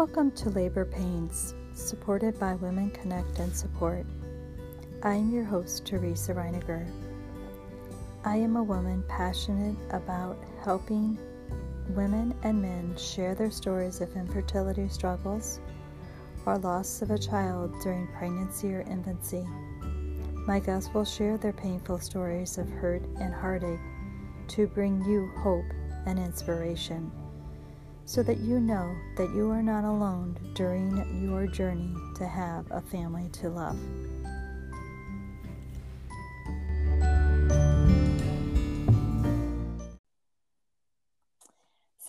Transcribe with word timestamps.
Welcome 0.00 0.30
to 0.30 0.48
Labor 0.48 0.86
Pains, 0.86 1.52
supported 1.74 2.40
by 2.40 2.54
Women 2.54 2.90
Connect 2.90 3.38
and 3.38 3.54
Support. 3.54 4.06
I 5.02 5.12
am 5.12 5.30
your 5.30 5.44
host, 5.44 5.84
Teresa 5.84 6.32
Reiniger. 6.32 6.90
I 8.24 8.36
am 8.36 8.56
a 8.56 8.62
woman 8.62 9.04
passionate 9.08 9.76
about 9.90 10.42
helping 10.64 11.18
women 11.90 12.34
and 12.44 12.62
men 12.62 12.96
share 12.96 13.34
their 13.34 13.50
stories 13.50 14.00
of 14.00 14.16
infertility 14.16 14.88
struggles 14.88 15.60
or 16.46 16.56
loss 16.56 17.02
of 17.02 17.10
a 17.10 17.18
child 17.18 17.70
during 17.82 18.06
pregnancy 18.06 18.72
or 18.72 18.80
infancy. 18.80 19.46
My 20.46 20.60
guests 20.60 20.94
will 20.94 21.04
share 21.04 21.36
their 21.36 21.52
painful 21.52 21.98
stories 21.98 22.56
of 22.56 22.70
hurt 22.70 23.02
and 23.20 23.34
heartache 23.34 23.78
to 24.48 24.66
bring 24.66 25.04
you 25.04 25.30
hope 25.42 25.70
and 26.06 26.18
inspiration 26.18 27.12
so 28.04 28.22
that 28.22 28.38
you 28.38 28.60
know 28.60 28.94
that 29.16 29.30
you 29.34 29.50
are 29.50 29.62
not 29.62 29.84
alone 29.84 30.36
during 30.54 31.22
your 31.22 31.46
journey 31.46 31.94
to 32.16 32.26
have 32.26 32.66
a 32.70 32.80
family 32.80 33.28
to 33.32 33.48
love. 33.48 33.78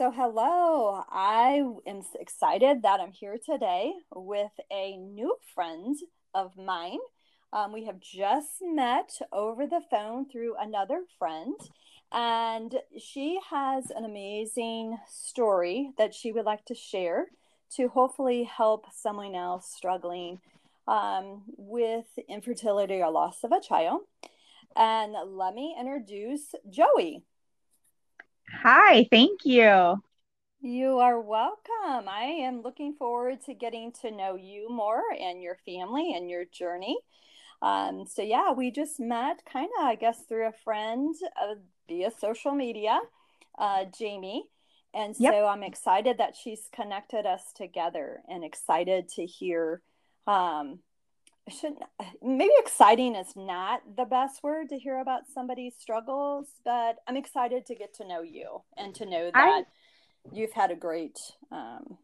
So, 0.02 0.10
hello, 0.10 1.04
I 1.12 1.62
am 1.86 2.02
excited 2.20 2.82
that 2.82 3.00
I'm 3.00 3.12
here 3.12 3.38
today 3.38 3.94
with 4.16 4.50
a 4.72 4.98
new 4.98 5.36
friend 5.54 5.96
of 6.34 6.58
mine. 6.58 6.98
Um, 7.54 7.72
we 7.72 7.86
have 7.86 8.00
just 8.00 8.64
met 8.64 9.12
over 9.32 9.68
the 9.68 9.82
phone 9.92 10.28
through 10.28 10.56
another 10.60 11.04
friend, 11.20 11.54
and 12.12 12.76
she 13.00 13.40
has 13.50 13.90
an 13.90 14.06
amazing 14.06 14.98
story 15.10 15.92
that 15.98 16.14
she 16.14 16.32
would 16.32 16.46
like 16.46 16.66
to 16.66 16.76
share 16.76 17.28
to 17.76 17.88
hopefully 17.88 18.44
help 18.44 18.86
someone 18.94 19.36
else 19.36 19.72
struggling 19.74 20.40
um, 20.88 21.44
with 21.58 22.06
infertility 22.28 23.02
or 23.02 23.12
loss 23.12 23.44
of 23.44 23.52
a 23.52 23.62
child. 23.62 24.02
And 24.76 25.16
let 25.26 25.54
me 25.54 25.76
introduce 25.80 26.54
Joey. 26.70 27.24
Hi, 28.62 29.08
thank 29.10 29.46
you. 29.46 30.02
You 30.62 31.00
are 31.00 31.20
welcome. 31.20 32.08
I 32.08 32.42
am 32.44 32.62
looking 32.62 32.94
forward 32.94 33.42
to 33.46 33.54
getting 33.54 33.92
to 34.02 34.12
know 34.12 34.36
you 34.36 34.70
more 34.70 35.02
and 35.20 35.42
your 35.42 35.58
family 35.66 36.14
and 36.14 36.30
your 36.30 36.46
journey. 36.46 36.98
Um, 37.62 38.06
so, 38.08 38.22
yeah, 38.22 38.52
we 38.52 38.72
just 38.72 39.00
met 39.00 39.44
kind 39.52 39.70
of, 39.80 39.86
I 39.86 39.96
guess, 39.96 40.24
through 40.28 40.48
a 40.48 40.54
friend 40.64 41.16
via 41.92 42.12
social 42.20 42.54
media, 42.54 43.00
uh, 43.60 43.86
Jamie. 43.98 44.46
And 44.94 45.16
so 45.16 45.24
yep. 45.24 45.46
I'm 45.46 45.64
excited 45.64 46.18
that 46.18 46.36
she's 46.36 46.70
connected 46.74 47.26
us 47.26 47.42
together 47.56 48.22
and 48.30 48.44
excited 48.44 49.10
to 49.16 49.26
hear. 49.26 49.82
Um, 50.28 50.80
shouldn't 51.50 51.80
maybe 52.22 52.54
exciting 52.58 53.16
is 53.16 53.36
not 53.36 53.82
the 53.98 54.06
best 54.06 54.44
word 54.44 54.70
to 54.70 54.78
hear 54.78 55.00
about 55.00 55.22
somebody's 55.34 55.74
struggles, 55.80 56.48
but 56.64 56.98
I'm 57.08 57.18
excited 57.18 57.66
to 57.68 57.76
get 57.76 57.96
to 57.96 58.08
know 58.08 58.22
you 58.22 58.62
and 58.78 58.94
to 58.96 59.06
know 59.06 59.32
that 59.34 59.36
I, 59.36 59.64
you've 60.32 60.52
had 60.52 60.72
a 60.72 60.76
great. 60.76 61.20
Um, 61.52 61.98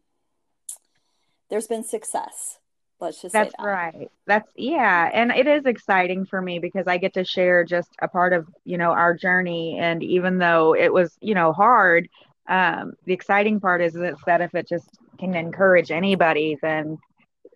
there's 1.50 1.66
been 1.66 1.84
success 1.84 2.58
let's 3.00 3.22
just 3.22 3.32
that's 3.32 3.54
that. 3.58 3.64
right 3.64 4.10
that's 4.26 4.50
yeah 4.56 5.10
and 5.12 5.30
it 5.30 5.46
is 5.46 5.64
exciting 5.66 6.24
for 6.24 6.42
me 6.42 6.58
because 6.58 6.86
i 6.86 6.96
get 6.96 7.14
to 7.14 7.24
share 7.24 7.64
just 7.64 7.90
a 8.02 8.08
part 8.08 8.32
of 8.32 8.46
you 8.64 8.76
know 8.76 8.90
our 8.90 9.14
journey 9.14 9.78
and 9.78 10.02
even 10.02 10.38
though 10.38 10.74
it 10.74 10.92
was 10.92 11.16
you 11.20 11.34
know 11.34 11.52
hard 11.52 12.08
um 12.48 12.92
the 13.04 13.12
exciting 13.12 13.60
part 13.60 13.80
is 13.80 13.92
that 13.92 14.40
if 14.40 14.54
it 14.54 14.68
just 14.68 14.88
can 15.18 15.34
encourage 15.34 15.90
anybody 15.90 16.56
then 16.60 16.98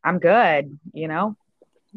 i'm 0.04 0.18
good 0.18 0.78
you 0.92 1.08
know 1.08 1.36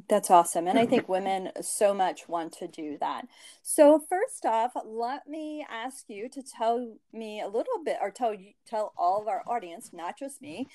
that's 0.09 0.29
awesome. 0.29 0.67
And 0.67 0.77
I 0.77 0.85
think 0.85 1.07
women 1.07 1.51
so 1.61 1.93
much 1.93 2.27
want 2.27 2.51
to 2.53 2.67
do 2.67 2.97
that. 2.99 3.27
So 3.63 3.99
first 4.09 4.45
off, 4.45 4.73
let 4.85 5.27
me 5.27 5.65
ask 5.69 6.09
you 6.09 6.27
to 6.29 6.43
tell 6.43 6.95
me 7.13 7.41
a 7.41 7.47
little 7.47 7.81
bit 7.83 7.97
or 8.01 8.11
tell 8.11 8.33
you 8.33 8.51
tell 8.65 8.93
all 8.97 9.21
of 9.21 9.27
our 9.27 9.41
audience, 9.47 9.91
not 9.93 10.19
just 10.19 10.41
me, 10.41 10.67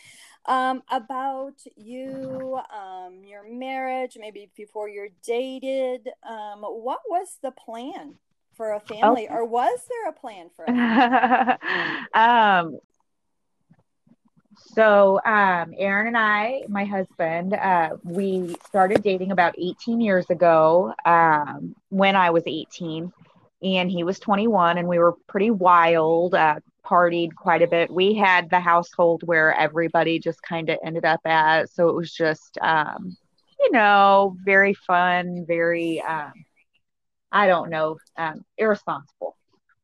um, 0.47 0.83
about 0.91 1.55
you, 1.77 2.59
um, 2.75 3.23
your 3.25 3.45
marriage, 3.49 4.17
maybe 4.19 4.51
before 4.57 4.89
you're 4.89 5.11
dated. 5.23 6.09
Um, 6.27 6.63
what 6.63 7.01
was 7.09 7.37
the 7.43 7.51
plan 7.51 8.15
for 8.55 8.73
a 8.73 8.81
family 8.81 9.27
or 9.29 9.45
was 9.45 9.81
there 9.89 10.09
a 10.09 10.13
plan 10.13 10.51
for 10.55 10.65
a 10.67 11.59
um 12.19 12.79
so, 14.56 15.21
um, 15.25 15.75
Aaron 15.78 16.09
and 16.09 16.19
I, 16.19 16.62
my 16.69 16.84
husband, 16.84 17.55
uh, 17.55 17.97
we 18.03 18.56
started 18.66 19.03
dating 19.03 19.31
about 19.31 19.55
18 19.59 20.00
years 20.00 20.28
ago 20.31 20.93
um, 21.05 21.75
when 21.88 22.16
I 22.16 22.31
was 22.31 22.43
18 22.47 23.12
and 23.62 23.91
he 23.91 24.05
was 24.05 24.19
21 24.19 24.78
and 24.78 24.89
we 24.89 24.99
were 24.99 25.15
pretty 25.28 25.50
wild, 25.50 26.34
uh, 26.34 26.56
partied 26.84 27.34
quite 27.37 27.62
a 27.62 27.66
bit. 27.69 27.91
We 27.91 28.15
had 28.15 28.50
the 28.50 28.60
household 28.60 29.22
where 29.25 29.55
everybody 29.55 30.19
just 30.19 30.43
kind 30.43 30.69
of 30.69 30.78
ended 30.84 31.05
up 31.05 31.21
at. 31.25 31.71
So 31.71 31.89
it 31.89 31.94
was 31.94 32.12
just, 32.12 32.59
um, 32.60 33.16
you 33.60 33.71
know, 33.71 34.37
very 34.44 34.75
fun, 34.75 35.44
very, 35.47 36.00
um, 36.00 36.33
I 37.31 37.47
don't 37.47 37.71
know, 37.71 37.99
um, 38.16 38.44
irresponsible. 38.59 39.37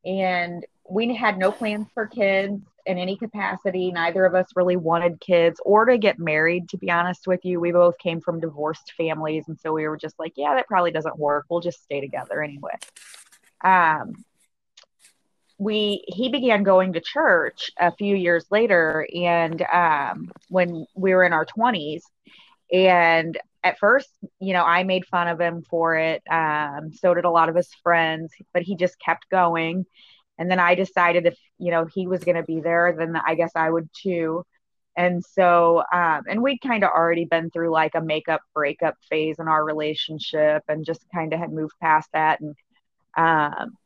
And 0.05 0.65
we 0.89 1.15
had 1.15 1.39
no 1.39 1.53
plans 1.53 1.89
for 1.95 2.07
kids 2.07 2.63
in 2.87 2.99
any 2.99 3.17
capacity. 3.17 3.91
Neither 3.91 4.25
of 4.25 4.35
us 4.35 4.47
really 4.55 4.77
wanted 4.77 5.21
kids 5.21 5.61
or 5.65 5.85
to 5.85 5.99
get 5.99 6.19
married, 6.19 6.69
to 6.71 6.79
be 6.79 6.91
honest 6.91 7.27
with 7.27 7.45
you. 7.45 7.61
We 7.61 7.73
both 7.73 7.99
came 7.99 8.21
from 8.21 8.41
divorced 8.41 8.93
families. 8.97 9.45
And 9.49 9.59
so 9.59 9.73
we 9.73 9.89
were 9.89 9.97
just 9.97 10.19
like, 10.19 10.35
yeah, 10.37 10.55
that 10.55 10.69
probably 10.69 10.93
doesn't 10.93 11.19
work. 11.19 11.47
We'll 11.49 11.61
just 11.61 11.83
stay 11.83 12.01
together 12.01 12.43
anyway. 12.43 12.75
Um, 13.65 14.25
we 15.59 16.05
he 16.07 16.29
began 16.29 16.63
going 16.63 16.93
to 16.93 17.01
church 17.01 17.71
a 17.79 17.91
few 17.91 18.15
years 18.15 18.45
later 18.51 19.07
and 19.15 19.63
um, 19.73 20.31
when 20.49 20.87
we 20.95 21.15
were 21.15 21.25
in 21.25 21.33
our 21.33 21.47
20s 21.47 22.03
and 22.71 23.39
at 23.65 23.79
first 23.79 24.11
you 24.39 24.53
know 24.53 24.65
i 24.65 24.83
made 24.83 25.07
fun 25.07 25.29
of 25.29 25.41
him 25.41 25.63
for 25.63 25.97
it 25.97 26.23
um, 26.31 26.93
so 26.93 27.15
did 27.15 27.25
a 27.25 27.31
lot 27.31 27.49
of 27.49 27.57
his 27.57 27.73
friends 27.83 28.33
but 28.53 28.63
he 28.63 28.77
just 28.77 29.01
kept 29.01 29.31
going 29.31 29.87
and 30.39 30.51
then 30.51 30.61
I 30.61 30.75
decided 30.75 31.27
if, 31.27 31.39
you 31.59 31.71
know, 31.71 31.87
he 31.87 32.07
was 32.07 32.25
going 32.25 32.37
to 32.37 32.43
be 32.43 32.61
there, 32.61 32.95
then 32.97 33.17
I 33.17 33.35
guess 33.35 33.53
I 33.55 33.71
would 33.71 33.89
too. 33.93 34.45
And 34.97 35.23
so, 35.25 35.83
um, 35.93 36.23
and 36.29 36.43
we'd 36.43 36.61
kind 36.61 36.83
of 36.83 36.91
already 36.91 37.27
been 37.27 37.51
through 37.51 37.71
like 37.71 37.95
a 37.95 38.01
makeup 38.01 38.41
breakup 38.55 38.95
phase 39.11 39.39
in 39.39 39.49
our 39.49 39.63
relationship 39.63 40.63
and 40.69 40.87
just 40.87 41.05
kind 41.15 41.33
of 41.33 41.39
had 41.39 41.53
moved 41.53 41.75
past 41.83 42.09
that. 42.13 42.41
And, 42.41 42.55
um, 43.17 43.77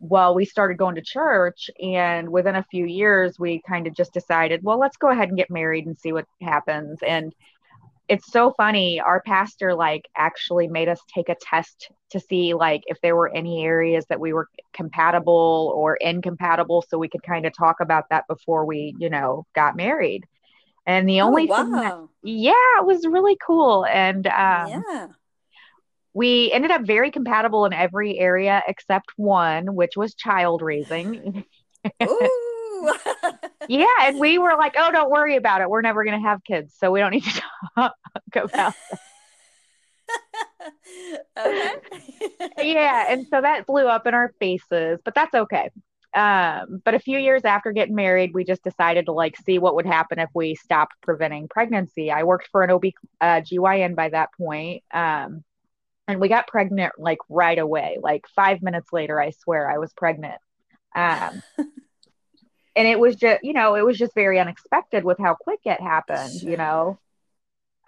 well, 0.00 0.34
we 0.34 0.44
started 0.44 0.78
going 0.78 0.94
to 0.94 1.02
church, 1.02 1.70
and 1.82 2.28
within 2.28 2.54
a 2.54 2.66
few 2.70 2.86
years, 2.86 3.36
we 3.36 3.60
kind 3.68 3.88
of 3.88 3.94
just 3.94 4.12
decided, 4.12 4.62
well, 4.62 4.78
let's 4.78 4.96
go 4.96 5.10
ahead 5.10 5.28
and 5.28 5.36
get 5.36 5.50
married 5.50 5.86
and 5.86 5.98
see 5.98 6.12
what 6.12 6.26
happens. 6.40 7.00
And 7.04 7.34
it's 8.08 8.30
so 8.32 8.52
funny 8.56 9.00
our 9.00 9.20
pastor 9.22 9.74
like 9.74 10.08
actually 10.16 10.66
made 10.66 10.88
us 10.88 11.00
take 11.14 11.28
a 11.28 11.36
test 11.40 11.90
to 12.10 12.18
see 12.18 12.54
like 12.54 12.82
if 12.86 13.00
there 13.02 13.14
were 13.14 13.28
any 13.28 13.64
areas 13.64 14.04
that 14.08 14.20
we 14.20 14.32
were 14.32 14.48
compatible 14.72 15.72
or 15.76 15.96
incompatible 15.96 16.84
so 16.88 16.98
we 16.98 17.08
could 17.08 17.22
kind 17.22 17.46
of 17.46 17.52
talk 17.56 17.76
about 17.80 18.04
that 18.10 18.26
before 18.28 18.64
we 18.64 18.94
you 18.98 19.10
know 19.10 19.46
got 19.54 19.76
married. 19.76 20.24
And 20.86 21.06
the 21.06 21.20
oh, 21.20 21.26
only 21.26 21.46
wow. 21.46 21.56
thing 21.56 21.70
that, 21.72 22.08
yeah 22.22 22.78
it 22.78 22.86
was 22.86 23.06
really 23.06 23.36
cool. 23.46 23.84
And 23.84 24.26
um, 24.26 24.84
yeah. 24.86 25.06
we 26.14 26.50
ended 26.50 26.70
up 26.70 26.82
very 26.82 27.10
compatible 27.10 27.66
in 27.66 27.74
every 27.74 28.18
area 28.18 28.62
except 28.66 29.12
one 29.16 29.74
which 29.74 29.96
was 29.96 30.14
child 30.14 30.62
raising 30.62 31.44
yeah, 33.68 33.86
and 34.02 34.18
we 34.18 34.38
were 34.38 34.56
like, 34.56 34.74
"Oh, 34.76 34.90
don't 34.90 35.10
worry 35.10 35.36
about 35.36 35.60
it. 35.60 35.70
We're 35.70 35.82
never 35.82 36.04
going 36.04 36.20
to 36.20 36.28
have 36.28 36.42
kids, 36.44 36.74
so 36.78 36.90
we 36.90 37.00
don't 37.00 37.12
need 37.12 37.24
to 37.24 37.42
talk 37.76 37.94
about 38.34 38.52
that." 38.52 38.76
okay. 41.38 41.74
yeah, 42.58 43.06
and 43.08 43.26
so 43.28 43.40
that 43.40 43.66
blew 43.66 43.86
up 43.86 44.06
in 44.06 44.14
our 44.14 44.32
faces, 44.40 45.00
but 45.04 45.14
that's 45.14 45.34
okay. 45.34 45.70
Um, 46.14 46.80
but 46.84 46.94
a 46.94 46.98
few 46.98 47.18
years 47.18 47.44
after 47.44 47.72
getting 47.72 47.94
married, 47.94 48.32
we 48.32 48.44
just 48.44 48.64
decided 48.64 49.06
to 49.06 49.12
like 49.12 49.36
see 49.44 49.58
what 49.58 49.74
would 49.74 49.86
happen 49.86 50.18
if 50.18 50.30
we 50.34 50.54
stopped 50.54 50.94
preventing 51.02 51.48
pregnancy. 51.48 52.10
I 52.10 52.24
worked 52.24 52.48
for 52.50 52.62
an 52.62 52.70
OB 52.70 52.84
uh, 53.20 53.42
GYN 53.42 53.94
by 53.94 54.08
that 54.08 54.30
point. 54.36 54.82
Um, 54.90 55.44
and 56.08 56.20
we 56.20 56.28
got 56.28 56.46
pregnant 56.46 56.94
like 56.98 57.18
right 57.28 57.58
away. 57.58 57.98
Like 58.00 58.26
five 58.34 58.62
minutes 58.62 58.92
later, 58.92 59.20
I 59.20 59.30
swear 59.30 59.70
I 59.70 59.76
was 59.76 59.92
pregnant. 59.92 60.40
Um, 60.94 61.42
and 62.78 62.86
it 62.86 62.98
was 62.98 63.16
just 63.16 63.44
you 63.44 63.52
know 63.52 63.74
it 63.74 63.84
was 63.84 63.98
just 63.98 64.14
very 64.14 64.38
unexpected 64.38 65.04
with 65.04 65.18
how 65.18 65.34
quick 65.34 65.60
it 65.64 65.80
happened 65.80 66.40
sure. 66.40 66.50
you 66.50 66.56
know 66.56 66.98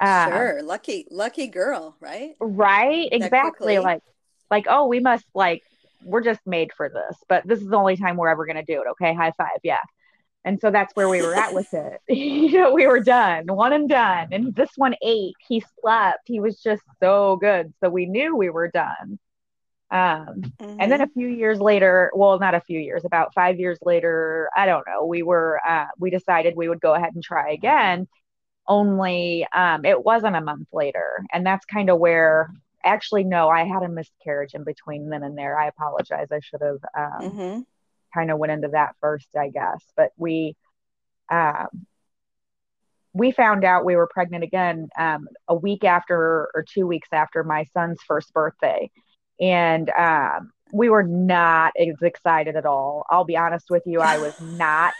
uh, 0.01 0.29
sure 0.29 0.63
lucky 0.63 1.07
lucky 1.11 1.47
girl 1.47 1.97
right 2.01 2.35
right 2.41 3.09
exactly 3.13 3.79
like 3.79 4.03
like 4.51 4.67
oh 4.69 4.87
we 4.87 5.01
must 5.01 5.25
like 5.35 5.63
we're 6.05 6.23
just 6.23 6.41
made 6.47 6.71
for 6.77 6.89
this 6.89 7.17
but 7.29 7.47
this 7.47 7.61
is 7.61 7.69
the 7.69 7.77
only 7.77 7.97
time 7.97 8.17
we're 8.17 8.29
ever 8.29 8.45
going 8.47 8.57
to 8.57 8.65
do 8.65 8.81
it 8.83 8.89
okay 8.91 9.15
high 9.15 9.33
five 9.39 9.61
yeah 9.63 9.79
And 10.45 10.59
so 10.59 10.71
that's 10.71 10.95
where 10.97 11.09
we 11.09 11.21
were 11.21 11.35
at 11.35 11.53
with 11.53 11.73
it. 11.75 12.01
you 12.09 12.53
know, 12.53 12.73
we 12.73 12.87
were 12.87 13.01
done, 13.01 13.45
one 13.47 13.75
and 13.75 13.89
done. 13.89 14.29
And 14.33 14.55
this 14.55 14.71
one 14.77 14.95
ate, 15.03 15.35
he 15.47 15.63
slept, 15.81 16.21
he 16.25 16.41
was 16.41 16.63
just 16.63 16.83
so 16.99 17.37
good. 17.37 17.75
So 17.81 17.91
we 17.91 18.07
knew 18.07 18.35
we 18.35 18.49
were 18.49 18.69
done. 18.69 19.19
Um, 19.91 20.43
mm-hmm. 20.61 20.77
And 20.79 20.93
then 20.93 21.01
a 21.01 21.09
few 21.09 21.27
years 21.27 21.59
later, 21.59 22.13
well, 22.15 22.39
not 22.39 22.55
a 22.55 22.61
few 22.61 22.79
years, 22.79 23.05
about 23.05 23.35
five 23.35 23.59
years 23.59 23.79
later, 23.83 24.49
I 24.57 24.67
don't 24.67 24.87
know, 24.87 25.05
we 25.05 25.23
were, 25.23 25.61
uh, 25.69 25.87
we 25.99 26.11
decided 26.11 26.55
we 26.55 26.69
would 26.69 26.81
go 26.81 26.95
ahead 26.95 27.15
and 27.15 27.23
try 27.23 27.51
again. 27.51 28.07
Only 28.69 29.47
um, 29.53 29.85
it 29.85 30.05
wasn't 30.05 30.37
a 30.37 30.41
month 30.41 30.69
later. 30.73 31.25
And 31.33 31.45
that's 31.45 31.67
kind 31.67 31.91
of 31.91 31.99
where, 31.99 32.51
actually, 32.85 33.25
no, 33.25 33.49
I 33.49 33.65
had 33.65 33.83
a 33.83 33.89
miscarriage 33.89 34.55
in 34.55 34.63
between 34.63 35.09
then 35.09 35.25
and 35.25 35.37
there. 35.37 35.59
I 35.59 35.67
apologize. 35.67 36.29
I 36.31 36.39
should 36.41 36.63
have 36.63 36.79
um, 36.97 37.31
mm-hmm. 37.31 37.61
kind 38.15 38.31
of 38.31 38.39
went 38.39 38.53
into 38.53 38.69
that 38.69 38.95
first, 39.01 39.29
I 39.37 39.49
guess. 39.49 39.83
But 39.97 40.13
we, 40.17 40.57
um, 41.33 41.87
we 43.13 43.33
found 43.33 43.65
out 43.65 43.85
we 43.85 43.97
were 43.97 44.07
pregnant 44.07 44.45
again 44.45 44.89
um, 44.97 45.27
a 45.49 45.55
week 45.57 45.83
after 45.83 46.49
or 46.55 46.65
two 46.69 46.87
weeks 46.87 47.09
after 47.11 47.43
my 47.43 47.65
son's 47.75 47.99
first 48.07 48.33
birthday 48.33 48.89
and 49.41 49.91
um, 49.91 50.53
we 50.73 50.89
were 50.89 51.03
not 51.03 51.73
as 51.79 52.01
excited 52.03 52.57
at 52.57 52.67
all. 52.67 53.05
I'll 53.11 53.25
be 53.25 53.37
honest 53.37 53.71
with 53.71 53.83
you, 53.87 54.01
I 54.01 54.19
was 54.19 54.35
not 54.41 54.95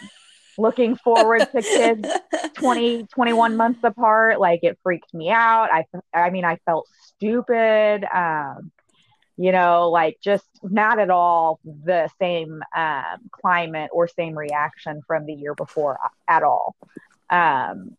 looking 0.57 0.95
forward 0.95 1.47
to 1.51 1.61
kids 1.61 2.07
20 2.55 3.07
21 3.07 3.55
months 3.55 3.79
apart. 3.83 4.39
Like 4.39 4.61
it 4.63 4.77
freaked 4.83 5.13
me 5.13 5.29
out. 5.29 5.69
I 5.71 5.85
i 6.13 6.29
mean 6.29 6.45
i 6.45 6.57
felt 6.65 6.87
stupid 7.01 8.03
um 8.13 8.71
you 9.37 9.51
know 9.51 9.89
like 9.89 10.17
just 10.21 10.45
not 10.61 10.99
at 10.99 11.09
all 11.09 11.59
the 11.63 12.09
same 12.19 12.61
um 12.75 13.29
climate 13.31 13.89
or 13.93 14.07
same 14.07 14.37
reaction 14.37 15.01
from 15.07 15.25
the 15.25 15.33
year 15.33 15.55
before 15.55 15.97
at 16.27 16.43
all. 16.43 16.75
Um 17.29 17.95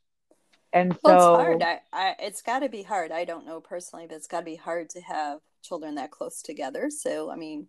and 0.74 0.96
well, 1.02 1.18
so 1.18 1.34
it's 1.34 1.42
hard. 1.42 1.62
I, 1.62 1.80
I 1.92 2.14
it's 2.18 2.42
got 2.42 2.60
to 2.60 2.68
be 2.68 2.82
hard. 2.82 3.12
I 3.12 3.24
don't 3.24 3.46
know 3.46 3.60
personally 3.60 4.06
but 4.06 4.16
it's 4.16 4.26
got 4.26 4.40
to 4.40 4.44
be 4.44 4.56
hard 4.56 4.90
to 4.90 5.00
have 5.00 5.40
children 5.62 5.94
that 5.96 6.10
close 6.10 6.42
together. 6.42 6.90
So, 6.90 7.30
I 7.30 7.36
mean, 7.36 7.68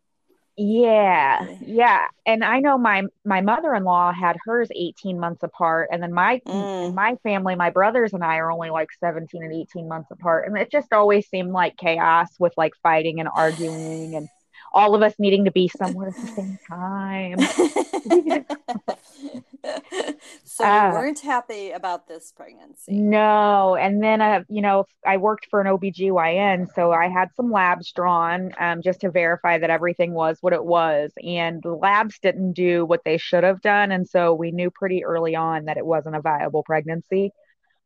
yeah, 0.55 1.47
yeah, 1.61 2.05
and 2.27 2.43
I 2.43 2.59
know 2.59 2.77
my 2.77 3.03
my 3.25 3.41
mother 3.41 3.73
in 3.73 3.83
law 3.83 4.11
had 4.13 4.37
hers 4.45 4.69
eighteen 4.75 5.19
months 5.19 5.41
apart, 5.41 5.89
and 5.91 6.01
then 6.03 6.13
my 6.13 6.41
mm. 6.45 6.93
my 6.93 7.15
family, 7.23 7.55
my 7.55 7.71
brothers 7.71 8.13
and 8.13 8.23
I 8.23 8.37
are 8.37 8.51
only 8.51 8.69
like 8.69 8.89
seventeen 8.99 9.41
and 9.41 9.51
eighteen 9.51 9.87
months 9.87 10.11
apart, 10.11 10.47
and 10.47 10.55
it 10.55 10.69
just 10.69 10.93
always 10.93 11.27
seemed 11.27 11.51
like 11.51 11.75
chaos 11.77 12.27
with 12.39 12.53
like 12.55 12.73
fighting 12.83 13.19
and 13.19 13.29
arguing 13.33 14.15
and 14.15 14.29
all 14.73 14.95
of 14.95 15.03
us 15.03 15.13
needing 15.19 15.45
to 15.45 15.51
be 15.51 15.67
somewhere 15.67 16.09
at 16.09 16.15
the 16.15 16.27
same 16.27 16.57
time. 16.67 17.39
so 20.43 20.65
uh, 20.65 20.87
you 20.87 20.93
weren't 20.93 21.19
happy 21.19 21.71
about 21.71 22.07
this 22.07 22.33
pregnancy. 22.35 22.93
No. 22.93 23.75
And 23.75 24.01
then, 24.01 24.19
uh, 24.19 24.43
you 24.49 24.61
know, 24.61 24.85
I 25.05 25.17
worked 25.17 25.47
for 25.49 25.61
an 25.61 25.67
OBGYN. 25.67 26.73
So 26.73 26.91
I 26.91 27.07
had 27.07 27.29
some 27.35 27.51
labs 27.51 27.91
drawn 27.91 28.53
um, 28.59 28.81
just 28.81 29.01
to 29.01 29.11
verify 29.11 29.59
that 29.59 29.69
everything 29.69 30.13
was 30.13 30.37
what 30.41 30.53
it 30.53 30.65
was. 30.65 31.11
And 31.23 31.61
the 31.61 31.73
labs 31.73 32.17
didn't 32.19 32.53
do 32.53 32.83
what 32.83 33.03
they 33.05 33.17
should 33.17 33.43
have 33.43 33.61
done. 33.61 33.91
And 33.91 34.07
so 34.07 34.33
we 34.33 34.51
knew 34.51 34.71
pretty 34.71 35.05
early 35.05 35.35
on 35.35 35.65
that 35.65 35.77
it 35.77 35.85
wasn't 35.85 36.15
a 36.15 36.21
viable 36.21 36.63
pregnancy. 36.63 37.31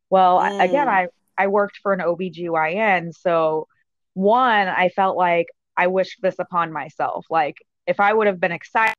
Well, 0.09 0.39
mm. 0.39 0.63
again, 0.63 0.87
I, 0.87 1.07
I 1.37 1.47
worked 1.47 1.79
for 1.83 1.91
an 1.91 1.99
OBGYN. 1.99 3.13
So 3.13 3.67
one, 4.13 4.67
I 4.67 4.89
felt 4.89 5.17
like 5.17 5.47
I 5.77 5.87
wished 5.87 6.21
this 6.21 6.35
upon 6.39 6.73
myself. 6.73 7.25
Like 7.29 7.57
if 7.85 7.99
I 7.99 8.13
would 8.13 8.27
have 8.27 8.39
been 8.39 8.51
excited 8.51 8.93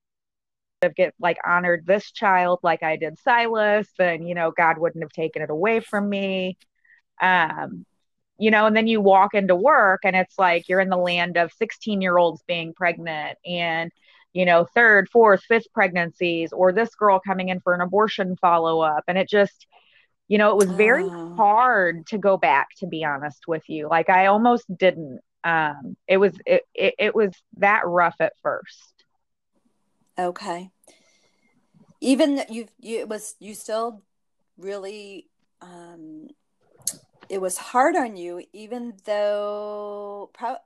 to 0.83 0.91
get 0.91 1.15
like 1.21 1.39
honored 1.45 1.87
this 1.87 2.13
child 2.13 2.61
like 2.63 2.83
I 2.83 2.97
did 2.97 3.19
Silas, 3.19 3.89
then 3.99 4.27
you 4.27 4.35
know 4.35 4.51
God 4.51 4.79
wouldn't 4.79 5.03
have 5.05 5.13
taken 5.13 5.43
it 5.43 5.51
away 5.51 5.81
from 5.81 6.09
me. 6.09 6.57
Um, 7.21 7.85
you 8.39 8.51
know, 8.53 8.67
and 8.67 8.77
then 8.77 8.87
you 8.87 9.01
walk 9.01 9.35
into 9.35 9.57
work 9.57 10.03
and 10.05 10.15
it's 10.15 10.39
like 10.39 10.69
you're 10.69 10.81
in 10.81 10.91
the 10.91 10.97
land 10.97 11.37
of 11.37 11.53
16 11.55 12.01
year 12.01 12.17
olds 12.17 12.43
being 12.47 12.73
pregnant 12.73 13.37
and 13.45 13.91
you 14.33 14.45
know, 14.45 14.67
third, 14.75 15.09
fourth, 15.09 15.43
fifth 15.43 15.73
pregnancies, 15.73 16.53
or 16.53 16.73
this 16.73 16.95
girl 16.95 17.19
coming 17.19 17.49
in 17.49 17.61
for 17.61 17.75
an 17.75 17.81
abortion 17.81 18.37
follow 18.37 18.81
up. 18.81 19.05
And 19.09 19.17
it 19.19 19.29
just, 19.29 19.67
you 20.29 20.39
know, 20.39 20.51
it 20.51 20.57
was 20.57 20.71
very 20.77 21.05
oh. 21.05 21.35
hard 21.35 22.07
to 22.09 22.19
go 22.19 22.37
back, 22.37 22.69
to 22.79 22.87
be 22.87 23.05
honest 23.05 23.49
with 23.49 23.69
you. 23.69 23.89
Like 23.89 24.11
I 24.11 24.27
almost 24.27 24.67
didn't 24.77 25.21
um, 25.45 25.97
it 26.07 26.17
was 26.19 26.35
it, 26.47 26.63
it, 26.75 26.95
it 26.99 27.15
was 27.15 27.33
that 27.59 27.87
rough 27.87 28.17
at 28.21 28.33
first. 28.43 29.05
Okay. 30.19 30.71
Even 32.01 32.43
you, 32.49 32.67
you 32.79 32.99
it 33.01 33.09
was 33.09 33.35
you 33.39 33.55
still 33.55 34.03
really 34.57 35.29
um, 35.61 36.29
it 37.29 37.41
was 37.41 37.59
hard 37.59 37.97
on 37.97 38.17
you, 38.17 38.43
even 38.53 38.95
though 39.05 40.31
pro- 40.33 40.57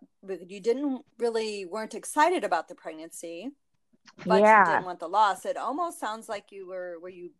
you 0.46 0.60
didn't 0.60 1.04
really 1.18 1.64
weren't 1.64 1.94
excited 1.94 2.44
about 2.44 2.68
the 2.68 2.74
pregnancy, 2.74 3.50
but 4.26 4.40
yeah. 4.40 4.60
you 4.60 4.72
didn't 4.72 4.86
want 4.86 5.00
the 5.00 5.08
loss. 5.08 5.44
It 5.44 5.56
almost 5.56 5.98
sounds 5.98 6.28
like 6.28 6.52
you 6.52 6.68
were 6.68 6.98
were 7.00 7.08
you 7.08 7.30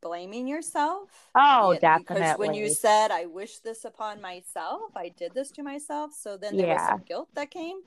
blaming 0.00 0.46
yourself. 0.46 1.28
Oh, 1.34 1.72
yeah, 1.72 1.78
definitely. 1.80 2.16
Because 2.16 2.38
when 2.38 2.54
you 2.54 2.68
said, 2.68 3.10
I 3.10 3.26
wish 3.26 3.58
this 3.58 3.84
upon 3.84 4.20
myself, 4.20 4.92
I 4.96 5.10
did 5.10 5.34
this 5.34 5.50
to 5.52 5.62
myself. 5.62 6.12
So 6.12 6.36
then 6.36 6.56
there 6.56 6.66
yeah. 6.66 6.74
was 6.74 6.88
some 6.88 7.02
guilt 7.06 7.28
that 7.34 7.50
came. 7.50 7.80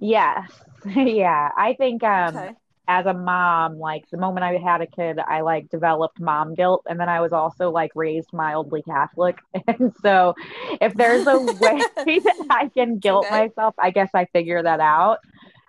Yes. 0.00 0.50
yeah. 0.86 1.50
I 1.56 1.74
think 1.74 2.02
um 2.02 2.36
okay. 2.36 2.50
as 2.88 3.06
a 3.06 3.14
mom, 3.14 3.78
like 3.78 4.04
the 4.10 4.18
moment 4.18 4.44
I 4.44 4.58
had 4.58 4.80
a 4.80 4.86
kid, 4.86 5.18
I 5.18 5.42
like 5.42 5.68
developed 5.70 6.20
mom 6.20 6.54
guilt. 6.54 6.82
And 6.88 6.98
then 6.98 7.08
I 7.08 7.20
was 7.20 7.32
also 7.32 7.70
like 7.70 7.92
raised 7.94 8.32
mildly 8.32 8.82
Catholic. 8.82 9.38
And 9.66 9.92
so 10.02 10.34
if 10.80 10.94
there's 10.94 11.26
a 11.26 11.38
way 11.60 11.80
that 11.96 12.46
I 12.50 12.68
can 12.68 12.98
guilt 12.98 13.26
okay. 13.26 13.46
myself, 13.46 13.74
I 13.78 13.90
guess 13.90 14.10
I 14.14 14.26
figure 14.26 14.62
that 14.62 14.80
out. 14.80 15.18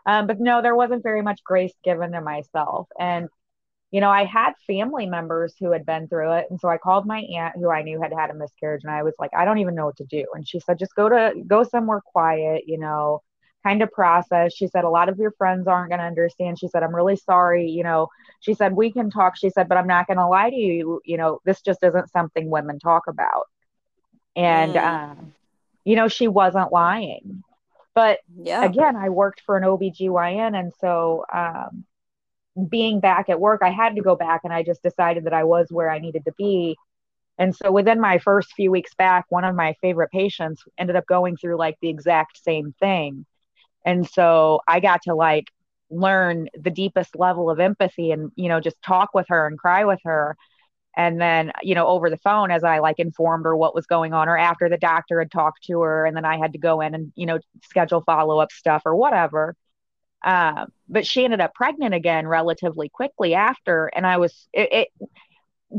Um, 0.06 0.28
but 0.28 0.40
no, 0.40 0.62
there 0.62 0.75
wasn't 0.75 1.04
very 1.04 1.22
much 1.22 1.44
grace 1.44 1.74
given 1.84 2.12
to 2.12 2.22
myself. 2.22 2.88
And 3.00 3.30
you 3.94 4.01
know, 4.01 4.10
I 4.10 4.25
had 4.25 4.54
family 4.66 5.06
members 5.06 5.54
who 5.60 5.72
had 5.72 5.86
been 5.86 6.07
through 6.07 6.31
it. 6.31 6.48
And 6.50 6.60
so 6.60 6.68
I 6.68 6.80
called 6.80 7.06
my 7.06 7.19
aunt 7.19 7.54
who 7.56 7.69
I 7.69 7.84
knew 7.84 8.01
had 8.01 8.12
had 8.12 8.31
a 8.31 8.34
miscarriage 8.34 8.81
and 8.84 8.92
I 8.92 9.04
was 9.04 9.13
like, 9.19 9.30
I 9.38 9.45
don't 9.45 9.60
even 9.60 9.75
know 9.75 9.86
what 9.86 9.98
to 9.98 10.04
do. 10.06 10.25
And 10.34 10.48
she 10.48 10.60
said, 10.60 10.80
just 10.80 10.95
go 10.95 11.10
to, 11.10 11.34
go 11.45 11.63
somewhere 11.63 12.01
quiet, 12.01 12.63
you 12.66 12.80
know, 12.80 13.22
kind 13.63 13.84
of 13.84 13.92
process. 13.92 14.51
She 14.51 14.66
said, 14.66 14.84
a 14.84 14.90
lot 14.90 15.10
of 15.10 15.19
your 15.19 15.30
friends 15.38 15.68
aren't 15.68 15.92
going 15.92 16.00
to 16.00 16.07
understand. 16.07 16.57
She 16.57 16.69
said, 16.69 16.81
I'm 16.81 16.95
really 16.95 17.16
sorry. 17.16 17.69
You 17.69 17.84
know, 17.84 18.07
she 18.40 18.56
said, 18.56 18.74
we 18.74 18.92
can 18.92 19.12
talk. 19.12 19.38
She 19.38 19.52
said, 19.52 19.69
but 19.69 19.78
I'm 19.78 19.85
not 19.85 20.07
going 20.07 20.18
to 20.18 20.28
lie 20.28 20.50
to 20.50 20.56
you. 20.56 21.00
You 21.06 21.18
know, 21.18 21.40
this 21.45 21.62
just 21.62 21.83
isn't 21.83 22.09
something 22.09 22.50
women 22.50 22.80
talk 22.80 23.04
about. 23.07 23.45
And, 24.35 24.73
mm. 24.73 24.83
um, 24.83 25.33
you 25.85 25.95
know, 25.95 26.07
she 26.07 26.28
wasn't 26.28 26.71
lying. 26.71 27.44
But 27.94 28.21
yeah. 28.35 28.64
again, 28.64 28.95
I 28.95 29.09
worked 29.09 29.44
for 29.45 29.56
an 29.56 29.64
OBGYN. 29.64 30.59
And 30.59 30.73
so, 30.80 31.26
um, 31.31 31.85
being 32.69 33.00
back 33.00 33.30
at 33.30 33.40
work, 33.40 33.62
I 33.64 33.72
had 33.72 33.95
to 33.95 34.02
go 34.02 34.16
back 34.16 34.42
and 34.44 34.54
I 34.54 34.64
just 34.64 34.83
decided 34.83 35.26
that 35.26 35.33
I 35.33 35.44
was 35.44 35.68
where 35.69 35.90
I 35.90 36.00
needed 36.00 36.26
to 36.26 36.33
be. 36.38 36.78
And 37.38 37.56
so 37.56 37.72
within 37.72 38.00
my 38.00 38.19
first 38.19 38.54
few 38.54 38.69
weeks 38.69 38.94
back, 38.94 39.26
one 39.30 39.44
of 39.44 39.56
my 39.56 39.74
favorite 39.81 40.12
patients 40.12 40.64
ended 40.78 40.95
up 40.95 41.07
going 41.07 41.36
through 41.36 41.57
like 41.57 41.78
the 41.81 41.90
exact 41.90 42.44
same 42.44 42.74
thing. 42.80 43.26
And 43.86 44.07
so 44.07 44.62
I 44.68 44.80
got 44.80 45.02
to 45.04 45.16
like 45.16 45.45
learn 45.90 46.48
the 46.54 46.69
deepest 46.69 47.16
level 47.16 47.50
of 47.50 47.60
empathy 47.60 48.12
and, 48.12 48.31
you 48.36 48.50
know, 48.50 48.60
just 48.60 48.81
talk 48.83 49.10
with 49.14 49.28
her 49.30 49.48
and 49.48 49.57
cry 49.57 49.86
with 49.86 50.00
her. 50.06 50.38
And 50.95 51.19
then, 51.19 51.52
you 51.64 51.74
know, 51.74 51.88
over 51.88 52.12
the 52.12 52.18
phone 52.18 52.52
as 52.52 52.64
I 52.64 52.78
like 52.78 53.00
informed 53.00 53.45
her 53.45 53.56
what 53.57 53.74
was 53.74 53.88
going 53.88 54.14
on 54.14 54.30
or 54.30 54.38
after 54.38 54.69
the 54.69 54.78
doctor 54.78 55.18
had 55.18 55.31
talked 55.31 55.64
to 55.66 55.81
her 55.81 56.06
and 56.06 56.16
then 56.16 56.26
I 56.26 56.38
had 56.38 56.54
to 56.54 56.60
go 56.60 56.81
in 56.81 56.94
and, 56.94 57.12
you 57.16 57.26
know, 57.26 57.40
schedule 57.64 58.02
follow 58.02 58.40
up 58.40 58.52
stuff 58.52 58.83
or 58.86 58.95
whatever 58.95 59.56
uh, 60.23 60.65
but 60.87 61.06
she 61.06 61.25
ended 61.25 61.42
up 61.42 61.53
pregnant 61.53 61.94
again 61.94 62.27
relatively 62.27 62.89
quickly 62.89 63.33
after. 63.33 63.87
And 63.87 64.07
I 64.07 64.18
was, 64.18 64.47
it, 64.53 64.69
it, 64.71 65.09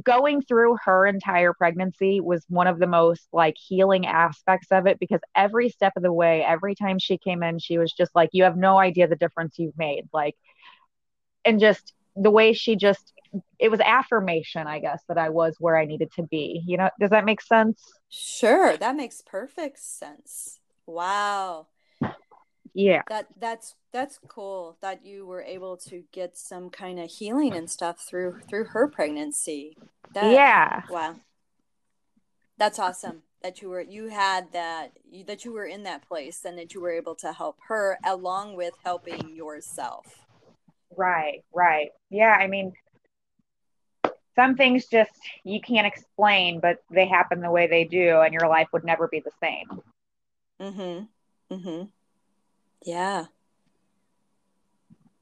going 0.02 0.42
through 0.42 0.76
her 0.84 1.06
entire 1.06 1.52
pregnancy 1.52 2.20
was 2.20 2.44
one 2.48 2.66
of 2.66 2.78
the 2.78 2.86
most 2.86 3.26
like 3.32 3.54
healing 3.56 4.06
aspects 4.06 4.68
of 4.70 4.86
it 4.86 4.98
because 4.98 5.20
every 5.34 5.68
step 5.70 5.92
of 5.96 6.02
the 6.02 6.12
way, 6.12 6.42
every 6.42 6.74
time 6.74 6.98
she 6.98 7.16
came 7.16 7.42
in, 7.42 7.58
she 7.58 7.78
was 7.78 7.92
just 7.92 8.14
like, 8.14 8.30
You 8.32 8.44
have 8.44 8.56
no 8.56 8.78
idea 8.78 9.08
the 9.08 9.16
difference 9.16 9.58
you've 9.58 9.78
made. 9.78 10.08
Like, 10.12 10.36
and 11.44 11.58
just 11.60 11.94
the 12.16 12.30
way 12.30 12.52
she 12.52 12.76
just, 12.76 13.12
it 13.58 13.70
was 13.70 13.80
affirmation, 13.80 14.66
I 14.66 14.78
guess, 14.78 15.02
that 15.08 15.18
I 15.18 15.30
was 15.30 15.56
where 15.58 15.76
I 15.76 15.86
needed 15.86 16.10
to 16.16 16.22
be. 16.22 16.62
You 16.66 16.76
know, 16.76 16.90
does 17.00 17.10
that 17.10 17.24
make 17.24 17.40
sense? 17.40 17.82
Sure. 18.08 18.76
That 18.76 18.96
makes 18.96 19.22
perfect 19.22 19.78
sense. 19.80 20.60
Wow 20.86 21.66
yeah 22.74 23.02
that 23.08 23.26
that's 23.38 23.74
that's 23.92 24.18
cool 24.28 24.76
that 24.82 25.04
you 25.04 25.26
were 25.26 25.42
able 25.42 25.76
to 25.76 26.02
get 26.12 26.36
some 26.36 26.68
kind 26.68 26.98
of 26.98 27.10
healing 27.10 27.54
and 27.54 27.70
stuff 27.70 28.00
through 28.00 28.40
through 28.48 28.64
her 28.64 28.88
pregnancy 28.88 29.76
that, 30.12 30.32
yeah 30.32 30.82
wow 30.90 31.14
that's 32.58 32.78
awesome 32.78 33.22
that 33.42 33.62
you 33.62 33.68
were 33.68 33.80
you 33.80 34.08
had 34.08 34.52
that 34.52 34.92
that 35.26 35.44
you 35.44 35.52
were 35.52 35.66
in 35.66 35.84
that 35.84 36.06
place 36.06 36.44
and 36.44 36.58
that 36.58 36.74
you 36.74 36.80
were 36.80 36.92
able 36.92 37.14
to 37.14 37.32
help 37.32 37.56
her 37.68 37.98
along 38.04 38.56
with 38.56 38.74
helping 38.84 39.34
yourself 39.34 40.26
right 40.96 41.44
right 41.52 41.90
yeah 42.10 42.36
i 42.40 42.46
mean 42.46 42.72
some 44.34 44.56
things 44.56 44.86
just 44.86 45.12
you 45.44 45.60
can't 45.60 45.86
explain, 45.86 46.60
but 46.60 46.78
they 46.90 47.06
happen 47.06 47.40
the 47.40 47.50
way 47.50 47.66
they 47.66 47.84
do, 47.84 48.20
and 48.20 48.32
your 48.32 48.48
life 48.48 48.68
would 48.72 48.84
never 48.84 49.08
be 49.08 49.20
the 49.20 49.30
same. 49.40 49.80
Mm-hmm. 50.60 51.54
Mm-hmm. 51.54 51.82
Yeah. 52.84 53.26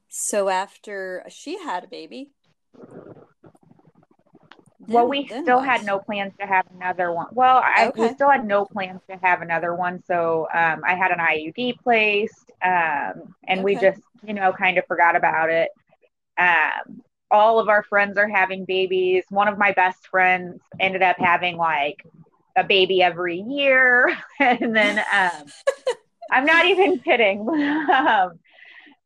So 0.09 0.49
after 0.49 1.23
she 1.29 1.57
had 1.57 1.85
a 1.85 1.87
baby. 1.87 2.29
well, 4.87 5.07
we 5.07 5.27
still 5.27 5.57
what? 5.57 5.65
had 5.65 5.85
no 5.85 5.97
plans 5.97 6.33
to 6.39 6.45
have 6.45 6.65
another 6.75 7.11
one. 7.11 7.27
Well, 7.31 7.63
I, 7.63 7.87
okay. 7.87 8.01
we 8.01 8.13
still 8.13 8.29
had 8.29 8.45
no 8.45 8.65
plans 8.65 9.01
to 9.09 9.17
have 9.23 9.41
another 9.41 9.73
one. 9.73 10.03
So 10.05 10.47
um, 10.53 10.81
I 10.85 10.95
had 10.95 11.11
an 11.11 11.19
IUD 11.19 11.79
placed, 11.79 12.51
um, 12.61 13.33
and 13.47 13.59
okay. 13.59 13.63
we 13.63 13.75
just, 13.75 14.01
you 14.25 14.33
know, 14.33 14.53
kind 14.53 14.77
of 14.77 14.85
forgot 14.85 15.15
about 15.15 15.49
it. 15.49 15.69
Um, 16.37 17.01
all 17.31 17.59
of 17.59 17.67
our 17.67 17.83
friends 17.83 18.17
are 18.17 18.29
having 18.29 18.65
babies. 18.65 19.23
One 19.29 19.47
of 19.47 19.57
my 19.57 19.71
best 19.71 20.07
friends 20.07 20.61
ended 20.79 21.01
up 21.01 21.17
having 21.17 21.57
like 21.57 22.05
a 22.55 22.63
baby 22.63 23.01
every 23.01 23.39
year. 23.39 24.15
and 24.39 24.75
then 24.75 24.99
um, 25.11 25.45
I'm 26.31 26.45
not 26.45 26.65
even 26.65 26.99
kidding. 27.05 27.47
um, 27.93 28.39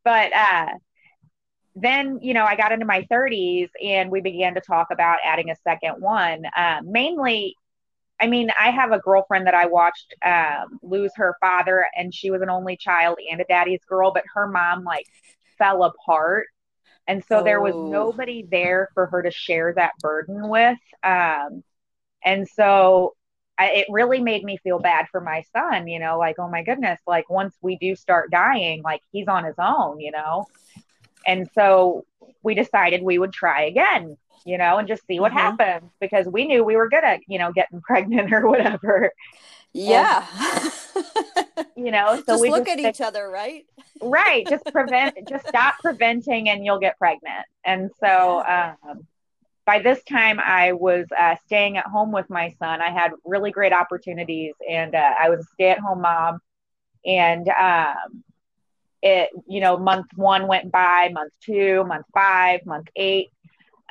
but 0.03 0.33
uh, 0.33 0.67
then, 1.75 2.19
you 2.21 2.33
know, 2.33 2.45
I 2.45 2.55
got 2.55 2.71
into 2.71 2.86
my 2.86 3.05
30s 3.12 3.69
and 3.83 4.09
we 4.09 4.21
began 4.21 4.55
to 4.55 4.62
talk 4.62 4.88
about 4.91 5.17
adding 5.24 5.50
a 5.50 5.55
second 5.55 6.01
one. 6.01 6.43
Um, 6.55 6.91
mainly, 6.91 7.55
I 8.19 8.27
mean, 8.27 8.50
I 8.59 8.71
have 8.71 8.91
a 8.91 9.00
girlfriend 9.00 9.47
that 9.47 9.53
I 9.53 9.67
watched 9.67 10.15
um, 10.25 10.79
lose 10.81 11.12
her 11.17 11.36
father, 11.39 11.86
and 11.95 12.13
she 12.13 12.31
was 12.31 12.41
an 12.41 12.50
only 12.50 12.75
child 12.77 13.19
and 13.29 13.39
a 13.41 13.45
daddy's 13.45 13.83
girl, 13.88 14.12
but 14.12 14.24
her 14.33 14.47
mom 14.47 14.83
like 14.83 15.05
fell 15.59 15.83
apart 15.83 16.47
and 17.07 17.24
so 17.24 17.39
oh. 17.39 17.43
there 17.43 17.62
was 17.62 17.74
oh. 17.74 17.88
nobody 17.88 18.45
there 18.50 18.89
for 18.93 19.07
her 19.07 19.24
to 19.24 19.31
share 19.31 19.74
that 19.74 19.93
burden 20.00 20.50
with. 20.50 20.77
Um, 21.03 21.63
and 22.24 22.47
so 22.47 23.15
I, 23.60 23.72
it 23.72 23.88
really 23.90 24.20
made 24.20 24.44
me 24.44 24.58
feel 24.58 24.80
bad 24.80 25.08
for 25.12 25.20
my 25.20 25.44
son, 25.54 25.88
you 25.88 26.00
know, 26.00 26.18
like, 26.18 26.36
oh 26.38 26.50
my 26.50 26.64
goodness, 26.64 27.00
like 27.08 27.30
once 27.30 27.56
we 27.62 27.78
do 27.78 27.96
start 27.96 28.30
dying, 28.30 28.84
like 28.84 29.02
he's 29.12 29.28
on 29.28 29.44
his 29.44 29.56
own, 29.58 30.00
you 30.00 30.12
know? 30.12 30.46
And 31.26 31.50
so 31.56 32.06
we 32.44 32.54
decided 32.56 33.02
we 33.02 33.18
would 33.18 33.34
try 33.34 33.64
again, 33.64 34.16
you 34.46 34.58
know, 34.58 34.78
and 34.78 34.88
just 34.88 35.06
see 35.08 35.20
what 35.20 35.32
mm-hmm. 35.32 35.58
happens 35.58 35.92
because 36.00 36.28
we 36.28 36.48
knew 36.48 36.64
we 36.64 36.76
were 36.76 36.88
good 36.88 37.04
at, 37.04 37.22
you 37.28 37.40
know, 37.40 37.52
getting 37.52 37.82
pregnant 37.82 38.32
or 38.32 38.48
whatever. 38.48 39.12
Yeah. 39.74 40.26
And, 41.56 41.68
you 41.76 41.92
know, 41.92 42.16
so 42.16 42.34
just 42.34 42.42
we 42.42 42.50
look 42.50 42.66
just, 42.66 42.80
at 42.80 42.90
each 42.90 43.02
other, 43.02 43.30
right? 43.30 43.66
right. 44.02 44.48
Just 44.48 44.66
prevent, 44.66 45.28
just 45.28 45.48
stop 45.48 45.76
preventing 45.82 46.50
and 46.50 46.64
you'll 46.64 46.80
get 46.80 46.98
pregnant. 46.98 47.46
And 47.66 47.90
so, 48.00 48.44
um, 48.46 49.08
by 49.67 49.79
this 49.79 50.01
time, 50.03 50.39
I 50.39 50.71
was 50.71 51.05
uh, 51.15 51.36
staying 51.45 51.75
at 51.75 51.86
home 51.86 52.13
with 52.13 52.29
my 52.29 52.55
son. 52.57 52.81
I 52.81 52.89
had 52.89 53.12
really 53.25 53.51
great 53.51 53.74
opportunities, 53.74 54.53
and 54.67 54.95
uh, 54.95 55.13
I 55.19 55.29
was 55.29 55.41
a 55.41 55.47
stay-at-home 55.55 56.01
mom. 56.01 56.39
And 57.05 57.50
um, 57.50 58.24
it, 59.01 59.29
you 59.45 59.59
know, 59.59 59.77
month 59.77 60.07
one 60.15 60.47
went 60.47 60.71
by, 60.71 61.09
month 61.12 61.33
two, 61.41 61.83
month 61.83 62.05
five, 62.13 62.65
month 62.65 62.88
eight, 62.95 63.29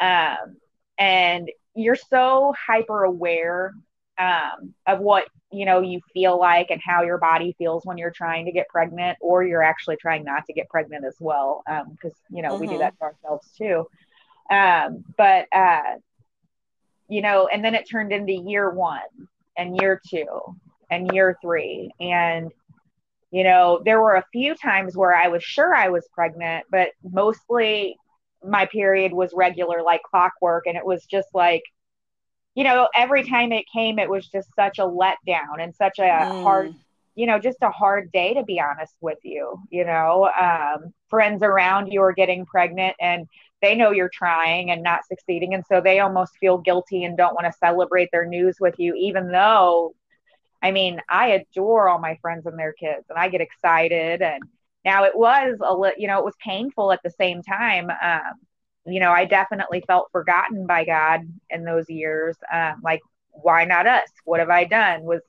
um, 0.01 0.57
and 0.97 1.51
you're 1.75 1.95
so 1.95 2.55
hyper 2.59 3.05
aware 3.05 3.75
um, 4.19 4.75
of 4.87 5.01
what 5.01 5.29
you 5.53 5.67
know 5.67 5.83
you 5.83 6.01
feel 6.13 6.41
like 6.41 6.71
and 6.71 6.81
how 6.85 7.03
your 7.03 7.19
body 7.19 7.55
feels 7.59 7.85
when 7.85 7.99
you're 7.99 8.11
trying 8.11 8.47
to 8.47 8.53
get 8.53 8.67
pregnant 8.69 9.17
or 9.21 9.45
you're 9.45 9.63
actually 9.63 9.97
trying 9.97 10.25
not 10.25 10.45
to 10.47 10.53
get 10.55 10.69
pregnant 10.69 11.05
as 11.05 11.15
well 11.21 11.63
because 11.93 12.13
um, 12.13 12.37
you 12.37 12.43
know 12.43 12.53
mm-hmm. 12.53 12.63
we 12.63 12.67
do 12.67 12.73
mm-hmm. 12.73 12.81
that 12.81 12.99
to 12.99 13.03
ourselves 13.03 13.49
too 13.57 13.87
um, 14.51 15.05
but 15.17 15.47
uh, 15.53 15.97
you 17.09 17.23
know 17.23 17.49
and 17.53 17.65
then 17.65 17.75
it 17.75 17.89
turned 17.91 18.13
into 18.13 18.33
year 18.33 18.71
one 18.71 19.01
and 19.57 19.77
year 19.81 20.01
two 20.09 20.27
and 20.91 21.13
year 21.13 21.37
three 21.43 21.91
and 22.01 22.53
you 23.31 23.45
know 23.45 23.81
there 23.85 24.01
were 24.01 24.17
a 24.17 24.25
few 24.33 24.55
times 24.55 24.97
where 24.97 25.15
i 25.15 25.29
was 25.29 25.43
sure 25.43 25.75
i 25.75 25.89
was 25.89 26.07
pregnant 26.13 26.65
but 26.71 26.91
mostly 27.03 27.97
my 28.45 28.67
period 28.67 29.13
was 29.13 29.33
regular 29.35 29.83
like 29.83 30.03
clockwork 30.03 30.67
and 30.67 30.77
it 30.77 30.85
was 30.85 31.05
just 31.07 31.29
like 31.35 31.63
you 32.57 32.65
know, 32.65 32.89
every 32.95 33.23
time 33.23 33.53
it 33.53 33.67
came, 33.71 33.99
it 33.99 34.09
was 34.09 34.27
just 34.27 34.49
such 34.57 34.79
a 34.79 34.83
letdown 34.83 35.61
and 35.61 35.75
such 35.75 35.99
a 35.99 36.03
mm. 36.03 36.43
hard, 36.43 36.75
you 37.15 37.27
know, 37.27 37.39
just 37.39 37.59
a 37.61 37.69
hard 37.69 38.11
day 38.13 38.33
to 38.33 38.43
be 38.45 38.59
honest 38.59 38.95
with 39.03 39.19
you. 39.23 39.61
You 39.71 39.85
know, 39.85 40.31
um, 40.41 40.95
friends 41.09 41.43
around 41.43 41.93
you 41.93 42.01
are 42.01 42.15
getting 42.15 42.47
pregnant 42.47 42.97
and 42.99 43.29
they 43.63 43.75
know 43.75 43.91
you're 43.91 44.11
trying 44.13 44.71
and 44.71 44.83
not 44.83 45.07
succeeding. 45.07 45.55
And 45.55 45.65
so 45.71 45.81
they 45.81 46.01
almost 46.01 46.37
feel 46.39 46.59
guilty 46.59 47.05
and 47.05 47.17
don't 47.17 47.35
want 47.35 47.47
to 47.47 47.59
celebrate 47.59 48.11
their 48.13 48.27
news 48.27 48.57
with 48.61 48.75
you, 48.79 48.95
even 48.95 49.31
though, 49.31 49.95
I 50.63 50.71
mean, 50.71 51.01
I 51.09 51.29
adore 51.29 51.89
all 51.89 51.99
my 51.99 52.19
friends 52.21 52.47
and 52.47 52.59
their 52.59 52.73
kids 52.73 53.05
and 53.09 53.19
I 53.19 53.29
get 53.29 53.41
excited. 53.41 54.23
And 54.23 54.43
now 54.85 55.05
it 55.05 55.17
was 55.17 55.59
a 55.65 55.75
little, 55.75 55.99
you 55.99 56.07
know, 56.07 56.19
it 56.19 56.25
was 56.25 56.35
painful 56.45 56.93
at 56.93 57.01
the 57.03 57.11
same 57.11 57.43
time. 57.43 57.91
Um, 57.91 58.35
you 58.87 59.01
know, 59.01 59.11
I 59.11 59.25
definitely 59.25 59.83
felt 59.87 60.09
forgotten 60.13 60.67
by 60.67 60.85
God 60.85 61.23
in 61.51 61.65
those 61.65 61.89
years. 61.89 62.37
Um, 62.53 62.81
like, 62.85 63.01
why 63.31 63.65
not 63.65 63.87
us? 63.87 64.09
What 64.25 64.41
have 64.41 64.51
I 64.51 64.65
done? 64.65 65.03
Was 65.03 65.23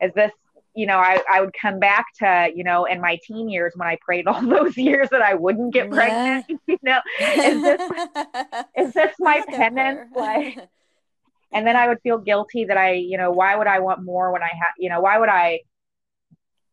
is 0.00 0.12
this, 0.14 0.32
you 0.78 0.86
know, 0.86 0.98
I, 0.98 1.20
I 1.28 1.40
would 1.40 1.52
come 1.60 1.80
back 1.80 2.06
to, 2.20 2.52
you 2.54 2.62
know, 2.62 2.84
in 2.84 3.00
my 3.00 3.18
teen 3.24 3.48
years 3.48 3.72
when 3.74 3.88
I 3.88 3.98
prayed 4.00 4.28
all 4.28 4.40
those 4.46 4.76
years 4.76 5.08
that 5.10 5.22
I 5.22 5.34
wouldn't 5.34 5.74
get 5.74 5.90
pregnant, 5.90 6.46
yeah. 6.48 6.56
you 6.66 6.78
know, 6.82 7.00
is 7.20 7.62
this 7.62 7.90
is 8.76 8.92
this 8.92 9.14
my 9.18 9.44
penance? 9.48 10.08
Like 10.14 10.56
and 11.52 11.66
then 11.66 11.74
I 11.74 11.88
would 11.88 12.00
feel 12.02 12.18
guilty 12.18 12.66
that 12.66 12.76
I, 12.76 12.92
you 12.92 13.18
know, 13.18 13.32
why 13.32 13.56
would 13.56 13.66
I 13.66 13.80
want 13.80 14.04
more 14.04 14.32
when 14.32 14.42
I 14.42 14.50
have, 14.52 14.74
you 14.78 14.88
know, 14.88 15.00
why 15.00 15.18
would 15.18 15.30
I 15.30 15.60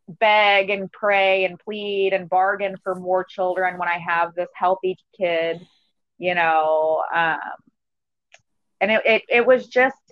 beg 0.07 0.69
and 0.69 0.91
pray 0.91 1.45
and 1.45 1.57
plead 1.57 2.13
and 2.13 2.29
bargain 2.29 2.75
for 2.83 2.93
more 2.93 3.23
children 3.23 3.79
when 3.79 3.87
I 3.87 3.97
have 3.97 4.35
this 4.35 4.49
healthy 4.53 4.97
kid? 5.17 5.65
you 6.17 6.33
know 6.33 7.03
um, 7.13 7.37
and 8.79 8.91
it, 8.91 9.01
it, 9.05 9.21
it 9.29 9.45
was 9.45 9.67
just 9.67 10.04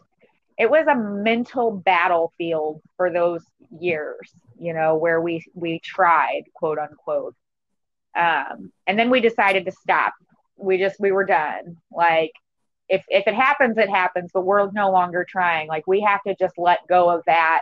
it 0.57 0.69
was 0.69 0.85
a 0.87 0.95
mental 0.95 1.71
battlefield 1.71 2.81
for 2.97 3.11
those 3.11 3.43
years 3.79 4.33
you 4.63 4.73
know 4.73 4.95
where 4.95 5.21
we 5.21 5.45
we 5.53 5.79
tried 5.79 6.43
quote 6.53 6.79
unquote. 6.79 7.35
Um, 8.15 8.71
and 8.87 8.97
then 8.97 9.09
we 9.09 9.19
decided 9.19 9.65
to 9.65 9.71
stop. 9.71 10.13
We 10.55 10.77
just 10.77 10.99
we 10.99 11.11
were 11.11 11.25
done. 11.25 11.77
Like 11.91 12.31
if 12.87 13.03
if 13.09 13.27
it 13.27 13.33
happens 13.33 13.77
it 13.77 13.89
happens 13.89 14.31
but 14.33 14.45
we're 14.45 14.71
no 14.71 14.91
longer 14.91 15.25
trying. 15.27 15.67
Like 15.67 15.85
we 15.85 16.01
have 16.01 16.21
to 16.23 16.35
just 16.39 16.57
let 16.57 16.87
go 16.87 17.09
of 17.09 17.23
that. 17.25 17.61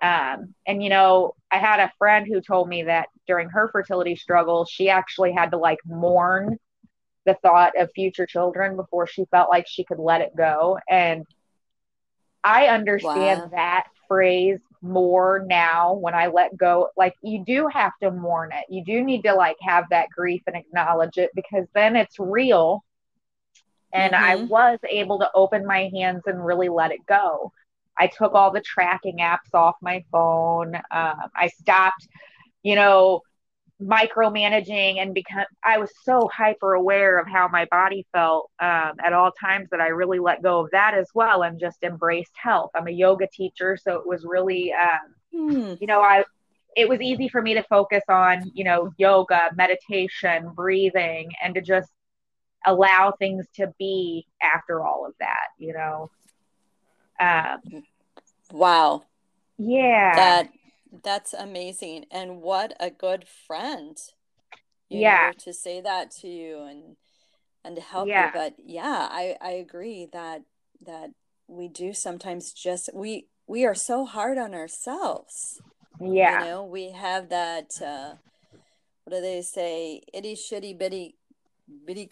Um, 0.00 0.54
and 0.64 0.80
you 0.80 0.90
know 0.90 1.34
i 1.50 1.58
had 1.58 1.80
a 1.80 1.92
friend 1.98 2.24
who 2.24 2.40
told 2.40 2.68
me 2.68 2.84
that 2.84 3.08
during 3.26 3.48
her 3.48 3.68
fertility 3.72 4.14
struggle 4.14 4.64
she 4.64 4.88
actually 4.88 5.32
had 5.32 5.50
to 5.50 5.58
like 5.58 5.80
mourn 5.84 6.56
the 7.26 7.34
thought 7.42 7.72
of 7.76 7.90
future 7.96 8.24
children 8.24 8.76
before 8.76 9.08
she 9.08 9.24
felt 9.32 9.50
like 9.50 9.66
she 9.66 9.84
could 9.84 9.98
let 9.98 10.20
it 10.20 10.34
go. 10.36 10.78
And 10.88 11.26
I 12.44 12.66
understand 12.66 13.40
wow. 13.42 13.48
that 13.52 13.86
phrase 14.06 14.60
more 14.80 15.44
now 15.46 15.94
when 15.94 16.14
I 16.14 16.28
let 16.28 16.56
go. 16.56 16.88
Like, 16.96 17.14
you 17.22 17.44
do 17.44 17.68
have 17.68 17.92
to 18.02 18.10
mourn 18.10 18.50
it. 18.52 18.64
You 18.68 18.84
do 18.84 19.02
need 19.02 19.22
to 19.22 19.34
like 19.34 19.56
have 19.60 19.84
that 19.90 20.08
grief 20.10 20.42
and 20.46 20.56
acknowledge 20.56 21.18
it 21.18 21.30
because 21.34 21.66
then 21.74 21.96
it's 21.96 22.18
real. 22.18 22.84
And 23.92 24.12
mm-hmm. 24.12 24.24
I 24.24 24.36
was 24.36 24.78
able 24.88 25.18
to 25.20 25.30
open 25.34 25.66
my 25.66 25.90
hands 25.94 26.22
and 26.26 26.44
really 26.44 26.68
let 26.68 26.92
it 26.92 27.04
go. 27.06 27.52
I 27.98 28.06
took 28.06 28.34
all 28.34 28.52
the 28.52 28.60
tracking 28.60 29.18
apps 29.18 29.54
off 29.54 29.74
my 29.82 30.04
phone. 30.12 30.76
Um, 30.76 31.30
I 31.34 31.48
stopped, 31.48 32.06
you 32.62 32.76
know, 32.76 33.22
micromanaging 33.80 35.00
and 35.00 35.14
become 35.14 35.44
I 35.64 35.78
was 35.78 35.90
so 36.02 36.28
hyper 36.34 36.74
aware 36.74 37.18
of 37.18 37.28
how 37.28 37.46
my 37.48 37.64
body 37.66 38.06
felt 38.12 38.50
um, 38.60 38.92
at 39.04 39.12
all 39.12 39.30
times 39.32 39.68
that 39.70 39.80
I 39.80 39.88
really 39.88 40.18
let 40.18 40.42
go 40.42 40.60
of 40.60 40.70
that 40.72 40.94
as 40.94 41.08
well 41.14 41.42
and 41.42 41.60
just 41.60 41.84
embraced 41.84 42.32
health. 42.34 42.70
I'm 42.74 42.88
a 42.88 42.92
yoga 42.92 43.28
teacher, 43.32 43.76
so 43.76 43.94
it 43.94 44.06
was 44.06 44.24
really, 44.24 44.72
um, 44.72 45.14
hmm. 45.32 45.74
you 45.80 45.86
know, 45.86 46.00
I 46.00 46.24
it 46.76 46.88
was 46.88 47.00
easy 47.00 47.28
for 47.28 47.40
me 47.40 47.54
to 47.54 47.62
focus 47.64 48.02
on 48.08 48.50
you 48.54 48.64
know 48.64 48.92
yoga, 48.98 49.50
meditation, 49.54 50.50
breathing, 50.54 51.30
and 51.42 51.54
to 51.54 51.60
just 51.60 51.90
allow 52.66 53.12
things 53.12 53.46
to 53.54 53.72
be 53.78 54.26
after 54.42 54.84
all 54.84 55.06
of 55.06 55.14
that. 55.20 55.48
You 55.58 55.74
know. 55.74 56.10
Um, 57.20 57.84
wow. 58.52 59.02
Yeah. 59.58 60.14
That 60.14 60.50
that's 61.04 61.34
amazing. 61.34 62.06
And 62.10 62.40
what 62.40 62.74
a 62.80 62.90
good 62.90 63.26
friend. 63.46 63.96
yeah. 64.88 65.32
Know, 65.32 65.44
to 65.44 65.52
say 65.52 65.80
that 65.80 66.10
to 66.22 66.28
you 66.28 66.62
and 66.62 66.96
and 67.64 67.76
to 67.76 67.82
help 67.82 68.08
yeah. 68.08 68.26
you. 68.26 68.32
But 68.34 68.54
yeah, 68.64 69.08
I, 69.10 69.36
I 69.40 69.50
agree 69.52 70.08
that 70.12 70.42
that 70.86 71.10
we 71.46 71.68
do 71.68 71.92
sometimes 71.92 72.52
just 72.52 72.90
we 72.94 73.26
we 73.46 73.64
are 73.64 73.74
so 73.74 74.04
hard 74.04 74.38
on 74.38 74.54
ourselves. 74.54 75.60
Yeah. 76.00 76.40
You 76.40 76.44
know, 76.50 76.64
we 76.64 76.92
have 76.92 77.28
that 77.30 77.72
uh 77.82 78.14
what 79.04 79.16
do 79.16 79.22
they 79.22 79.42
say, 79.42 80.02
itty 80.12 80.34
shitty 80.34 80.78
bitty 80.78 81.16
bitty 81.86 82.06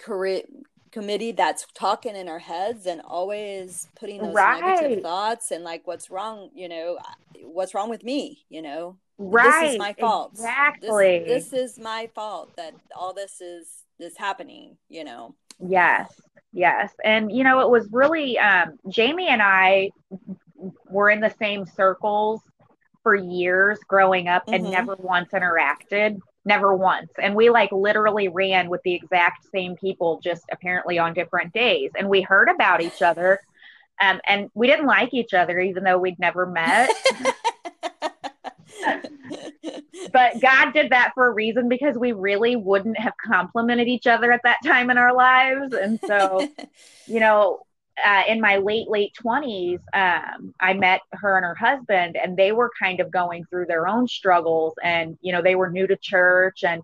committee 0.96 1.30
that's 1.32 1.66
talking 1.74 2.16
in 2.16 2.26
our 2.26 2.38
heads 2.38 2.86
and 2.86 3.02
always 3.02 3.86
putting 4.00 4.22
those 4.22 4.34
Right. 4.34 4.62
negative 4.62 5.02
thoughts 5.02 5.50
and 5.50 5.62
like 5.62 5.86
what's 5.86 6.08
wrong 6.10 6.48
you 6.54 6.70
know 6.70 6.98
what's 7.44 7.74
wrong 7.74 7.90
with 7.90 8.02
me 8.02 8.46
you 8.48 8.62
know 8.62 8.96
right. 9.18 9.60
this 9.62 9.72
is 9.74 9.78
my 9.78 9.92
fault 9.92 10.32
This- 10.32 10.40
Exactly. 10.40 11.24
this, 11.26 11.52
is 11.52 11.78
my 11.78 12.08
fault 12.14 12.56
that 12.56 12.72
all 12.98 13.12
this 13.12 13.42
is 13.42 13.68
is 13.98 14.16
happening 14.16 14.78
you 14.88 15.04
know 15.04 15.34
Yes, 15.58 16.10
yes. 16.52 16.92
And 17.02 17.32
you 17.32 17.42
know, 17.42 17.60
it 17.60 17.70
was 17.70 17.88
really 17.90 18.38
um 18.38 18.78
Jamie 18.90 19.28
and 19.28 19.40
I 19.42 19.90
were 20.90 21.08
in 21.08 21.20
the 21.20 21.34
same 21.38 21.64
circles 21.64 22.40
for 23.02 23.14
years 23.14 23.78
growing 23.88 24.28
up 24.28 24.44
and 24.48 24.64
Mhm. 24.64 24.70
never 24.70 24.96
once 24.98 25.30
interacted. 25.32 26.18
Never 26.46 26.74
once. 26.74 27.10
And 27.20 27.34
we 27.34 27.50
like 27.50 27.72
literally 27.72 28.28
ran 28.28 28.70
with 28.70 28.80
the 28.84 28.94
exact 28.94 29.50
same 29.50 29.76
people, 29.76 30.20
just 30.22 30.44
apparently 30.50 30.98
on 30.98 31.12
different 31.12 31.52
days. 31.52 31.90
And 31.98 32.08
we 32.08 32.22
heard 32.22 32.48
about 32.48 32.80
each 32.80 33.02
other. 33.02 33.40
Um, 34.00 34.20
and 34.28 34.48
we 34.54 34.68
didn't 34.68 34.86
like 34.86 35.12
each 35.12 35.34
other, 35.34 35.58
even 35.58 35.82
though 35.82 35.98
we'd 35.98 36.20
never 36.20 36.46
met. 36.46 36.88
but 40.12 40.40
God 40.40 40.72
did 40.72 40.90
that 40.90 41.10
for 41.14 41.26
a 41.26 41.32
reason 41.32 41.68
because 41.68 41.96
we 41.98 42.12
really 42.12 42.54
wouldn't 42.54 42.98
have 42.98 43.14
complemented 43.16 43.88
each 43.88 44.06
other 44.06 44.30
at 44.30 44.42
that 44.44 44.58
time 44.64 44.88
in 44.90 44.98
our 44.98 45.14
lives. 45.14 45.74
And 45.74 45.98
so, 46.06 46.48
you 47.06 47.20
know, 47.20 47.65
uh, 48.04 48.22
in 48.28 48.40
my 48.40 48.56
late, 48.58 48.88
late 48.88 49.12
20s, 49.14 49.80
um, 49.94 50.54
I 50.60 50.74
met 50.74 51.00
her 51.12 51.36
and 51.36 51.44
her 51.44 51.54
husband, 51.54 52.16
and 52.16 52.36
they 52.36 52.52
were 52.52 52.70
kind 52.80 53.00
of 53.00 53.10
going 53.10 53.44
through 53.46 53.66
their 53.66 53.86
own 53.88 54.06
struggles. 54.08 54.74
And, 54.82 55.18
you 55.22 55.32
know, 55.32 55.42
they 55.42 55.54
were 55.54 55.70
new 55.70 55.86
to 55.86 55.96
church. 55.96 56.64
And, 56.64 56.82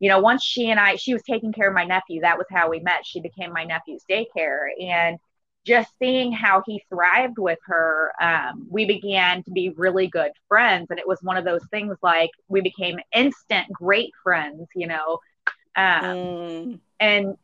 you 0.00 0.08
know, 0.08 0.20
once 0.20 0.44
she 0.44 0.70
and 0.70 0.80
I, 0.80 0.96
she 0.96 1.12
was 1.12 1.22
taking 1.22 1.52
care 1.52 1.68
of 1.68 1.74
my 1.74 1.84
nephew. 1.84 2.20
That 2.22 2.38
was 2.38 2.46
how 2.50 2.70
we 2.70 2.80
met. 2.80 3.06
She 3.06 3.20
became 3.20 3.52
my 3.52 3.64
nephew's 3.64 4.04
daycare. 4.10 4.66
And 4.82 5.18
just 5.64 5.90
seeing 5.98 6.32
how 6.32 6.62
he 6.66 6.82
thrived 6.88 7.38
with 7.38 7.58
her, 7.66 8.12
um, 8.20 8.66
we 8.70 8.86
began 8.86 9.42
to 9.44 9.50
be 9.50 9.70
really 9.70 10.08
good 10.08 10.32
friends. 10.48 10.88
And 10.90 10.98
it 10.98 11.06
was 11.08 11.18
one 11.22 11.36
of 11.36 11.44
those 11.44 11.62
things 11.70 11.96
like 12.02 12.30
we 12.48 12.60
became 12.60 12.98
instant 13.14 13.66
great 13.72 14.12
friends, 14.22 14.68
you 14.74 14.86
know. 14.88 15.18
Um, 15.76 16.30
Mm, 16.64 16.80
and 17.00 17.36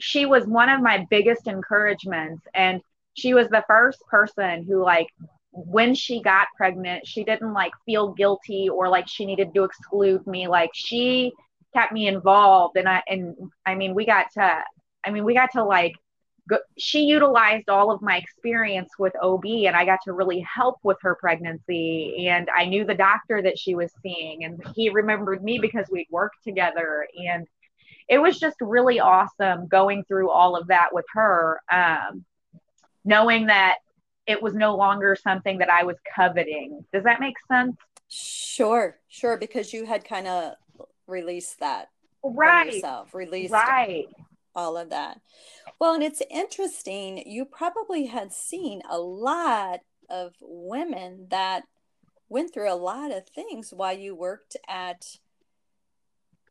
she 0.00 0.26
was 0.26 0.46
one 0.46 0.68
of 0.68 0.80
my 0.80 1.06
biggest 1.10 1.46
encouragements 1.46 2.42
and 2.54 2.80
she 3.14 3.34
was 3.34 3.48
the 3.48 3.64
first 3.66 4.00
person 4.08 4.64
who 4.64 4.82
like 4.82 5.08
when 5.52 5.94
she 5.94 6.22
got 6.22 6.46
pregnant 6.56 7.06
she 7.06 7.24
didn't 7.24 7.52
like 7.52 7.72
feel 7.84 8.12
guilty 8.12 8.68
or 8.68 8.88
like 8.88 9.08
she 9.08 9.26
needed 9.26 9.52
to 9.54 9.64
exclude 9.64 10.26
me. 10.26 10.46
Like 10.48 10.70
she 10.74 11.32
kept 11.74 11.92
me 11.92 12.08
involved 12.08 12.76
and 12.76 12.88
i 12.88 13.02
and 13.08 13.36
i 13.66 13.74
mean 13.74 13.94
we 13.94 14.04
got 14.04 14.26
to 14.32 14.62
i 15.04 15.10
mean 15.10 15.24
we 15.24 15.34
got 15.34 15.50
to 15.52 15.62
like 15.62 15.92
go, 16.48 16.58
she 16.78 17.02
utilized 17.02 17.68
all 17.68 17.92
of 17.92 18.02
my 18.02 18.16
experience 18.16 18.90
with 18.98 19.12
ob 19.22 19.44
and 19.44 19.76
i 19.76 19.84
got 19.84 20.00
to 20.04 20.12
really 20.12 20.40
help 20.40 20.78
with 20.82 20.96
her 21.00 21.14
pregnancy 21.14 22.26
and 22.28 22.48
i 22.56 22.64
knew 22.64 22.84
the 22.84 22.94
doctor 22.94 23.40
that 23.40 23.58
she 23.58 23.74
was 23.74 23.92
seeing 24.02 24.44
and 24.44 24.60
he 24.74 24.90
remembered 24.90 25.42
me 25.44 25.58
because 25.58 25.86
we'd 25.90 26.08
worked 26.10 26.42
together 26.42 27.06
and 27.16 27.46
it 28.10 28.18
was 28.20 28.40
just 28.40 28.58
really 28.60 29.00
awesome 29.00 29.68
going 29.68 30.04
through 30.04 30.30
all 30.30 30.56
of 30.56 30.68
that 30.68 30.90
with 30.92 31.06
her, 31.14 31.62
um, 31.72 32.26
knowing 33.04 33.46
that 33.46 33.76
it 34.26 34.42
was 34.42 34.54
no 34.54 34.76
longer 34.76 35.16
something 35.16 35.58
that 35.58 35.70
I 35.70 35.84
was 35.84 35.96
coveting. 36.16 36.84
Does 36.92 37.04
that 37.04 37.20
make 37.20 37.36
sense? 37.50 37.76
sure 38.08 38.98
sure 39.08 39.36
because 39.38 39.72
you 39.72 39.86
had 39.86 40.04
kind 40.04 40.26
of 40.28 40.54
released 41.06 41.60
that 41.60 41.88
Right, 42.22 42.74
yourself 42.74 43.14
released 43.14 43.52
right. 43.52 44.06
all 44.54 44.76
of 44.76 44.90
that. 44.90 45.20
Well, 45.80 45.94
and 45.94 46.02
it's 46.02 46.22
interesting, 46.30 47.22
you 47.26 47.44
probably 47.46 48.06
had 48.06 48.32
seen 48.32 48.82
a 48.90 48.98
lot 48.98 49.80
of 50.10 50.34
women 50.40 51.28
that 51.30 51.64
went 52.28 52.52
through 52.52 52.72
a 52.72 52.74
lot 52.76 53.12
of 53.12 53.28
things 53.28 53.72
while 53.72 53.96
you 53.96 54.14
worked 54.14 54.56
at 54.68 55.18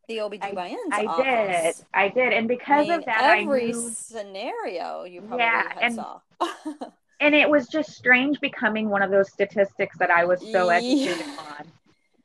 the 0.10 0.18
OBGYN's 0.18 0.78
I 0.92 1.06
office. 1.06 1.78
did, 1.78 1.86
I 1.94 2.10
did, 2.10 2.34
and 2.34 2.46
I 2.46 2.48
because 2.48 2.88
mean, 2.88 3.00
of 3.00 3.06
that, 3.06 3.22
I 3.22 3.42
every 3.42 3.68
knew, 3.68 3.90
scenario 3.92 5.06
you 5.06 5.22
probably 5.22 5.46
Yeah, 5.46 5.72
and- 5.82 5.96
saw. 5.96 6.20
and 7.22 7.36
it 7.36 7.50
was 7.50 7.68
just 7.68 7.92
strange 7.92 8.40
becoming 8.42 8.90
one 8.90 9.02
of 9.04 9.12
those 9.12 9.32
statistics 9.32 9.98
that 10.00 10.10
I 10.10 10.26
was 10.26 10.42
so 10.42 10.70
Yeah. 10.72 10.78
educated 10.78 11.28
on. 11.38 11.68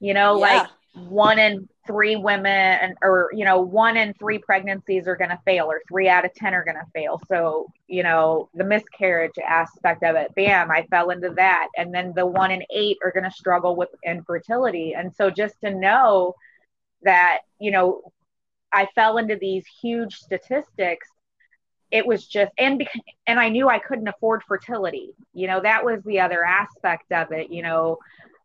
You 0.01 0.14
know, 0.14 0.38
Yeah. 0.38 0.40
like 0.62 0.68
one 0.94 1.38
in 1.38 1.68
three 1.87 2.16
women 2.16 2.47
and, 2.81 2.94
or 3.03 3.29
you 3.35 3.44
know 3.44 3.61
one 3.61 3.97
in 3.99 4.14
three 4.14 4.38
pregnancies 4.38 5.07
are 5.09 5.16
going 5.16 5.29
to 5.29 5.38
fail 5.44 5.66
or 5.66 5.83
three 5.88 6.09
out 6.09 6.25
of 6.25 6.33
ten 6.35 6.55
are 6.55 6.64
going 6.64 6.77
to 6.77 6.87
fail 6.94 7.20
so 7.29 7.66
you 7.88 8.03
know 8.05 8.49
the 8.55 8.62
miscarriage 8.64 9.37
aspect 9.44 10.03
of 10.05 10.14
it 10.16 10.33
bam 10.37 10.70
i 10.70 10.83
fell 10.88 11.11
into 11.11 11.29
that 11.31 11.66
and 11.77 11.92
then 11.92 12.12
the 12.14 12.25
one 12.25 12.51
in 12.53 12.62
eight 12.70 12.97
are 13.05 13.11
going 13.11 13.25
to 13.25 13.31
struggle 13.31 13.75
with 13.77 13.88
infertility 14.07 14.94
and 14.94 15.12
so 15.14 15.29
just 15.29 15.61
to 15.61 15.68
know 15.75 16.33
that 17.04 17.40
you 17.60 17.70
know 17.70 18.02
i 18.72 18.86
fell 18.94 19.18
into 19.18 19.36
these 19.40 19.64
huge 19.82 20.16
statistics 20.16 21.08
it 21.90 22.06
was 22.06 22.26
just 22.26 22.52
and 22.58 22.78
because 22.78 23.00
and 23.26 23.38
i 23.40 23.48
knew 23.48 23.68
i 23.68 23.78
couldn't 23.78 24.08
afford 24.08 24.42
fertility 24.46 25.14
you 25.32 25.46
know 25.46 25.60
that 25.60 25.84
was 25.84 26.02
the 26.04 26.20
other 26.20 26.44
aspect 26.44 27.10
of 27.12 27.32
it 27.32 27.50
you 27.50 27.62
know 27.62 27.98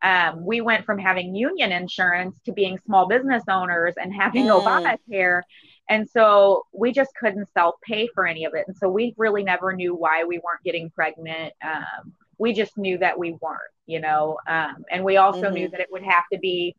um, 0.03 0.45
we 0.45 0.61
went 0.61 0.85
from 0.85 0.97
having 0.97 1.35
union 1.35 1.71
insurance 1.71 2.39
to 2.45 2.53
being 2.53 2.77
small 2.85 3.07
business 3.07 3.43
owners 3.49 3.95
and 3.97 4.13
having 4.13 4.47
Mm. 4.47 4.49
Obamacare. 4.49 5.41
And 5.89 6.07
so 6.09 6.63
we 6.73 6.91
just 6.91 7.11
couldn't 7.19 7.49
self 7.53 7.75
pay 7.83 8.07
for 8.13 8.25
any 8.25 8.45
of 8.45 8.53
it. 8.53 8.65
And 8.67 8.75
so 8.77 8.89
we 8.89 9.13
really 9.17 9.43
never 9.43 9.73
knew 9.73 9.95
why 9.95 10.23
we 10.23 10.37
weren't 10.39 10.63
getting 10.63 10.89
pregnant. 10.91 11.53
Um, 11.63 12.13
we 12.37 12.53
just 12.53 12.77
knew 12.77 12.97
that 12.99 13.19
we 13.19 13.37
weren't, 13.41 13.59
you 13.87 13.99
know. 13.99 14.37
Um, 14.47 14.85
and 14.91 15.03
we 15.03 15.17
also 15.17 15.49
Mhm. 15.49 15.51
knew 15.51 15.69
that 15.69 15.81
it 15.81 15.87
would 15.91 16.03
have 16.03 16.23
to 16.31 16.39
be, 16.39 16.75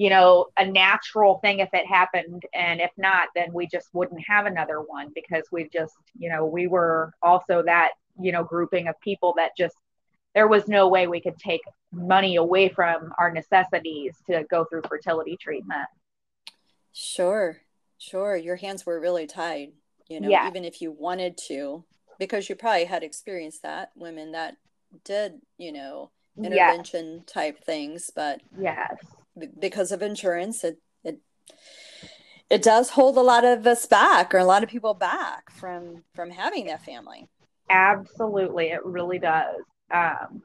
you 0.00 0.08
know, 0.08 0.46
a 0.56 0.64
natural 0.64 1.40
thing 1.40 1.58
if 1.58 1.68
it 1.74 1.86
happened. 1.86 2.42
And 2.54 2.80
if 2.80 2.90
not, 2.96 3.28
then 3.34 3.52
we 3.52 3.66
just 3.66 3.92
wouldn't 3.92 4.26
have 4.26 4.46
another 4.46 4.80
one 4.80 5.10
because 5.14 5.44
we've 5.52 5.70
just, 5.70 5.92
you 6.18 6.30
know, 6.30 6.46
we 6.46 6.66
were 6.68 7.12
also 7.20 7.62
that, 7.66 7.90
you 8.18 8.32
know, 8.32 8.42
grouping 8.42 8.88
of 8.88 8.98
people 9.02 9.34
that 9.36 9.50
just, 9.58 9.76
there 10.34 10.48
was 10.48 10.66
no 10.68 10.88
way 10.88 11.06
we 11.06 11.20
could 11.20 11.36
take 11.38 11.60
money 11.92 12.36
away 12.36 12.70
from 12.70 13.12
our 13.18 13.30
necessities 13.30 14.16
to 14.26 14.42
go 14.50 14.64
through 14.64 14.80
fertility 14.88 15.36
treatment. 15.38 15.86
Sure, 16.94 17.58
sure. 17.98 18.36
Your 18.38 18.56
hands 18.56 18.86
were 18.86 18.98
really 19.00 19.26
tied, 19.26 19.72
you 20.08 20.18
know, 20.18 20.30
Yeah. 20.30 20.48
even 20.48 20.64
if 20.64 20.80
you 20.80 20.92
wanted 20.92 21.36
to, 21.48 21.84
because 22.18 22.48
you 22.48 22.54
probably 22.54 22.86
had 22.86 23.02
experienced 23.02 23.64
that, 23.64 23.90
women 23.94 24.32
that 24.32 24.56
did, 25.04 25.42
you 25.58 25.72
know, 25.72 26.10
Yes, 26.36 26.46
intervention 26.46 27.24
type 27.26 27.62
things, 27.62 28.10
but 28.16 28.40
yes, 28.58 28.96
because 29.58 29.92
of 29.92 30.02
insurance, 30.02 30.64
it 30.64 30.78
it 31.04 31.20
it 32.50 32.62
does 32.62 32.90
hold 32.90 33.16
a 33.16 33.22
lot 33.22 33.44
of 33.44 33.66
us 33.66 33.86
back 33.86 34.34
or 34.34 34.38
a 34.38 34.44
lot 34.44 34.62
of 34.62 34.68
people 34.68 34.94
back 34.94 35.50
from 35.50 36.04
from 36.14 36.30
having 36.30 36.66
that 36.66 36.82
family. 36.84 37.28
absolutely. 37.68 38.66
It 38.70 38.84
really 38.84 39.18
does. 39.18 39.62
Um, 39.92 40.42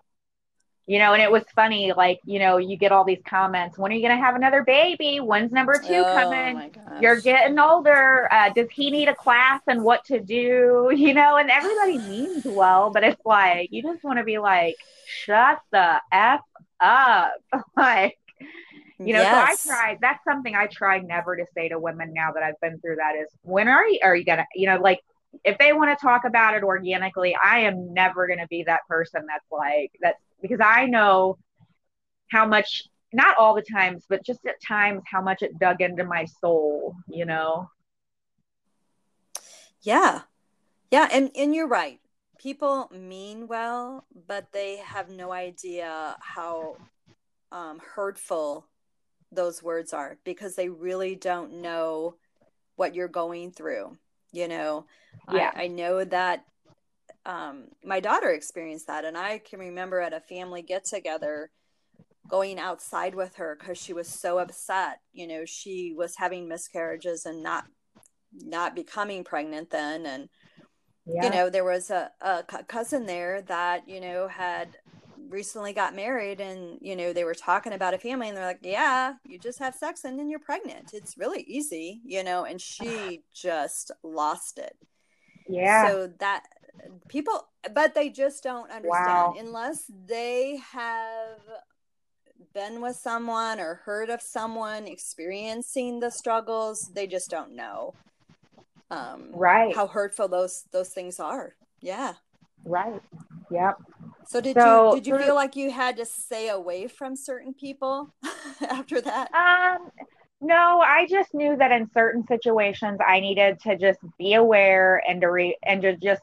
you 0.87 0.99
know, 0.99 1.13
and 1.13 1.21
it 1.21 1.31
was 1.31 1.43
funny, 1.55 1.93
like, 1.97 2.19
you 2.25 2.37
know, 2.37 2.57
you 2.57 2.77
get 2.77 2.91
all 2.91 3.03
these 3.03 3.21
comments, 3.27 3.75
when 3.77 3.91
are 3.91 3.95
you 3.95 4.07
going 4.07 4.15
to 4.15 4.23
have 4.23 4.35
another 4.35 4.63
baby? 4.63 5.17
When's 5.19 5.51
number 5.51 5.79
two 5.79 6.05
Oh 6.05 6.13
coming? 6.13 6.63
You're 7.01 7.21
getting 7.21 7.57
older. 7.57 8.27
Uh, 8.31 8.51
does 8.51 8.67
he 8.71 8.91
need 8.91 9.07
a 9.09 9.15
class 9.15 9.61
and 9.67 9.83
what 9.83 10.03
to 10.05 10.19
do? 10.19 10.91
You 10.95 11.13
know, 11.15 11.37
and 11.37 11.49
everybody 11.49 11.97
means 12.07 12.43
well, 12.45 12.91
but 12.91 13.03
it's 13.03 13.21
like, 13.25 13.69
you 13.71 13.81
just 13.83 14.03
want 14.03 14.19
to 14.19 14.23
be 14.23 14.37
like, 14.37 14.75
shut 15.05 15.59
the 15.71 15.99
F 16.11 16.41
up. 16.79 17.33
like, 17.77 18.17
you 18.99 19.13
know, 19.13 19.21
Yes. 19.21 19.59
so 19.59 19.71
I 19.71 19.75
tried, 19.75 19.97
that's 20.01 20.23
something 20.23 20.55
I 20.55 20.67
try 20.67 20.99
never 20.99 21.35
to 21.35 21.45
say 21.53 21.69
to 21.69 21.79
women 21.79 22.13
now 22.13 22.31
that 22.31 22.43
I've 22.43 22.59
been 22.61 22.79
through 22.79 22.97
that 22.97 23.15
is, 23.15 23.27
when 23.43 23.67
are 23.67 23.85
you, 23.85 23.99
are 24.03 24.15
you 24.15 24.23
to, 24.25 24.45
you 24.55 24.67
know, 24.67 24.77
like, 24.77 24.99
if 25.43 25.57
they 25.57 25.73
want 25.73 25.97
to 25.97 26.01
talk 26.01 26.23
about 26.23 26.55
it 26.55 26.63
organically, 26.63 27.35
I 27.43 27.59
am 27.59 27.93
never 27.93 28.25
going 28.25 28.39
to 28.39 28.47
be 28.47 28.63
that 28.63 28.87
person 28.87 29.25
that's 29.27 29.45
like, 29.51 29.91
that's 30.01 30.21
because 30.41 30.61
I 30.63 30.85
know 30.85 31.37
how 32.31 32.45
much, 32.45 32.83
not 33.11 33.37
all 33.37 33.53
the 33.53 33.65
times, 33.69 34.05
but 34.07 34.25
just 34.25 34.45
at 34.45 34.55
times, 34.65 35.03
how 35.05 35.21
much 35.21 35.41
it 35.41 35.59
dug 35.59 35.81
into 35.81 36.05
my 36.05 36.25
soul, 36.25 36.95
you 37.09 37.25
know? 37.25 37.69
Yeah. 39.81 40.21
Yeah, 40.91 41.09
and 41.11 41.31
and 41.35 41.53
you're 41.53 41.67
right. 41.67 41.99
People 42.37 42.89
mean 42.93 43.47
well, 43.47 44.05
but 44.27 44.51
they 44.51 44.77
have 44.77 45.09
no 45.09 45.31
idea 45.31 46.15
how 46.21 46.77
um, 47.51 47.81
hurtful 47.95 48.67
those 49.35 49.61
words 49.61 49.93
are 49.93 50.17
because 50.23 50.55
they 50.55 50.69
really 50.69 51.15
don't 51.15 51.61
know 51.61 52.15
what 52.75 52.95
you're 52.95 53.07
going 53.07 53.51
through. 53.51 53.97
You 54.31 54.47
know, 54.47 54.85
Yeah. 55.31 55.51
I, 55.55 55.63
I 55.63 55.67
know 55.67 56.03
that 56.03 56.45
um, 57.25 57.69
my 57.83 57.99
daughter 57.99 58.29
experienced 58.29 58.87
that, 58.87 59.05
and 59.05 59.17
I 59.17 59.39
can 59.39 59.59
remember 59.59 59.99
at 59.99 60.13
a 60.13 60.19
family 60.19 60.61
get 60.61 60.85
together 60.85 61.51
going 62.27 62.59
outside 62.59 63.15
with 63.15 63.35
her 63.35 63.55
because 63.59 63.77
she 63.77 63.93
was 63.93 64.07
so 64.07 64.39
upset. 64.39 64.99
You 65.13 65.27
know, 65.27 65.45
she 65.45 65.93
was 65.95 66.15
having 66.17 66.47
miscarriages 66.47 67.25
and 67.25 67.41
not 67.41 67.65
not 68.43 68.75
becoming 68.75 69.23
pregnant 69.23 69.69
then 69.69 70.05
and 70.05 70.29
yeah. 71.05 71.23
you 71.23 71.29
know 71.29 71.49
there 71.49 71.63
was 71.63 71.89
a, 71.89 72.11
a 72.21 72.43
cousin 72.67 73.05
there 73.05 73.41
that 73.43 73.87
you 73.87 73.99
know 73.99 74.27
had 74.27 74.77
recently 75.29 75.73
got 75.73 75.95
married 75.95 76.39
and 76.39 76.77
you 76.81 76.95
know 76.95 77.13
they 77.13 77.23
were 77.23 77.33
talking 77.33 77.73
about 77.73 77.93
a 77.93 77.97
family 77.97 78.27
and 78.27 78.37
they're 78.37 78.45
like 78.45 78.59
yeah 78.61 79.13
you 79.25 79.37
just 79.39 79.59
have 79.59 79.75
sex 79.75 80.03
and 80.03 80.17
then 80.17 80.29
you're 80.29 80.39
pregnant. 80.39 80.91
It's 80.93 81.17
really 81.17 81.41
easy 81.41 82.01
you 82.05 82.23
know 82.23 82.45
and 82.45 82.59
she 82.59 83.21
just 83.33 83.91
lost 84.03 84.57
it. 84.57 84.75
Yeah. 85.47 85.87
So 85.87 86.11
that 86.19 86.43
people 87.07 87.47
but 87.73 87.93
they 87.93 88.09
just 88.09 88.43
don't 88.43 88.69
understand. 88.71 89.07
Wow. 89.07 89.35
unless 89.37 89.89
they 90.07 90.57
have 90.71 91.39
been 92.53 92.81
with 92.81 92.95
someone 92.95 93.59
or 93.59 93.81
heard 93.85 94.09
of 94.09 94.21
someone 94.21 94.87
experiencing 94.87 95.99
the 95.99 96.09
struggles 96.09 96.89
they 96.93 97.07
just 97.07 97.29
don't 97.29 97.53
know 97.53 97.93
um 98.91 99.29
right. 99.33 99.75
how 99.75 99.87
hurtful 99.87 100.27
those 100.27 100.65
those 100.71 100.89
things 100.89 101.19
are. 101.19 101.55
Yeah. 101.81 102.13
Right. 102.65 103.01
Yep 103.51 103.77
so 104.27 104.41
did 104.41 104.55
so, 104.55 104.95
you 104.95 105.01
did 105.01 105.07
you 105.07 105.17
feel 105.17 105.35
like 105.35 105.55
you 105.55 105.71
had 105.71 105.97
to 105.97 106.05
stay 106.05 106.49
away 106.49 106.87
from 106.87 107.15
certain 107.15 107.53
people 107.53 108.13
after 108.69 109.01
that 109.01 109.33
um 109.33 109.89
no 110.41 110.81
i 110.85 111.05
just 111.09 111.33
knew 111.33 111.55
that 111.57 111.71
in 111.71 111.89
certain 111.93 112.25
situations 112.27 112.99
i 113.05 113.19
needed 113.19 113.59
to 113.59 113.77
just 113.77 113.99
be 114.17 114.33
aware 114.33 115.01
and 115.07 115.21
to 115.21 115.31
re- 115.31 115.57
and 115.63 115.81
to 115.81 115.95
just 115.97 116.21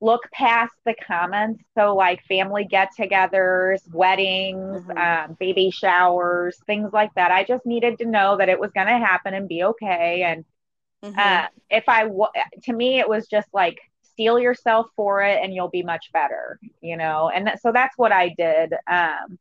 look 0.00 0.22
past 0.32 0.74
the 0.84 0.94
comments. 1.06 1.62
So, 1.76 1.94
like 1.94 2.22
family 2.24 2.64
get 2.64 2.90
togethers, 2.98 3.80
weddings, 3.92 4.82
mm-hmm. 4.82 5.30
um, 5.30 5.36
baby 5.38 5.70
showers, 5.70 6.58
things 6.66 6.92
like 6.92 7.14
that. 7.14 7.30
I 7.30 7.44
just 7.44 7.64
needed 7.66 7.98
to 7.98 8.06
know 8.06 8.36
that 8.36 8.48
it 8.48 8.60
was 8.60 8.72
going 8.72 8.88
to 8.88 8.98
happen 8.98 9.34
and 9.34 9.48
be 9.48 9.64
okay. 9.64 10.22
And 10.22 10.44
mm-hmm. 11.04 11.18
uh, 11.18 11.46
if 11.70 11.88
I, 11.88 12.04
w- 12.04 12.26
to 12.64 12.72
me, 12.72 12.98
it 12.98 13.08
was 13.08 13.26
just 13.26 13.48
like, 13.52 13.78
steel 14.16 14.38
yourself 14.38 14.86
for 14.96 15.22
it 15.22 15.38
and 15.42 15.52
you'll 15.52 15.68
be 15.68 15.82
much 15.82 16.10
better, 16.10 16.58
you 16.80 16.96
know? 16.96 17.30
And 17.32 17.46
that, 17.46 17.60
so 17.60 17.70
that's 17.70 17.98
what 17.98 18.12
I 18.12 18.34
did. 18.36 18.72
Um, 18.90 19.38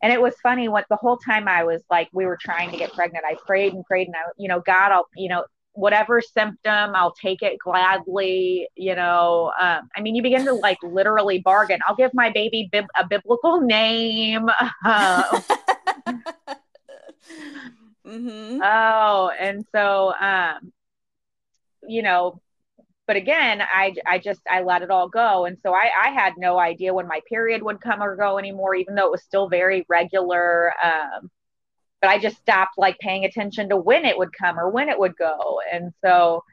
and 0.00 0.12
it 0.12 0.20
was 0.20 0.36
funny 0.40 0.68
what 0.68 0.86
the 0.88 0.94
whole 0.94 1.16
time 1.16 1.48
I 1.48 1.64
was 1.64 1.82
like, 1.90 2.08
we 2.12 2.26
were 2.26 2.38
trying 2.40 2.70
to 2.70 2.76
get 2.76 2.92
pregnant. 2.92 3.24
I 3.28 3.34
prayed 3.34 3.74
and 3.74 3.84
prayed 3.84 4.06
and 4.06 4.14
I, 4.14 4.20
you 4.36 4.46
know, 4.46 4.60
God, 4.60 4.92
I'll, 4.92 5.08
you 5.16 5.28
know, 5.28 5.44
whatever 5.72 6.22
symptom 6.22 6.94
i'll 6.94 7.12
take 7.12 7.42
it 7.42 7.58
gladly 7.58 8.66
you 8.76 8.94
know 8.94 9.52
um, 9.60 9.86
i 9.94 10.00
mean 10.00 10.14
you 10.14 10.22
begin 10.22 10.42
to 10.42 10.54
like 10.54 10.78
literally 10.82 11.38
bargain 11.38 11.78
i'll 11.86 11.94
give 11.94 12.14
my 12.14 12.30
baby 12.30 12.66
bib- 12.72 12.86
a 12.98 13.06
biblical 13.06 13.60
name 13.60 14.48
uh, 14.86 15.22
mm-hmm. 18.06 18.58
oh 18.64 19.30
and 19.38 19.66
so 19.70 20.14
um 20.18 20.72
you 21.86 22.00
know 22.00 22.40
but 23.06 23.16
again 23.16 23.62
i 23.62 23.94
i 24.06 24.18
just 24.18 24.40
i 24.50 24.62
let 24.62 24.82
it 24.82 24.90
all 24.90 25.08
go 25.08 25.46
and 25.46 25.58
so 25.58 25.74
i 25.74 25.88
i 26.04 26.10
had 26.10 26.34
no 26.36 26.58
idea 26.58 26.94
when 26.94 27.06
my 27.06 27.20
period 27.28 27.62
would 27.62 27.80
come 27.80 28.02
or 28.02 28.16
go 28.16 28.38
anymore 28.38 28.74
even 28.74 28.94
though 28.94 29.06
it 29.06 29.12
was 29.12 29.22
still 29.22 29.48
very 29.48 29.84
regular 29.88 30.72
um 30.82 31.30
but 32.00 32.10
I 32.10 32.18
just 32.18 32.36
stopped 32.38 32.78
like 32.78 32.98
paying 32.98 33.24
attention 33.24 33.68
to 33.70 33.76
when 33.76 34.04
it 34.04 34.16
would 34.18 34.32
come 34.32 34.58
or 34.58 34.70
when 34.70 34.88
it 34.88 34.98
would 34.98 35.16
go. 35.16 35.60
And 35.72 35.92
so 36.04 36.44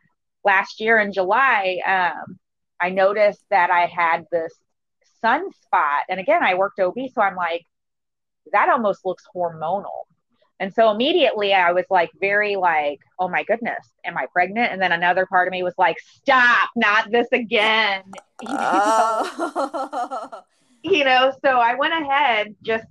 last 0.44 0.80
year 0.80 1.00
in 1.00 1.14
July, 1.14 1.80
um, 1.86 2.40
I 2.82 2.90
noticed 2.90 3.44
that 3.50 3.70
I 3.70 3.86
had 3.86 4.26
this 4.32 4.54
sunspot. 5.24 6.02
And 6.10 6.20
again, 6.20 6.44
I 6.44 6.56
worked 6.56 6.80
OB, 6.80 6.96
so 7.14 7.22
I'm 7.22 7.36
like, 7.36 7.66
that 8.52 8.70
almost 8.70 9.06
looks 9.06 9.26
hormonal. 9.36 10.06
And 10.60 10.74
so 10.74 10.92
immediately 10.92 11.54
I 11.54 11.72
was 11.72 11.86
like, 11.90 12.10
very 12.20 12.56
like, 12.56 13.00
oh 13.20 13.28
my 13.28 13.44
goodness, 13.44 13.90
am 14.06 14.18
I 14.18 14.28
pregnant? 14.32 14.72
And 14.72 14.82
then 14.82 14.92
another 14.92 15.26
part 15.26 15.48
of 15.48 15.52
me 15.52 15.64
was 15.64 15.74
like, 15.78 15.98
stop, 16.22 16.70
not 16.76 17.12
this 17.12 17.28
again. 17.32 18.04
Oh. 18.46 20.42
you 20.84 21.06
know, 21.06 21.32
so 21.46 21.50
I 21.50 21.76
went 21.76 21.94
ahead 21.94 22.56
just 22.62 22.86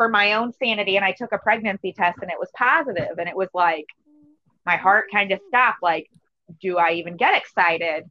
for 0.00 0.08
my 0.08 0.32
own 0.32 0.50
sanity 0.54 0.96
and 0.96 1.04
I 1.04 1.12
took 1.12 1.30
a 1.30 1.38
pregnancy 1.38 1.92
test 1.92 2.18
and 2.22 2.30
it 2.30 2.38
was 2.40 2.48
positive 2.56 3.18
and 3.18 3.28
it 3.28 3.36
was 3.36 3.50
like 3.52 3.84
my 4.64 4.76
heart 4.76 5.04
kind 5.12 5.30
of 5.30 5.40
stopped 5.48 5.82
like 5.82 6.08
do 6.58 6.78
I 6.78 6.92
even 6.92 7.18
get 7.18 7.36
excited 7.36 8.04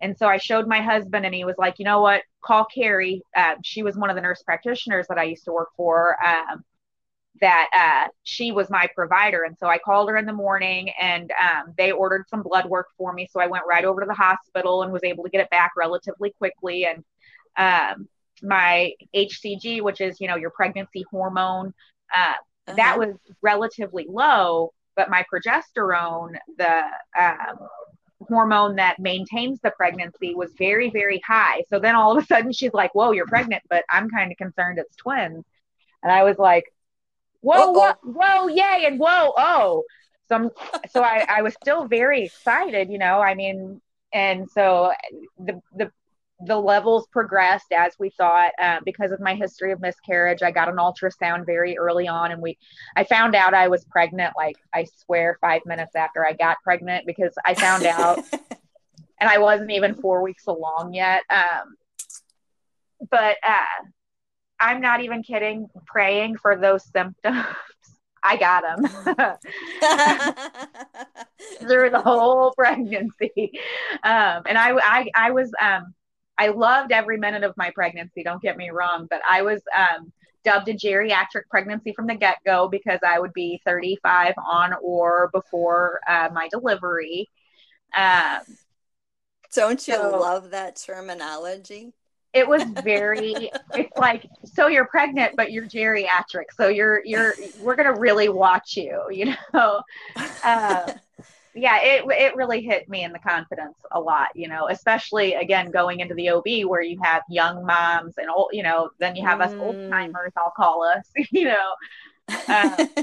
and 0.00 0.18
so 0.18 0.26
I 0.26 0.38
showed 0.38 0.66
my 0.66 0.80
husband 0.80 1.24
and 1.24 1.32
he 1.32 1.44
was 1.44 1.54
like 1.56 1.78
you 1.78 1.84
know 1.84 2.00
what 2.00 2.22
call 2.44 2.64
Carrie 2.64 3.22
uh, 3.36 3.54
she 3.62 3.84
was 3.84 3.96
one 3.96 4.10
of 4.10 4.16
the 4.16 4.22
nurse 4.22 4.42
practitioners 4.42 5.06
that 5.06 5.16
I 5.16 5.22
used 5.22 5.44
to 5.44 5.52
work 5.52 5.68
for 5.76 6.16
um, 6.26 6.64
that 7.40 7.68
uh, 7.76 8.10
she 8.22 8.52
was 8.52 8.70
my 8.70 8.88
provider 8.94 9.44
and 9.44 9.56
so 9.58 9.66
I 9.66 9.78
called 9.78 10.08
her 10.10 10.16
in 10.16 10.26
the 10.26 10.32
morning 10.32 10.90
and 11.00 11.30
um, 11.32 11.74
they 11.76 11.92
ordered 11.92 12.24
some 12.28 12.42
blood 12.42 12.66
work 12.66 12.88
for 12.96 13.12
me 13.12 13.28
so 13.30 13.40
I 13.40 13.46
went 13.46 13.64
right 13.68 13.84
over 13.84 14.00
to 14.00 14.06
the 14.06 14.14
hospital 14.14 14.82
and 14.82 14.92
was 14.92 15.04
able 15.04 15.24
to 15.24 15.30
get 15.30 15.40
it 15.40 15.50
back 15.50 15.72
relatively 15.76 16.34
quickly 16.38 16.86
and 16.86 17.04
um, 17.58 18.08
my 18.42 18.92
HCG, 19.14 19.82
which 19.82 20.00
is, 20.00 20.20
you 20.20 20.28
know, 20.28 20.36
your 20.36 20.50
pregnancy 20.50 21.04
hormone, 21.10 21.74
uh, 22.14 22.20
uh-huh. 22.20 22.74
that 22.76 22.98
was 22.98 23.14
relatively 23.42 24.06
low, 24.08 24.72
but 24.96 25.10
my 25.10 25.24
progesterone, 25.32 26.36
the 26.56 26.82
um, 27.18 27.58
hormone 28.20 28.76
that 28.76 28.98
maintains 28.98 29.60
the 29.60 29.70
pregnancy, 29.70 30.34
was 30.34 30.52
very, 30.58 30.90
very 30.90 31.20
high. 31.26 31.62
So 31.70 31.78
then 31.78 31.94
all 31.94 32.16
of 32.16 32.22
a 32.22 32.26
sudden 32.26 32.52
she's 32.52 32.72
like, 32.72 32.94
whoa, 32.94 33.12
you're 33.12 33.26
pregnant, 33.26 33.62
but 33.68 33.84
I'm 33.90 34.08
kind 34.10 34.30
of 34.30 34.38
concerned 34.38 34.78
it's 34.78 34.96
twins. 34.96 35.44
And 36.02 36.12
I 36.12 36.22
was 36.22 36.38
like, 36.38 36.64
whoa, 37.40 37.72
whoa, 37.72 37.92
whoa, 38.02 38.48
yay, 38.48 38.84
and 38.86 38.98
whoa, 38.98 39.32
oh. 39.36 39.84
So, 40.28 40.34
I'm, 40.34 40.50
so 40.90 41.02
I, 41.02 41.24
I 41.28 41.42
was 41.42 41.54
still 41.54 41.86
very 41.86 42.24
excited, 42.24 42.90
you 42.90 42.98
know, 42.98 43.20
I 43.20 43.34
mean, 43.34 43.80
and 44.12 44.48
so 44.50 44.92
the, 45.38 45.60
the 45.74 45.90
the 46.40 46.56
levels 46.56 47.06
progressed 47.10 47.72
as 47.72 47.94
we 47.98 48.10
thought 48.10 48.52
uh, 48.62 48.78
because 48.84 49.10
of 49.10 49.20
my 49.20 49.34
history 49.34 49.72
of 49.72 49.80
miscarriage. 49.80 50.42
I 50.42 50.52
got 50.52 50.68
an 50.68 50.76
ultrasound 50.76 51.46
very 51.46 51.76
early 51.76 52.06
on 52.06 52.30
and 52.30 52.40
we 52.40 52.56
i 52.96 53.02
found 53.02 53.34
out 53.34 53.54
i 53.54 53.68
was 53.68 53.84
pregnant 53.84 54.34
like 54.36 54.56
i 54.72 54.84
swear 55.04 55.36
five 55.40 55.62
minutes 55.66 55.96
after 55.96 56.24
i 56.24 56.32
got 56.32 56.58
pregnant 56.62 57.06
because 57.06 57.34
i 57.44 57.54
found 57.54 57.84
out 57.86 58.18
and 59.20 59.28
i 59.28 59.38
wasn't 59.38 59.70
even 59.70 59.94
four 59.94 60.22
weeks 60.22 60.46
along 60.46 60.94
yet 60.94 61.22
um, 61.30 61.74
but 63.10 63.36
uh, 63.42 63.84
i'm 64.60 64.80
not 64.80 65.00
even 65.00 65.22
kidding 65.22 65.68
praying 65.86 66.36
for 66.36 66.56
those 66.56 66.84
symptoms 66.84 67.46
I 68.22 68.36
got 68.36 68.62
them 68.62 68.84
through 71.60 71.90
the 71.90 72.00
whole 72.00 72.52
pregnancy. 72.56 73.52
Um, 74.02 74.42
and 74.46 74.58
I, 74.58 74.76
I, 74.76 75.06
I 75.14 75.30
was, 75.30 75.50
um, 75.60 75.94
I 76.36 76.48
loved 76.48 76.92
every 76.92 77.18
minute 77.18 77.44
of 77.44 77.54
my 77.56 77.70
pregnancy. 77.70 78.22
Don't 78.22 78.42
get 78.42 78.56
me 78.56 78.70
wrong, 78.70 79.06
but 79.10 79.20
I 79.28 79.42
was 79.42 79.60
um, 79.76 80.12
dubbed 80.44 80.68
a 80.68 80.74
geriatric 80.74 81.48
pregnancy 81.50 81.92
from 81.94 82.06
the 82.06 82.14
get 82.14 82.38
go 82.44 82.68
because 82.68 83.00
I 83.06 83.18
would 83.18 83.32
be 83.32 83.60
35 83.64 84.34
on 84.50 84.74
or 84.82 85.30
before 85.32 86.00
uh, 86.08 86.28
my 86.32 86.48
delivery. 86.48 87.28
Um, 87.96 88.40
Don't 89.54 89.86
you 89.88 89.94
so 89.94 90.18
love 90.20 90.50
that 90.50 90.76
terminology? 90.76 91.92
It 92.32 92.46
was 92.46 92.62
very. 92.84 93.50
it's 93.74 93.96
like 93.96 94.26
so 94.44 94.66
you're 94.66 94.86
pregnant, 94.86 95.34
but 95.36 95.50
you're 95.50 95.66
geriatric. 95.66 96.46
So 96.54 96.68
you're 96.68 97.02
you're 97.04 97.34
we're 97.60 97.76
gonna 97.76 97.98
really 97.98 98.28
watch 98.28 98.76
you. 98.76 99.02
You 99.10 99.34
know. 99.52 99.82
Uh, 100.44 100.92
yeah, 101.58 101.80
it 101.82 102.04
it 102.06 102.36
really 102.36 102.60
hit 102.60 102.88
me 102.88 103.04
in 103.04 103.12
the 103.12 103.18
confidence 103.18 103.78
a 103.92 104.00
lot, 104.00 104.28
you 104.34 104.48
know, 104.48 104.68
especially 104.68 105.34
again 105.34 105.70
going 105.70 106.00
into 106.00 106.14
the 106.14 106.30
OB 106.30 106.68
where 106.68 106.82
you 106.82 106.98
have 107.02 107.22
young 107.28 107.64
moms 107.64 108.18
and 108.18 108.30
old, 108.30 108.50
you 108.52 108.62
know, 108.62 108.90
then 108.98 109.16
you 109.16 109.26
have 109.26 109.40
mm. 109.40 109.46
us 109.46 109.52
old 109.54 109.74
mm. 109.74 109.90
timers, 109.90 110.32
I'll 110.36 110.52
call 110.56 110.84
us, 110.84 111.06
you 111.30 111.44
know. 111.44 111.74
Uh, 112.48 112.86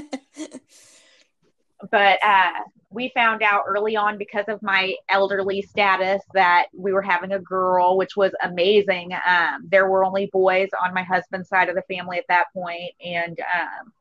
but 1.90 2.18
uh, 2.24 2.52
we 2.90 3.10
found 3.14 3.42
out 3.42 3.64
early 3.66 3.96
on 3.96 4.16
because 4.18 4.46
of 4.48 4.62
my 4.62 4.94
elderly 5.08 5.62
status 5.62 6.22
that 6.34 6.66
we 6.72 6.92
were 6.92 7.02
having 7.02 7.32
a 7.32 7.38
girl, 7.38 7.96
which 7.96 8.16
was 8.16 8.32
amazing. 8.42 9.12
Um, 9.26 9.66
there 9.68 9.88
were 9.88 10.04
only 10.04 10.30
boys 10.32 10.68
on 10.82 10.94
my 10.94 11.02
husband's 11.02 11.48
side 11.48 11.68
of 11.68 11.74
the 11.74 11.82
family 11.94 12.18
at 12.18 12.24
that 12.28 12.46
point, 12.54 12.92
and 13.04 13.38
um, 13.40 13.92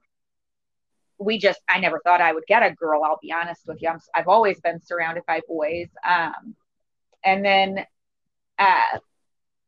we 1.17 1.37
just 1.37 1.59
i 1.69 1.79
never 1.79 1.99
thought 2.03 2.19
i 2.19 2.33
would 2.33 2.43
get 2.45 2.61
a 2.61 2.73
girl 2.75 3.01
i'll 3.03 3.19
be 3.21 3.31
honest 3.31 3.61
with 3.67 3.81
you. 3.81 3.89
I 3.89 4.17
have 4.17 4.27
always 4.27 4.59
been 4.59 4.81
surrounded 4.81 5.23
by 5.25 5.41
boys. 5.47 5.87
Um, 6.07 6.55
and 7.23 7.43
then 7.43 7.85
uh, 8.59 8.99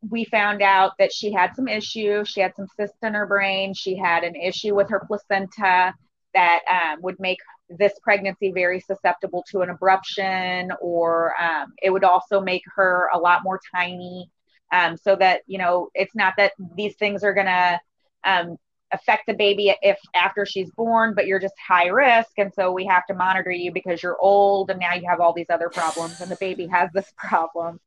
we 0.09 0.25
found 0.25 0.61
out 0.61 0.91
that 0.99 1.11
she 1.11 1.31
had 1.31 1.55
some 1.55 1.67
issue 1.67 2.23
she 2.23 2.41
had 2.41 2.55
some 2.55 2.67
cysts 2.75 2.97
in 3.01 3.13
her 3.13 3.25
brain. 3.25 3.73
She 3.73 3.95
had 3.95 4.23
an 4.23 4.35
issue 4.35 4.75
with 4.75 4.89
her 4.89 5.03
placenta 5.07 5.93
that 6.33 6.59
um, 6.69 7.01
would 7.01 7.19
make 7.19 7.39
this 7.69 7.93
pregnancy 8.01 8.51
very 8.51 8.79
susceptible 8.79 9.43
to 9.49 9.61
an 9.61 9.69
abruption 9.69 10.69
or 10.81 11.33
um, 11.41 11.73
it 11.81 11.89
would 11.89 12.03
also 12.03 12.39
make 12.39 12.63
her 12.75 13.09
a 13.13 13.17
lot 13.17 13.43
more 13.43 13.59
tiny 13.75 14.29
um, 14.71 14.97
so 14.97 15.15
that 15.15 15.41
you 15.47 15.57
know 15.57 15.89
it's 15.93 16.15
not 16.15 16.33
that 16.37 16.53
these 16.75 16.95
things 16.95 17.23
are 17.23 17.33
to 17.33 17.79
um, 18.23 18.57
affect 18.91 19.23
the 19.27 19.33
baby 19.33 19.73
if 19.81 19.99
after 20.15 20.45
she's 20.45 20.71
born, 20.71 21.13
but 21.15 21.27
you're 21.27 21.39
just 21.39 21.55
high 21.65 21.87
risk. 21.87 22.31
And 22.37 22.53
so 22.53 22.71
we 22.71 22.85
have 22.85 23.05
to 23.07 23.13
monitor 23.13 23.51
you 23.51 23.71
because 23.71 24.01
you're 24.01 24.17
old 24.19 24.69
and 24.69 24.79
now 24.79 24.93
you 24.93 25.07
have 25.07 25.19
all 25.19 25.33
these 25.33 25.49
other 25.49 25.69
problems 25.69 26.21
and 26.21 26.31
the 26.31 26.37
baby 26.37 26.67
has 26.67 26.89
this 26.93 27.11
problem. 27.17 27.79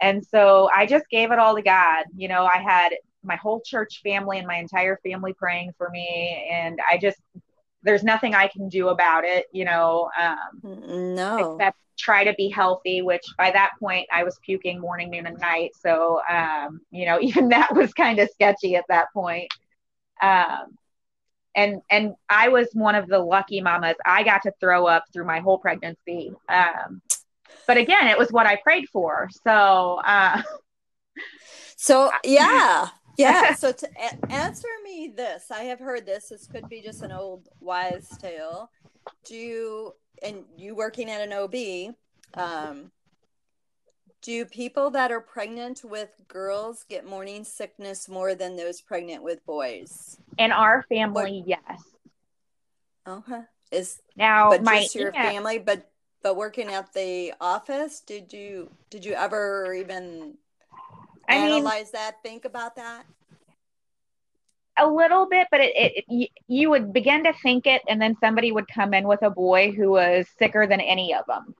And 0.00 0.24
so 0.24 0.68
I 0.74 0.86
just 0.86 1.08
gave 1.08 1.30
it 1.30 1.38
all 1.38 1.54
to 1.54 1.62
God. 1.62 2.04
You 2.16 2.28
know, 2.28 2.44
I 2.44 2.58
had 2.58 2.92
my 3.22 3.36
whole 3.36 3.62
church 3.64 4.00
family 4.02 4.38
and 4.38 4.46
my 4.46 4.56
entire 4.56 4.98
family 4.98 5.32
praying 5.32 5.72
for 5.78 5.88
me. 5.88 6.46
And 6.50 6.78
I 6.90 6.98
just, 6.98 7.18
there's 7.84 8.02
nothing 8.02 8.34
I 8.34 8.48
can 8.48 8.68
do 8.68 8.88
about 8.88 9.24
it, 9.24 9.46
you 9.52 9.64
know. 9.64 10.10
Um, 10.20 11.14
no. 11.14 11.56
Except 11.56 11.78
try 11.96 12.24
to 12.24 12.34
be 12.34 12.48
healthy, 12.48 13.02
which 13.02 13.24
by 13.38 13.50
that 13.52 13.72
point 13.78 14.08
I 14.12 14.24
was 14.24 14.38
puking 14.44 14.80
morning, 14.80 15.10
noon, 15.10 15.26
and 15.26 15.38
night. 15.38 15.72
So, 15.78 16.20
um, 16.28 16.80
you 16.90 17.06
know, 17.06 17.20
even 17.22 17.50
that 17.50 17.74
was 17.74 17.92
kind 17.92 18.18
of 18.18 18.28
sketchy 18.30 18.76
at 18.76 18.84
that 18.88 19.12
point. 19.12 19.52
Um, 20.20 20.76
and 21.56 21.82
and 21.90 22.14
I 22.28 22.48
was 22.48 22.68
one 22.72 22.96
of 22.96 23.06
the 23.06 23.18
lucky 23.18 23.60
mamas. 23.60 23.94
I 24.04 24.24
got 24.24 24.42
to 24.42 24.52
throw 24.58 24.86
up 24.86 25.04
through 25.12 25.26
my 25.26 25.38
whole 25.38 25.58
pregnancy. 25.58 26.32
Um, 26.48 27.00
but 27.66 27.76
again, 27.76 28.08
it 28.08 28.18
was 28.18 28.32
what 28.32 28.46
I 28.46 28.56
prayed 28.56 28.88
for. 28.92 29.28
So, 29.44 30.00
uh, 30.04 30.42
so 31.76 32.10
yeah, 32.24 32.88
yeah. 33.16 33.54
So 33.56 33.72
to 33.72 33.88
a- 33.98 34.32
answer 34.32 34.68
me 34.82 35.12
this, 35.14 35.50
I 35.50 35.64
have 35.64 35.80
heard 35.80 36.06
this. 36.06 36.28
This 36.28 36.46
could 36.46 36.68
be 36.68 36.82
just 36.82 37.02
an 37.02 37.12
old 37.12 37.48
wise 37.60 38.08
tale. 38.18 38.70
Do 39.24 39.36
you 39.36 39.92
and 40.22 40.44
you 40.56 40.74
working 40.74 41.10
at 41.10 41.20
an 41.20 41.32
OB? 41.32 41.94
Um, 42.34 42.90
do 44.22 44.44
people 44.46 44.90
that 44.90 45.12
are 45.12 45.20
pregnant 45.20 45.82
with 45.84 46.08
girls 46.28 46.84
get 46.88 47.06
morning 47.06 47.44
sickness 47.44 48.08
more 48.08 48.34
than 48.34 48.56
those 48.56 48.80
pregnant 48.80 49.22
with 49.22 49.44
boys? 49.44 50.16
In 50.38 50.50
our 50.50 50.84
family, 50.88 51.44
what? 51.44 51.48
yes. 51.48 51.82
Okay. 53.06 53.42
Is 53.70 54.00
now 54.16 54.50
but 54.50 54.62
my 54.62 54.82
just 54.82 54.94
your 54.94 55.14
aunt, 55.14 55.34
family, 55.34 55.58
but 55.58 55.90
but 56.22 56.36
working 56.36 56.68
at 56.68 56.92
the 56.94 57.34
office, 57.40 58.00
did 58.00 58.32
you 58.32 58.70
did 58.88 59.04
you 59.04 59.12
ever 59.12 59.74
even 59.74 60.38
I 61.28 61.36
analyze 61.36 61.86
mean, 61.86 61.92
that? 61.94 62.22
Think 62.22 62.44
about 62.44 62.76
that? 62.76 63.04
a 64.78 64.86
little 64.86 65.26
bit, 65.28 65.46
but 65.50 65.60
it, 65.60 65.72
it, 65.76 66.04
it, 66.08 66.30
you 66.48 66.70
would 66.70 66.92
begin 66.92 67.24
to 67.24 67.32
think 67.42 67.66
it, 67.66 67.82
and 67.88 68.00
then 68.00 68.16
somebody 68.18 68.50
would 68.52 68.66
come 68.68 68.92
in 68.94 69.06
with 69.06 69.22
a 69.22 69.30
boy 69.30 69.70
who 69.70 69.90
was 69.90 70.26
sicker 70.38 70.66
than 70.66 70.80
any 70.80 71.14
of 71.14 71.24
them. 71.26 71.54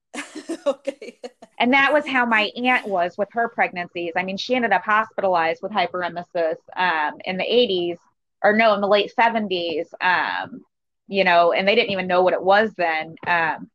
okay. 0.66 1.18
and 1.58 1.72
that 1.72 1.92
was 1.92 2.06
how 2.06 2.26
my 2.26 2.50
aunt 2.56 2.86
was 2.86 3.16
with 3.16 3.28
her 3.32 3.48
pregnancies. 3.48 4.12
I 4.16 4.24
mean, 4.24 4.36
she 4.36 4.54
ended 4.54 4.72
up 4.72 4.82
hospitalized 4.82 5.62
with 5.62 5.72
hyperemesis 5.72 6.56
um, 6.76 7.14
in 7.24 7.36
the 7.36 7.44
80s, 7.44 7.98
or 8.42 8.56
no, 8.56 8.74
in 8.74 8.80
the 8.80 8.88
late 8.88 9.12
70s. 9.16 9.86
Um, 10.00 10.64
you 11.06 11.22
know, 11.22 11.52
and 11.52 11.68
they 11.68 11.74
didn't 11.74 11.90
even 11.90 12.06
know 12.06 12.22
what 12.22 12.32
it 12.32 12.42
was 12.42 12.72
then. 12.76 13.14
Um, 13.26 13.70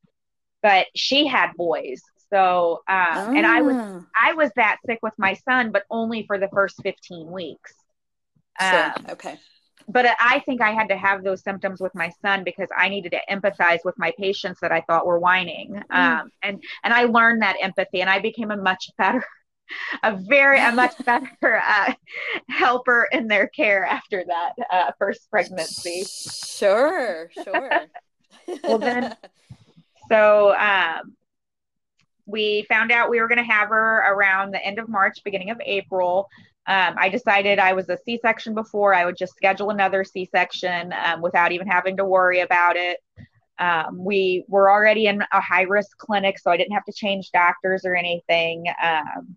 but 0.61 0.87
she 0.95 1.27
had 1.27 1.53
boys. 1.55 2.01
So, 2.31 2.81
oh. 2.87 3.33
and 3.35 3.45
I 3.45 3.61
was 3.61 3.75
ah. 3.77 4.01
I 4.19 4.33
was 4.33 4.51
that 4.55 4.77
sick 4.85 4.99
with 5.01 5.13
my 5.17 5.33
son, 5.33 5.71
but 5.71 5.83
only 5.89 6.25
for 6.27 6.37
the 6.37 6.49
first 6.49 6.81
15 6.83 7.31
weeks. 7.31 7.73
Sure. 8.61 8.85
Um, 8.85 9.05
okay. 9.09 9.37
But 9.87 10.05
I 10.19 10.39
think 10.45 10.61
I 10.61 10.71
had 10.71 10.89
to 10.89 10.97
have 10.97 11.23
those 11.23 11.41
symptoms 11.41 11.81
with 11.81 11.95
my 11.95 12.11
son 12.21 12.43
because 12.43 12.67
I 12.77 12.89
needed 12.89 13.11
to 13.13 13.21
empathize 13.29 13.79
with 13.83 13.97
my 13.97 14.13
patients 14.19 14.59
that 14.61 14.71
I 14.71 14.81
thought 14.81 15.07
were 15.07 15.17
whining. 15.17 15.81
Mm. 15.91 15.95
Um, 15.95 16.29
and 16.43 16.63
and 16.83 16.93
I 16.93 17.05
learned 17.05 17.41
that 17.41 17.55
empathy, 17.59 18.01
and 18.01 18.09
I 18.09 18.19
became 18.19 18.51
a 18.51 18.57
much 18.57 18.91
better, 18.99 19.25
a 20.03 20.15
very 20.15 20.59
a 20.59 20.71
much 20.71 20.93
better 21.05 21.61
uh, 21.65 21.93
helper 22.49 23.07
in 23.11 23.27
their 23.27 23.47
care 23.47 23.83
after 23.83 24.23
that 24.27 24.51
uh, 24.71 24.91
first 24.99 25.27
pregnancy. 25.31 26.05
Sure, 26.05 27.31
sure. 27.43 27.71
well 28.63 28.77
then, 28.77 29.15
so 30.07 30.55
um, 30.55 31.15
we 32.29 32.65
found 32.69 32.91
out 32.91 33.09
we 33.09 33.19
were 33.19 33.27
going 33.27 33.39
to 33.39 33.51
have 33.51 33.69
her 33.69 34.13
around 34.13 34.51
the 34.51 34.63
end 34.63 34.79
of 34.79 34.89
March, 34.89 35.23
beginning 35.23 35.49
of 35.49 35.61
April. 35.65 36.29
Um, 36.67 36.95
I 36.97 37.09
decided 37.09 37.57
I 37.57 37.73
was 37.73 37.89
a 37.89 37.97
C 38.05 38.19
section 38.21 38.53
before. 38.53 38.93
I 38.93 39.05
would 39.05 39.17
just 39.17 39.35
schedule 39.35 39.71
another 39.71 40.03
C 40.03 40.29
section 40.31 40.93
um, 41.03 41.21
without 41.21 41.51
even 41.51 41.67
having 41.67 41.97
to 41.97 42.05
worry 42.05 42.41
about 42.41 42.75
it. 42.75 42.99
Um, 43.57 44.03
we 44.03 44.45
were 44.47 44.71
already 44.71 45.07
in 45.07 45.21
a 45.31 45.41
high 45.41 45.63
risk 45.63 45.97
clinic, 45.97 46.39
so 46.39 46.51
I 46.51 46.57
didn't 46.57 46.73
have 46.73 46.85
to 46.85 46.93
change 46.93 47.31
doctors 47.31 47.85
or 47.85 47.95
anything. 47.95 48.65
Um, 48.83 49.35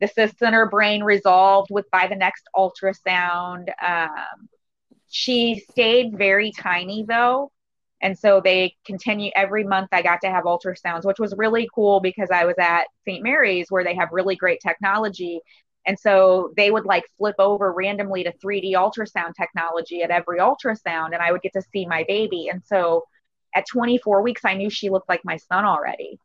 the 0.00 0.08
cysts 0.08 0.42
in 0.42 0.52
her 0.52 0.68
brain 0.68 1.04
resolved 1.04 1.70
with 1.70 1.88
by 1.90 2.08
the 2.08 2.16
next 2.16 2.48
ultrasound. 2.56 3.68
Um, 3.80 4.48
she 5.08 5.64
stayed 5.70 6.18
very 6.18 6.50
tiny 6.50 7.04
though. 7.04 7.51
And 8.02 8.18
so 8.18 8.40
they 8.42 8.74
continue 8.84 9.30
every 9.36 9.64
month. 9.64 9.88
I 9.92 10.02
got 10.02 10.20
to 10.22 10.30
have 10.30 10.44
ultrasounds, 10.44 11.04
which 11.04 11.20
was 11.20 11.34
really 11.36 11.68
cool 11.72 12.00
because 12.00 12.30
I 12.32 12.44
was 12.44 12.56
at 12.58 12.84
St. 13.06 13.22
Mary's 13.22 13.70
where 13.70 13.84
they 13.84 13.94
have 13.94 14.08
really 14.10 14.34
great 14.34 14.60
technology 14.60 15.40
and 15.86 15.98
so 15.98 16.52
they 16.56 16.70
would 16.70 16.84
like 16.84 17.04
flip 17.18 17.36
over 17.38 17.72
randomly 17.72 18.24
to 18.24 18.32
3D 18.32 18.72
ultrasound 18.72 19.34
technology 19.34 20.02
at 20.02 20.10
every 20.10 20.38
ultrasound, 20.38 21.12
and 21.12 21.16
I 21.16 21.32
would 21.32 21.42
get 21.42 21.52
to 21.54 21.62
see 21.72 21.86
my 21.86 22.04
baby. 22.06 22.48
And 22.48 22.62
so 22.64 23.04
at 23.54 23.66
24 23.66 24.22
weeks, 24.22 24.42
I 24.44 24.54
knew 24.54 24.70
she 24.70 24.90
looked 24.90 25.08
like 25.08 25.24
my 25.24 25.36
son 25.36 25.64
already. 25.64 26.18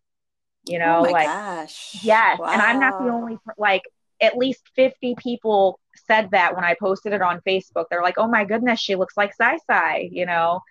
You 0.67 0.79
know, 0.79 0.99
oh 0.99 1.11
like, 1.11 1.27
gosh. 1.27 1.97
yes. 2.03 2.39
Wow. 2.39 2.47
And 2.47 2.61
I'm 2.61 2.79
not 2.79 3.01
the 3.01 3.09
only, 3.09 3.37
like, 3.57 3.83
at 4.21 4.37
least 4.37 4.61
50 4.75 5.15
people 5.17 5.79
said 6.05 6.29
that 6.31 6.55
when 6.55 6.65
I 6.65 6.75
posted 6.79 7.13
it 7.13 7.21
on 7.21 7.41
Facebook. 7.47 7.85
They're 7.89 8.03
like, 8.03 8.17
oh 8.17 8.27
my 8.27 8.43
goodness, 8.43 8.79
she 8.79 8.95
looks 8.95 9.15
like 9.15 9.33
Sai 9.33 9.57
Sai, 9.65 10.09
you 10.11 10.25
know? 10.25 10.61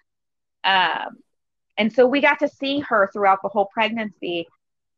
Um, 0.66 1.18
and 1.78 1.92
so 1.92 2.06
we 2.06 2.20
got 2.20 2.38
to 2.40 2.48
see 2.48 2.80
her 2.80 3.08
throughout 3.12 3.38
the 3.42 3.48
whole 3.48 3.68
pregnancy. 3.72 4.46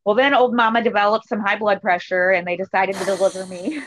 Well, 0.05 0.15
then 0.15 0.33
old 0.33 0.55
mama 0.55 0.81
developed 0.81 1.27
some 1.27 1.39
high 1.39 1.57
blood 1.57 1.81
pressure 1.81 2.31
and 2.31 2.47
they 2.47 2.55
decided 2.55 2.95
to 2.95 3.05
deliver 3.05 3.45
me. 3.45 3.81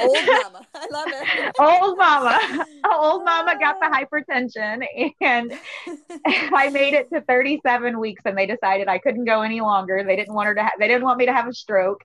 old 0.00 0.26
mama. 0.26 0.66
I 0.74 0.86
love 0.90 1.12
it. 1.12 1.54
Old 1.58 1.98
mama. 1.98 2.64
Old 2.90 3.24
mama 3.24 3.58
got 3.58 3.76
the 3.80 3.86
hypertension 3.86 4.84
and 5.20 5.52
I 6.26 6.70
made 6.70 6.94
it 6.94 7.08
to 7.12 7.20
37 7.22 7.98
weeks 7.98 8.22
and 8.24 8.36
they 8.36 8.46
decided 8.46 8.88
I 8.88 8.98
couldn't 8.98 9.24
go 9.24 9.42
any 9.42 9.60
longer. 9.60 10.02
They 10.06 10.16
didn't 10.16 10.34
want 10.34 10.46
her 10.46 10.54
to 10.54 10.62
ha- 10.62 10.72
they 10.78 10.88
didn't 10.88 11.04
want 11.04 11.18
me 11.18 11.26
to 11.26 11.32
have 11.32 11.48
a 11.48 11.52
stroke. 11.52 12.02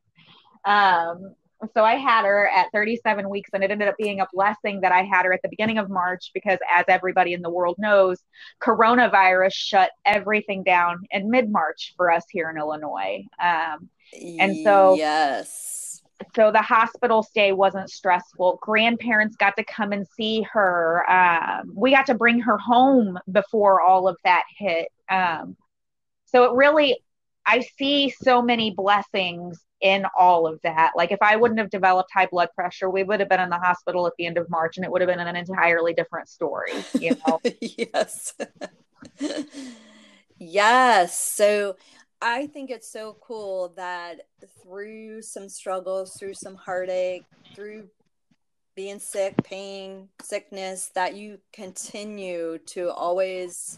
Um, 0.66 1.36
so 1.74 1.84
I 1.84 1.96
had 1.96 2.26
her 2.26 2.48
at 2.50 2.68
37 2.74 3.30
weeks, 3.30 3.50
and 3.54 3.64
it 3.64 3.72
ended 3.72 3.88
up 3.88 3.96
being 3.98 4.20
a 4.20 4.28
blessing 4.34 4.82
that 4.82 4.92
I 4.92 5.04
had 5.04 5.26
her 5.26 5.34
at 5.34 5.42
the 5.42 5.50
beginning 5.50 5.78
of 5.78 5.90
March 5.90 6.32
because, 6.34 6.60
as 6.74 6.86
everybody 6.88 7.34
in 7.34 7.42
the 7.42 7.50
world 7.50 7.76
knows, 7.78 8.18
coronavirus 8.62 9.54
shut 9.54 9.92
everything 10.06 10.64
down 10.64 11.04
in 11.12 11.30
mid 11.30 11.50
March 11.50 11.94
for 11.96 12.12
us 12.12 12.26
here 12.30 12.50
in 12.50 12.58
Illinois. 12.58 13.24
Um, 13.42 13.90
and 14.14 14.58
so, 14.64 14.96
yes. 14.96 16.02
So 16.36 16.52
the 16.52 16.62
hospital 16.62 17.24
stay 17.24 17.52
wasn't 17.52 17.90
stressful. 17.90 18.60
Grandparents 18.62 19.36
got 19.36 19.56
to 19.58 19.64
come 19.64 19.92
and 19.92 20.08
see 20.08 20.42
her. 20.52 21.10
Um, 21.10 21.72
we 21.76 21.92
got 21.92 22.06
to 22.08 22.14
bring 22.14 22.40
her 22.40 22.58
home 22.58 23.20
before 23.32 23.82
all 23.82 24.08
of 24.08 24.18
that 24.24 24.44
hit. 24.58 24.88
Um, 25.10 25.58
so 26.26 26.46
it 26.46 26.56
really, 26.56 26.98
I 27.46 27.62
see 27.78 28.10
so 28.10 28.42
many 28.42 28.72
blessings 28.72 29.60
in 29.86 30.04
all 30.18 30.48
of 30.48 30.60
that. 30.64 30.94
Like 30.98 31.12
if 31.12 31.22
I 31.22 31.36
wouldn't 31.36 31.60
have 31.60 31.70
developed 31.70 32.10
high 32.12 32.26
blood 32.26 32.50
pressure, 32.56 32.90
we 32.90 33.04
would 33.04 33.20
have 33.20 33.30
been 33.30 33.40
in 33.40 33.52
the 33.52 33.60
hospital 33.60 34.08
at 34.08 34.14
the 34.18 34.26
end 34.26 34.40
of 34.40 34.50
March 34.50 34.78
and 34.78 34.84
it 34.84 34.92
would 34.92 35.00
have 35.00 35.08
been 35.08 35.20
an 35.20 35.36
entirely 35.36 35.94
different 35.94 36.28
story, 36.28 36.72
you 37.00 37.16
know. 37.28 37.40
yes. 37.62 38.34
yes. 40.40 41.20
So 41.20 41.76
I 42.20 42.48
think 42.48 42.72
it's 42.72 42.92
so 42.92 43.16
cool 43.22 43.74
that 43.78 44.22
through 44.64 45.22
some 45.22 45.48
struggles, 45.50 46.16
through 46.18 46.34
some 46.34 46.56
heartache, 46.56 47.26
through 47.54 47.88
being 48.76 48.98
sick, 48.98 49.36
pain, 49.44 50.10
sickness, 50.20 50.90
that 50.96 51.16
you 51.16 51.38
continue 51.54 52.58
to 52.66 52.92
always 52.92 53.78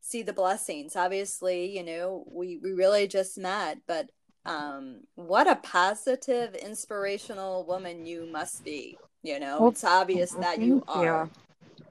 see 0.00 0.22
the 0.22 0.32
blessings. 0.32 0.96
Obviously, 0.96 1.76
you 1.76 1.84
know, 1.84 2.24
we, 2.28 2.58
we 2.60 2.72
really 2.72 3.06
just 3.06 3.38
met, 3.38 3.78
but 3.86 4.10
um 4.46 5.00
what 5.16 5.46
a 5.46 5.56
positive 5.56 6.54
inspirational 6.54 7.64
woman 7.66 8.06
you 8.06 8.26
must 8.26 8.64
be 8.64 8.96
you 9.22 9.38
know? 9.38 9.60
Well, 9.60 9.70
it's 9.70 9.84
obvious 9.84 10.32
well, 10.32 10.42
that 10.42 10.60
you 10.60 10.82
are 10.88 11.28
you. 11.78 11.86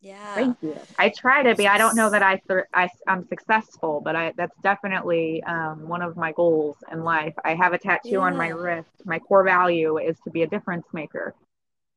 yeah. 0.00 0.34
Thank 0.34 0.56
you. 0.62 0.76
I 0.98 1.10
try 1.10 1.42
to 1.42 1.54
be. 1.54 1.68
I 1.68 1.78
don't 1.78 1.96
know 1.96 2.10
that 2.10 2.22
i, 2.22 2.40
th- 2.48 2.64
I 2.72 2.88
i'm 3.06 3.26
successful 3.28 4.00
but 4.02 4.16
i 4.16 4.32
that's 4.36 4.56
definitely 4.62 5.42
um, 5.44 5.86
one 5.88 6.02
of 6.02 6.16
my 6.16 6.32
goals 6.32 6.76
in 6.90 7.04
life. 7.04 7.34
I 7.44 7.54
have 7.54 7.72
a 7.72 7.78
tattoo 7.78 8.10
yeah. 8.10 8.18
on 8.18 8.36
my 8.36 8.48
wrist. 8.48 8.88
My 9.04 9.18
core 9.18 9.44
value 9.44 9.98
is 9.98 10.16
to 10.24 10.30
be 10.30 10.42
a 10.42 10.46
difference 10.46 10.86
maker. 10.92 11.34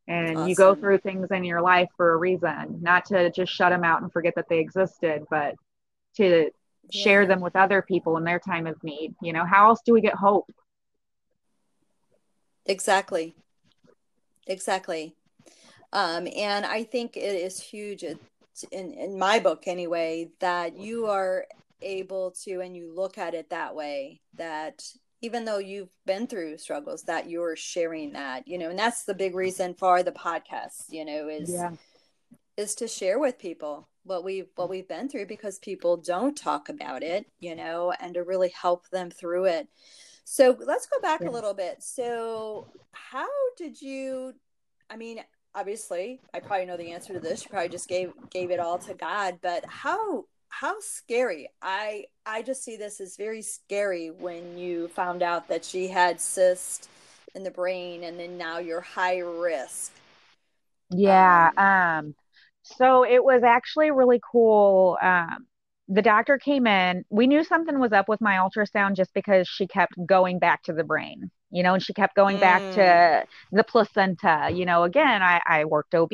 And 0.08 0.38
awesome. 0.38 0.50
you 0.50 0.56
go 0.56 0.76
through 0.76 1.00
things 1.00 1.32
in 1.32 1.44
your 1.44 1.62
life 1.62 1.90
for 1.98 2.14
a 2.14 2.18
reason 2.18 2.80
not 2.82 3.06
to 3.06 3.32
just 3.32 3.52
shut 3.52 3.72
them 3.72 3.84
out 3.84 4.02
and 4.02 4.12
forget 4.12 4.36
that 4.36 4.48
they 4.50 4.60
existed 4.60 5.24
but 5.32 5.56
to 6.18 6.52
share 6.92 7.26
them 7.26 7.42
with 7.42 7.56
other 7.56 7.82
people 7.82 8.18
in 8.18 8.24
their 8.24 8.40
time 8.40 8.68
of 8.68 8.84
need. 8.84 9.16
You 9.22 9.34
know, 9.34 9.46
how 9.46 9.70
else 9.70 9.82
do 9.86 9.94
we 9.94 10.02
get 10.02 10.16
hope? 10.16 10.52
Exactly. 12.66 13.36
Exactly. 14.48 15.16
Um, 15.94 16.28
and 16.36 16.66
I 16.66 16.84
think 16.84 17.16
it 17.16 17.22
is 17.22 17.62
huge 17.62 18.04
in, 18.04 18.20
in 18.94 19.18
my 19.18 19.40
book 19.40 19.64
anyway, 19.68 20.30
that 20.40 20.78
you 20.78 21.08
are 21.08 21.46
able 21.82 22.32
to, 22.44 22.62
and 22.62 22.76
you 22.76 22.94
look 22.94 23.18
at 23.18 23.34
it 23.34 23.50
that 23.50 23.76
way, 23.76 24.22
that 24.36 24.84
even 25.22 25.46
though 25.46 25.58
you've 25.58 25.94
been 26.06 26.28
through 26.28 26.58
struggles, 26.58 27.04
that 27.04 27.30
you're 27.30 27.56
sharing 27.56 28.14
that, 28.14 28.48
you 28.48 28.58
know, 28.58 28.70
and 28.70 28.80
that's 28.80 29.04
the 29.04 29.14
big 29.14 29.36
reason 29.36 29.74
for 29.74 30.04
the 30.04 30.12
podcast, 30.12 30.86
you 30.90 31.06
know, 31.06 31.28
is, 31.28 31.52
yeah. 31.52 31.72
is 32.58 32.76
to 32.76 32.88
share 32.88 33.20
with 33.20 33.40
people 33.40 33.88
what 34.06 34.24
we've 34.24 34.48
what 34.56 34.70
we've 34.70 34.88
been 34.88 35.10
through 35.10 35.26
because 35.26 35.60
people 35.60 35.98
don't 35.98 36.38
talk 36.38 36.70
about 36.70 37.04
it 37.04 37.26
you 37.40 37.56
know 37.56 37.92
and 38.00 38.14
to 38.14 38.24
really 38.24 38.50
help 38.50 38.90
them 38.90 39.10
through 39.10 39.46
it. 39.46 39.68
So 40.24 40.58
let's 40.60 40.88
go 40.88 41.00
back 41.02 41.22
yeah. 41.22 41.30
a 41.30 41.32
little 41.32 41.54
bit. 41.54 41.84
So 41.84 42.68
how 42.92 43.28
did 43.58 43.82
you 43.82 44.34
i 44.90 44.96
mean 44.96 45.20
obviously 45.54 46.20
i 46.34 46.40
probably 46.40 46.66
know 46.66 46.78
the 46.78 46.92
answer 46.92 47.14
to 47.14 47.20
this. 47.20 47.44
You 47.44 47.50
probably 47.50 47.70
just 47.70 47.90
gave 47.90 48.14
gave 48.30 48.52
it 48.52 48.60
all 48.60 48.78
to 48.80 48.94
god 48.94 49.40
but 49.42 49.66
how 49.68 50.26
how 50.50 50.76
scary 50.80 51.50
i 51.62 52.06
i 52.26 52.42
just 52.42 52.64
see 52.64 52.78
this 52.78 53.02
as 53.02 53.18
very 53.18 53.42
scary 53.42 54.10
when 54.10 54.58
you 54.58 54.88
found 54.90 55.22
out 55.22 55.50
that 55.50 55.66
she 55.66 55.88
had 55.88 56.22
cyst 56.22 56.90
in 57.36 57.44
the 57.44 57.52
brain 57.52 58.04
and 58.04 58.20
then 58.20 58.38
now 58.38 58.60
you're 58.60 58.82
high 58.82 59.20
risk. 59.20 59.92
Yeah 60.90 61.52
um, 61.58 62.06
um 62.08 62.16
so 62.66 63.06
it 63.06 63.24
was 63.24 63.44
actually 63.44 63.92
really 63.92 64.20
cool. 64.32 64.98
Um, 65.02 65.46
the 65.88 66.02
doctor 66.02 66.40
came 66.40 66.66
in. 66.66 67.06
We 67.10 67.28
knew 67.28 67.44
something 67.44 67.80
was 67.80 67.94
up 67.94 68.10
with 68.10 68.22
my 68.22 68.38
ultrasound 68.38 68.96
just 68.96 69.14
because 69.14 69.48
she 69.48 69.68
kept 69.68 69.94
going 70.06 70.40
back 70.40 70.64
to 70.64 70.74
the 70.74 70.84
brain, 70.84 71.30
you 71.52 71.62
know, 71.62 71.76
and 71.76 71.84
she 71.84 71.94
kept 71.94 72.16
going 72.16 72.38
mm. 72.38 72.42
back 72.42 72.62
to 72.74 72.82
mm. 72.82 73.26
the 73.52 73.64
placenta. 73.64 74.50
You 74.52 74.66
know, 74.66 74.84
again, 74.84 75.22
I, 75.22 75.42
I 75.46 75.66
worked 75.66 75.94
OB, 75.94 76.12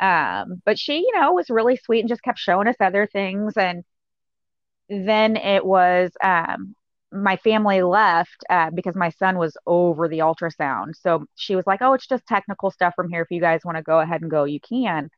um, 0.00 0.60
but 0.66 0.78
she, 0.78 0.98
you 0.98 1.12
know, 1.14 1.32
was 1.32 1.48
really 1.48 1.76
sweet 1.76 2.00
and 2.00 2.08
just 2.10 2.22
kept 2.22 2.38
showing 2.38 2.68
us 2.68 2.76
other 2.78 3.06
things. 3.06 3.56
And 3.56 3.84
then 4.90 5.36
it 5.36 5.64
was 5.64 6.10
um, 6.22 6.74
my 7.10 7.36
family 7.38 7.80
left 7.82 8.44
uh, 8.50 8.68
because 8.70 8.94
my 8.94 9.08
son 9.10 9.38
was 9.38 9.56
over 9.66 10.08
the 10.08 10.18
ultrasound. 10.18 10.94
So 11.00 11.24
she 11.36 11.56
was 11.56 11.66
like, 11.66 11.80
"Oh, 11.80 11.94
it's 11.94 12.06
just 12.06 12.26
technical 12.26 12.70
stuff 12.70 12.92
from 12.94 13.08
here. 13.08 13.22
If 13.22 13.30
you 13.30 13.40
guys 13.40 13.60
want 13.64 13.78
to 13.78 13.82
go 13.82 14.00
ahead 14.00 14.20
and 14.20 14.30
go, 14.30 14.44
you 14.44 14.60
can." 14.60 15.08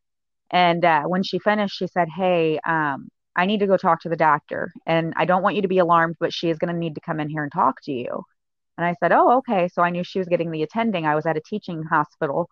And 0.50 0.84
uh, 0.84 1.02
when 1.04 1.22
she 1.22 1.38
finished, 1.38 1.76
she 1.76 1.86
said, 1.86 2.08
Hey, 2.14 2.58
um, 2.66 3.08
I 3.34 3.46
need 3.46 3.60
to 3.60 3.66
go 3.66 3.76
talk 3.76 4.00
to 4.02 4.08
the 4.08 4.16
doctor. 4.16 4.72
And 4.86 5.12
I 5.16 5.24
don't 5.24 5.42
want 5.42 5.56
you 5.56 5.62
to 5.62 5.68
be 5.68 5.78
alarmed, 5.78 6.16
but 6.18 6.32
she 6.32 6.48
is 6.48 6.58
going 6.58 6.72
to 6.72 6.78
need 6.78 6.94
to 6.94 7.00
come 7.00 7.20
in 7.20 7.28
here 7.28 7.42
and 7.42 7.52
talk 7.52 7.82
to 7.82 7.92
you. 7.92 8.24
And 8.78 8.86
I 8.86 8.94
said, 9.00 9.12
Oh, 9.12 9.38
okay. 9.38 9.68
So 9.68 9.82
I 9.82 9.90
knew 9.90 10.04
she 10.04 10.18
was 10.18 10.28
getting 10.28 10.50
the 10.50 10.62
attending. 10.62 11.06
I 11.06 11.14
was 11.14 11.26
at 11.26 11.36
a 11.36 11.42
teaching 11.42 11.82
hospital. 11.82 12.48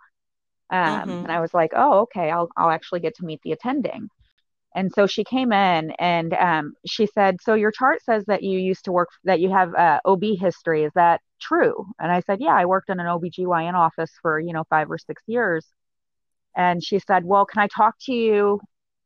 Um, 0.70 0.78
mm-hmm. 0.80 1.10
And 1.10 1.32
I 1.32 1.40
was 1.40 1.54
like, 1.54 1.72
Oh, 1.74 2.00
okay. 2.02 2.30
I'll, 2.30 2.48
I'll 2.56 2.70
actually 2.70 3.00
get 3.00 3.14
to 3.16 3.24
meet 3.24 3.40
the 3.42 3.52
attending. 3.52 4.08
And 4.74 4.90
so 4.92 5.06
she 5.06 5.22
came 5.22 5.52
in 5.52 5.92
and 5.92 6.34
um, 6.34 6.74
she 6.84 7.06
said, 7.06 7.36
So 7.40 7.54
your 7.54 7.70
chart 7.70 8.02
says 8.02 8.24
that 8.26 8.42
you 8.42 8.58
used 8.58 8.84
to 8.86 8.92
work, 8.92 9.08
that 9.24 9.40
you 9.40 9.50
have 9.50 9.72
uh, 9.74 10.00
OB 10.04 10.24
history. 10.38 10.82
Is 10.84 10.92
that 10.96 11.20
true? 11.40 11.86
And 12.00 12.10
I 12.10 12.20
said, 12.20 12.40
Yeah, 12.40 12.54
I 12.54 12.64
worked 12.64 12.90
in 12.90 12.98
an 12.98 13.06
OBGYN 13.06 13.74
office 13.74 14.10
for, 14.20 14.40
you 14.40 14.52
know, 14.52 14.64
five 14.68 14.90
or 14.90 14.98
six 14.98 15.22
years. 15.26 15.64
And 16.56 16.82
she 16.82 16.98
said, 16.98 17.24
Well, 17.24 17.46
can 17.46 17.62
I 17.62 17.68
talk 17.74 17.94
to 18.06 18.12
you 18.12 18.60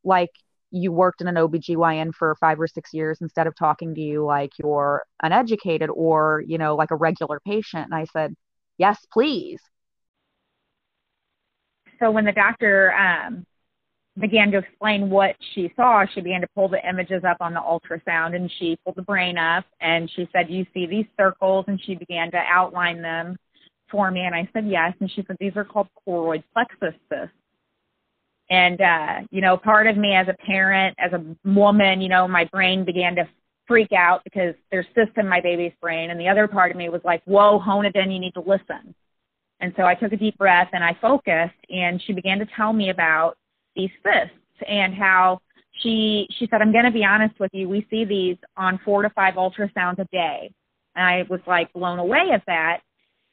like 0.05 0.31
you 0.71 0.93
worked 0.93 1.21
in 1.21 1.29
an 1.29 1.37
OBGYN 1.37 2.13
for 2.15 2.37
five 2.41 2.61
or 2.61 2.67
six 2.67 2.93
years 2.93 3.19
instead 3.21 3.47
of 3.47 3.57
talking 3.57 3.95
to 3.95 4.01
you 4.01 4.25
like 4.25 4.51
you're 4.59 5.03
uneducated 5.23 5.89
or, 5.91 6.43
you 6.47 6.59
know, 6.59 6.77
like 6.77 6.91
a 6.91 6.97
regular 6.97 7.41
patient? 7.41 7.87
And 7.87 7.95
I 7.95 8.05
said, 8.13 8.35
Yes, 8.77 8.99
please. 9.13 9.61
So 11.99 12.11
when 12.11 12.25
the 12.25 12.33
doctor 12.33 12.95
um, 12.95 13.45
began 14.19 14.51
to 14.53 14.59
explain 14.59 15.11
what 15.11 15.37
she 15.55 15.73
saw, 15.77 16.05
she 16.15 16.21
began 16.21 16.41
to 16.41 16.49
pull 16.55 16.69
the 16.69 16.87
images 16.89 17.23
up 17.25 17.39
on 17.41 17.55
the 17.55 17.61
ultrasound 17.61 18.35
and 18.35 18.51
she 18.59 18.77
pulled 18.85 18.97
the 18.97 19.03
brain 19.03 19.39
up 19.39 19.65
and 19.81 20.11
she 20.15 20.29
said, 20.33 20.51
You 20.51 20.67
see 20.75 20.87
these 20.87 21.07
circles? 21.17 21.65
And 21.69 21.81
she 21.85 21.95
began 21.95 22.31
to 22.33 22.39
outline 22.39 23.03
them 23.03 23.37
for 23.91 24.11
me. 24.11 24.21
And 24.21 24.35
I 24.35 24.49
said, 24.53 24.67
Yes. 24.67 24.95
And 25.01 25.11
she 25.11 25.25
said, 25.27 25.37
These 25.41 25.57
are 25.57 25.65
called 25.65 25.89
choroid 26.07 26.43
plexus 26.53 26.99
cysts. 27.09 27.35
And, 28.51 28.81
uh, 28.81 29.15
you 29.31 29.41
know, 29.41 29.57
part 29.57 29.87
of 29.87 29.97
me 29.97 30.15
as 30.15 30.27
a 30.29 30.35
parent, 30.45 30.97
as 30.99 31.13
a 31.13 31.23
woman, 31.49 32.01
you 32.01 32.09
know, 32.09 32.27
my 32.27 32.45
brain 32.47 32.85
began 32.85 33.15
to 33.17 33.29
freak 33.67 33.93
out 33.93 34.23
because 34.25 34.55
there's 34.71 34.87
cysts 34.95 35.15
in 35.19 35.29
my 35.29 35.41
baby's 35.41 35.73
brain. 35.81 36.11
And 36.11 36.19
the 36.19 36.29
other 36.29 36.49
part 36.49 36.71
of 36.71 36.77
me 36.77 36.89
was 36.89 37.03
like, 37.05 37.23
whoa, 37.27 37.59
hone 37.59 37.85
it 37.85 37.95
in, 37.95 38.11
you 38.11 38.19
need 38.19 38.33
to 38.35 38.41
listen. 38.41 38.95
And 39.61 39.75
so 39.77 39.85
I 39.85 39.95
took 39.95 40.13
a 40.13 40.17
deep 40.17 40.39
breath 40.39 40.69
and 40.73 40.83
I 40.83 40.97
focused 41.01 41.59
and 41.69 42.03
she 42.07 42.13
began 42.13 42.39
to 42.39 42.47
tell 42.57 42.73
me 42.73 42.91
about 42.91 43.37
these 43.77 43.91
cysts 44.03 44.35
and 44.67 44.95
how 44.95 45.41
she 45.83 46.27
she 46.39 46.49
said, 46.51 46.63
I'm 46.63 46.73
gonna 46.73 46.91
be 46.91 47.05
honest 47.05 47.39
with 47.39 47.51
you, 47.53 47.69
we 47.69 47.87
see 47.91 48.05
these 48.05 48.37
on 48.57 48.81
four 48.85 49.03
to 49.03 49.11
five 49.11 49.35
ultrasounds 49.35 49.99
a 49.99 50.07
day. 50.11 50.51
And 50.97 51.05
I 51.05 51.25
was 51.29 51.41
like 51.47 51.73
blown 51.73 51.99
away 51.99 52.31
at 52.33 52.43
that 52.47 52.81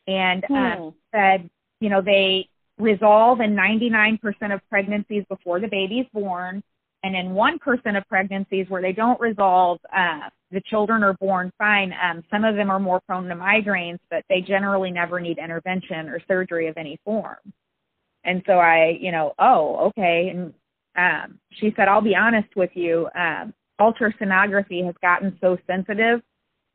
and 0.07 0.43
uh, 0.45 0.47
hmm. 0.47 0.87
uh, 0.87 0.91
said, 1.13 1.49
you 1.79 1.89
know, 1.89 2.01
they 2.01 2.49
resolve 2.77 3.39
in 3.41 3.55
99% 3.55 4.19
of 4.53 4.61
pregnancies 4.69 5.23
before 5.29 5.59
the 5.59 5.67
baby's 5.67 6.05
born. 6.13 6.63
And 7.03 7.15
in 7.15 7.33
1% 7.33 7.97
of 7.97 8.07
pregnancies 8.07 8.65
where 8.67 8.81
they 8.81 8.91
don't 8.91 9.19
resolve, 9.21 9.79
uh, 9.95 10.29
the 10.51 10.61
children 10.61 11.03
are 11.03 11.13
born 11.13 11.51
fine. 11.57 11.93
Um, 12.01 12.23
some 12.31 12.43
of 12.43 12.55
them 12.55 12.71
are 12.71 12.79
more 12.79 12.99
prone 13.01 13.27
to 13.27 13.35
migraines, 13.35 13.99
but 14.09 14.23
they 14.27 14.41
generally 14.41 14.89
never 14.89 15.19
need 15.19 15.37
intervention 15.37 16.09
or 16.09 16.19
surgery 16.27 16.67
of 16.67 16.77
any 16.77 16.99
form. 17.05 17.37
And 18.23 18.41
so 18.47 18.53
I, 18.53 18.97
you 18.99 19.11
know, 19.11 19.33
oh, 19.37 19.87
okay. 19.89 20.33
And 20.33 20.53
um, 20.97 21.39
she 21.51 21.73
said, 21.75 21.87
I'll 21.87 22.01
be 22.01 22.15
honest 22.15 22.55
with 22.55 22.71
you. 22.73 23.07
Um, 23.15 23.53
ultrasonography 23.79 24.83
has 24.85 24.95
gotten 25.01 25.37
so 25.41 25.57
sensitive 25.67 26.21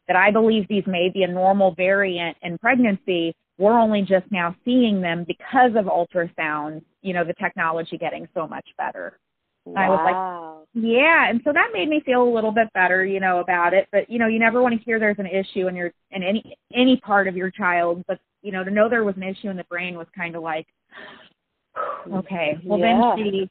that 0.06 0.16
I 0.16 0.30
believe 0.30 0.68
these 0.68 0.86
may 0.86 1.08
be 1.12 1.22
a 1.22 1.28
normal 1.28 1.74
variant 1.74 2.36
in 2.42 2.58
pregnancy, 2.58 3.34
we're 3.60 3.78
only 3.78 4.00
just 4.00 4.24
now 4.30 4.56
seeing 4.64 5.02
them 5.02 5.24
because 5.28 5.72
of 5.76 5.84
ultrasound, 5.84 6.82
you 7.02 7.12
know, 7.12 7.24
the 7.24 7.34
technology 7.34 7.98
getting 7.98 8.26
so 8.34 8.48
much 8.48 8.66
better. 8.78 9.18
Wow. 9.66 9.82
I 9.82 9.88
was 9.90 10.66
like, 10.74 10.82
yeah. 10.82 11.28
And 11.28 11.42
so 11.44 11.52
that 11.52 11.68
made 11.74 11.90
me 11.90 12.00
feel 12.04 12.22
a 12.22 12.34
little 12.34 12.52
bit 12.52 12.72
better, 12.72 13.04
you 13.04 13.20
know, 13.20 13.40
about 13.40 13.74
it. 13.74 13.86
But, 13.92 14.08
you 14.08 14.18
know, 14.18 14.28
you 14.28 14.38
never 14.38 14.62
want 14.62 14.78
to 14.78 14.82
hear 14.82 14.98
there's 14.98 15.18
an 15.18 15.26
issue 15.26 15.68
in 15.68 15.76
your, 15.76 15.92
in 16.10 16.22
any, 16.22 16.56
any 16.74 16.96
part 16.96 17.28
of 17.28 17.36
your 17.36 17.50
child. 17.50 18.02
But, 18.08 18.18
you 18.40 18.50
know, 18.50 18.64
to 18.64 18.70
know 18.70 18.88
there 18.88 19.04
was 19.04 19.16
an 19.16 19.24
issue 19.24 19.50
in 19.50 19.58
the 19.58 19.64
brain 19.64 19.98
was 19.98 20.06
kind 20.16 20.34
of 20.34 20.42
like, 20.42 20.66
okay. 22.14 22.58
Well, 22.64 22.78
yeah. 22.78 23.14
then 23.16 23.24
she 23.26 23.50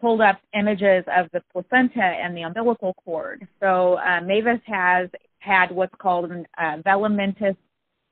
pulled 0.00 0.20
up 0.20 0.38
images 0.54 1.04
of 1.08 1.26
the 1.32 1.42
placenta 1.52 2.00
and 2.00 2.36
the 2.36 2.42
umbilical 2.42 2.94
cord. 3.04 3.44
So 3.58 3.98
uh, 3.98 4.20
Mavis 4.20 4.60
has 4.66 5.08
had 5.40 5.72
what's 5.72 5.94
called 5.98 6.30
an 6.30 6.46
uh, 6.56 6.76
velamentous 6.86 7.56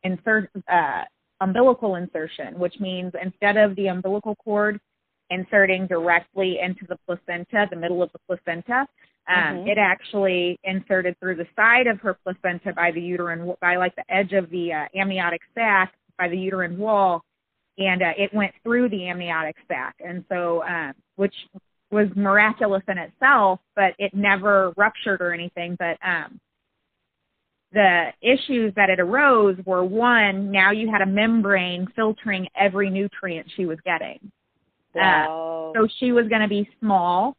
insert, 0.02 0.50
uh, 0.68 1.02
umbilical 1.40 1.96
insertion, 1.96 2.59
which 2.59 2.75
means 2.81 3.12
instead 3.22 3.57
of 3.57 3.77
the 3.77 3.88
umbilical 3.88 4.35
cord 4.37 4.81
inserting 5.31 5.87
directly 5.87 6.59
into 6.62 6.87
the 6.88 6.96
placenta, 7.07 7.66
the 7.70 7.77
middle 7.77 8.03
of 8.03 8.11
the 8.12 8.18
placenta, 8.27 8.87
um, 9.29 9.37
mm-hmm. 9.37 9.68
it 9.68 9.79
actually 9.79 10.59
inserted 10.64 11.18
through 11.18 11.35
the 11.35 11.46
side 11.57 11.87
of 11.87 12.01
her 12.01 12.16
placenta 12.22 12.72
by 12.75 12.92
the 12.92 13.01
uterine, 13.01 13.53
by 13.61 13.77
like 13.77 13.94
the 13.96 14.05
edge 14.09 14.33
of 14.33 14.49
the 14.51 14.72
uh, 14.72 14.85
amniotic 14.94 15.40
sac, 15.55 15.92
by 16.18 16.29
the 16.29 16.38
uterine 16.38 16.79
wall, 16.79 17.22
and 17.79 18.03
uh, 18.03 18.12
it 18.16 18.33
went 18.33 18.53
through 18.62 18.88
the 18.88 19.09
amniotic 19.09 19.57
sac, 19.68 19.96
and 20.01 20.25
so 20.29 20.62
uh, 20.62 20.92
which 21.16 21.35
was 21.90 22.09
miraculous 22.16 22.83
in 22.88 22.99
itself, 22.99 23.61
but 23.75 23.94
it 23.99 24.12
never 24.14 24.72
ruptured 24.77 25.20
or 25.20 25.33
anything. 25.33 25.77
But 25.79 25.99
um, 26.07 26.40
the 27.77 28.07
issues 28.23 28.73
that 28.75 28.89
it 28.89 28.99
arose 28.99 29.59
were 29.67 29.85
one, 29.85 30.51
now 30.51 30.71
you 30.71 30.91
had 30.91 31.03
a 31.03 31.07
membrane 31.07 31.87
filtering 31.95 32.49
every 32.59 32.89
nutrient 32.89 33.47
she 33.55 33.67
was 33.67 33.79
getting. 33.85 34.18
Uh, 34.95 34.99
wow. 34.99 35.72
Uh, 35.74 35.79
so 35.79 35.89
she 36.01 36.11
was 36.11 36.27
going 36.29 36.41
to 36.41 36.49
be 36.49 36.66
small, 36.81 37.37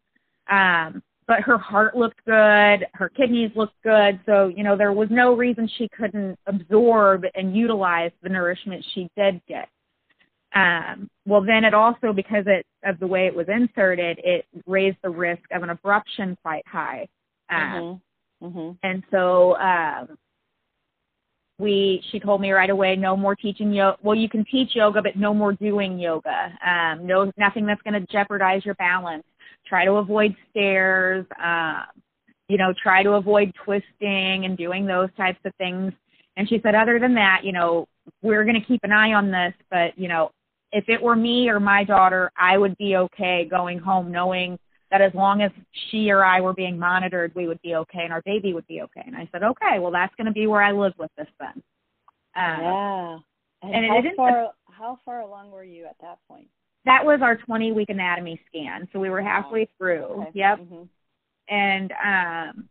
um, 0.52 1.02
but 1.26 1.40
her 1.42 1.58
heart 1.58 1.98
looked 1.98 2.24
good, 2.26 2.86
her 2.94 3.10
kidneys 3.10 3.50
looked 3.56 3.82
good. 3.84 4.20
So, 4.28 4.50
you 4.56 4.64
know, 4.64 4.78
there 4.78 4.94
was 4.94 5.08
no 5.10 5.36
reason 5.36 5.68
she 5.80 5.90
couldn't 5.90 6.38
absorb 6.46 7.24
and 7.34 7.58
utilize 7.58 8.12
the 8.22 8.30
nourishment 8.30 8.86
she 8.94 9.10
did 9.18 9.42
get. 9.48 9.68
Um, 10.54 11.10
well, 11.26 11.42
then 11.42 11.66
it 11.66 11.74
also, 11.74 12.14
because 12.14 12.44
it, 12.46 12.64
of 12.86 13.00
the 13.00 13.08
way 13.08 13.26
it 13.26 13.36
was 13.36 13.48
inserted, 13.50 14.20
it 14.24 14.46
raised 14.68 14.98
the 15.02 15.10
risk 15.10 15.42
of 15.52 15.64
an 15.64 15.70
abruption 15.70 16.38
quite 16.44 16.66
high. 16.68 17.08
Um, 17.50 17.58
mm-hmm. 17.60 18.04
Mm-hmm. 18.46 18.72
And 18.84 19.04
so 19.10 19.56
um, 19.58 20.18
we 21.60 22.03
she 22.12 22.20
told 22.20 22.41
me 22.41 22.51
right 22.51 22.70
away 22.70 22.95
no 22.95 23.18
more 23.18 23.36
teaching 23.36 23.72
yoga 23.74 23.97
well 24.03 24.16
you 24.16 24.30
can 24.30 24.45
teach 24.45 24.76
yoga 24.76 25.01
but 25.01 25.16
no 25.16 25.34
more 25.34 25.53
doing 25.53 25.97
yoga. 25.99 26.51
Um 26.66 27.05
no 27.05 27.32
nothing 27.38 27.66
that's 27.66 27.82
going 27.82 27.99
to 27.99 28.08
jeopardize 28.12 28.66
your 28.66 28.76
balance. 28.76 29.24
Try 29.68 29.86
to 29.86 29.93
avoid 29.93 30.36
stairs 30.51 31.26
um 31.43 31.84
you 32.47 32.58
know 32.58 32.74
try 32.82 33.03
to 33.03 33.12
avoid 33.12 33.53
twisting 33.64 34.45
and 34.45 34.58
doing 34.58 34.86
those 34.86 35.10
types 35.18 35.39
of 35.45 35.53
things. 35.55 35.93
And 36.36 36.47
she 36.47 36.60
said 36.62 36.76
other 36.76 36.99
than 36.99 37.16
that 37.16 37.41
you 37.43 37.51
know 37.51 37.88
we're 38.22 38.43
going 38.43 38.60
to 38.60 38.66
keep 38.68 38.82
an 38.84 38.91
eye 38.91 39.14
on 39.14 39.32
this, 39.32 39.53
but 39.70 39.97
you 39.97 40.08
know, 40.08 40.32
if 40.72 40.86
it 40.88 41.01
were 41.01 41.16
me 41.16 41.49
or 41.49 41.60
my 41.60 41.84
daughter, 41.84 42.32
I 42.38 42.58
would 42.58 42.78
be 42.78 42.97
okay 42.97 43.47
going 43.49 43.80
home 43.80 44.12
knowing 44.12 44.60
that 44.92 45.02
as 45.02 45.14
long 45.14 45.42
as 45.42 45.52
she 45.90 46.10
or 46.10 46.24
I 46.24 46.42
were 46.42 46.54
being 46.54 46.80
monitored, 46.80 47.34
we 47.36 47.48
would 47.48 47.62
be 47.62 47.76
okay 47.76 48.04
and 48.04 48.14
our 48.14 48.22
baby 48.22 48.54
would 48.54 48.68
be 48.68 48.82
okay. 48.82 49.04
And 49.06 49.16
I 49.16 49.28
said, 49.32 49.44
okay, 49.44 49.80
well, 49.80 49.92
that's 49.92 50.16
going 50.16 50.28
to 50.28 50.32
be 50.32 50.48
where 50.48 50.62
I 50.62 50.72
live 50.72 50.94
with 50.98 51.12
this 51.18 51.28
then. 51.40 51.64
Um, 52.36 52.62
yeah. 52.62 53.18
And, 53.64 53.86
and 53.86 53.86
how 53.86 54.16
far 54.16 54.52
how 54.66 55.00
far 55.04 55.22
along 55.22 55.52
were 55.52 55.64
you 55.64 55.86
at 55.86 55.96
that 56.02 56.20
point? 56.28 56.48
That 56.86 57.04
was 57.04 57.20
our 57.22 57.36
20 57.36 57.72
week 57.72 57.90
anatomy 57.90 58.40
scan. 58.48 58.88
So 58.94 59.00
we 59.00 59.10
were 59.10 59.22
halfway 59.22 59.64
oh, 59.64 59.70
through. 59.78 60.04
Okay. 60.04 60.32
Yep. 60.36 60.60
Mm-hmm. 60.60 60.84
And 61.54 61.92
um 61.92 62.70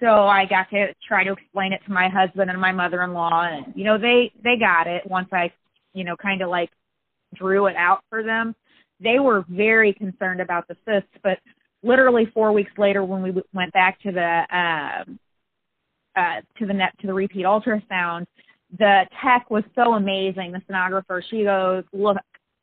so 0.00 0.06
I 0.06 0.44
got 0.44 0.68
to 0.70 0.94
try 1.06 1.24
to 1.24 1.32
explain 1.32 1.72
it 1.72 1.80
to 1.86 1.92
my 1.92 2.08
husband 2.08 2.50
and 2.50 2.60
my 2.60 2.72
mother-in-law 2.72 3.48
and 3.50 3.72
you 3.74 3.84
know 3.84 3.96
they 3.98 4.32
they 4.42 4.56
got 4.58 4.86
it 4.86 5.08
once 5.08 5.28
I 5.32 5.52
you 5.94 6.04
know 6.04 6.16
kind 6.16 6.42
of 6.42 6.50
like 6.50 6.70
drew 7.34 7.66
it 7.66 7.76
out 7.76 8.02
for 8.10 8.22
them. 8.22 8.54
They 9.00 9.18
were 9.18 9.44
very 9.48 9.92
concerned 9.92 10.40
about 10.40 10.66
the 10.68 10.76
cysts, 10.84 11.10
but 11.22 11.38
literally 11.82 12.26
4 12.34 12.52
weeks 12.52 12.72
later 12.76 13.04
when 13.04 13.22
we 13.22 13.32
went 13.52 13.72
back 13.72 14.00
to 14.02 14.10
the 14.10 14.56
um 14.56 15.18
uh 16.16 16.40
to 16.58 16.66
the 16.66 16.72
net 16.72 16.92
to 17.00 17.06
the 17.06 17.14
repeat 17.14 17.44
ultrasound, 17.44 18.26
the 18.76 19.04
tech 19.22 19.50
was 19.50 19.64
so 19.74 19.94
amazing. 19.94 20.52
The 20.52 20.60
sonographer, 20.70 21.22
she 21.30 21.44
goes, 21.44 21.84
look, 21.92 22.18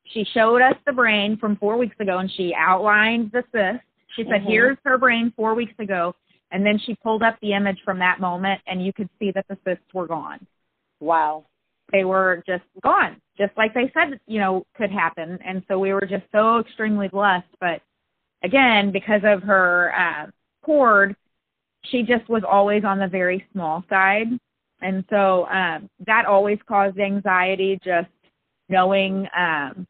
she 0.05 0.25
showed 0.33 0.61
us 0.61 0.75
the 0.85 0.93
brain 0.93 1.37
from 1.37 1.55
four 1.55 1.77
weeks 1.77 1.95
ago 1.99 2.19
and 2.19 2.31
she 2.31 2.53
outlined 2.55 3.31
the 3.31 3.43
cyst. 3.51 3.83
She 4.15 4.23
said, 4.23 4.41
mm-hmm. 4.41 4.49
here's 4.49 4.77
her 4.85 4.97
brain 4.97 5.33
four 5.35 5.55
weeks 5.55 5.73
ago. 5.79 6.15
And 6.51 6.65
then 6.65 6.79
she 6.85 6.95
pulled 6.95 7.23
up 7.23 7.37
the 7.41 7.53
image 7.53 7.79
from 7.83 7.99
that 7.99 8.19
moment 8.19 8.61
and 8.67 8.85
you 8.85 8.93
could 8.93 9.09
see 9.19 9.31
that 9.31 9.45
the 9.49 9.57
cysts 9.65 9.93
were 9.93 10.07
gone. 10.07 10.45
Wow. 10.99 11.45
They 11.91 12.05
were 12.05 12.43
just 12.47 12.63
gone, 12.81 13.21
just 13.37 13.51
like 13.57 13.73
they 13.73 13.91
said, 13.93 14.19
you 14.27 14.39
know, 14.39 14.65
could 14.75 14.91
happen. 14.91 15.37
And 15.45 15.63
so 15.67 15.79
we 15.79 15.93
were 15.93 16.05
just 16.05 16.25
so 16.31 16.59
extremely 16.59 17.07
blessed. 17.07 17.47
But 17.59 17.81
again, 18.43 18.91
because 18.91 19.21
of 19.23 19.43
her 19.43 19.93
uh, 19.97 20.27
cord, 20.63 21.15
she 21.83 22.01
just 22.01 22.27
was 22.29 22.43
always 22.49 22.83
on 22.83 22.99
the 22.99 23.07
very 23.07 23.45
small 23.51 23.83
side. 23.89 24.27
And 24.81 25.03
so 25.09 25.47
um, 25.47 25.89
that 26.05 26.25
always 26.25 26.59
caused 26.67 26.99
anxiety, 26.99 27.79
just 27.83 28.09
knowing 28.69 29.27
um, 29.37 29.87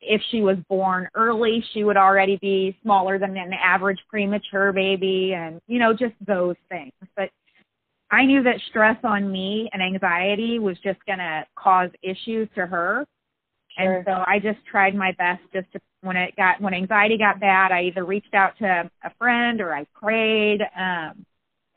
if 0.00 0.20
she 0.30 0.42
was 0.42 0.56
born 0.68 1.08
early, 1.14 1.64
she 1.72 1.84
would 1.84 1.96
already 1.96 2.36
be 2.40 2.76
smaller 2.82 3.18
than 3.18 3.36
an 3.36 3.52
average 3.52 3.98
premature 4.08 4.72
baby, 4.72 5.32
and 5.34 5.60
you 5.66 5.78
know, 5.78 5.92
just 5.92 6.14
those 6.26 6.56
things. 6.68 6.92
But 7.16 7.30
I 8.10 8.24
knew 8.24 8.42
that 8.42 8.56
stress 8.68 8.96
on 9.04 9.30
me 9.30 9.70
and 9.72 9.82
anxiety 9.82 10.58
was 10.58 10.76
just 10.82 10.98
going 11.06 11.18
to 11.18 11.44
cause 11.56 11.90
issues 12.02 12.48
to 12.56 12.66
her. 12.66 13.06
Sure. 13.78 13.96
And 13.96 14.04
so 14.06 14.24
I 14.26 14.40
just 14.40 14.58
tried 14.70 14.94
my 14.94 15.12
best 15.12 15.42
just 15.52 15.70
to 15.72 15.80
when 16.02 16.16
it 16.16 16.34
got 16.34 16.60
when 16.60 16.74
anxiety 16.74 17.18
got 17.18 17.38
bad, 17.40 17.72
I 17.72 17.82
either 17.82 18.04
reached 18.04 18.34
out 18.34 18.56
to 18.58 18.90
a 19.04 19.10
friend 19.18 19.60
or 19.60 19.74
I 19.74 19.84
prayed. 19.94 20.60
Um 20.76 21.24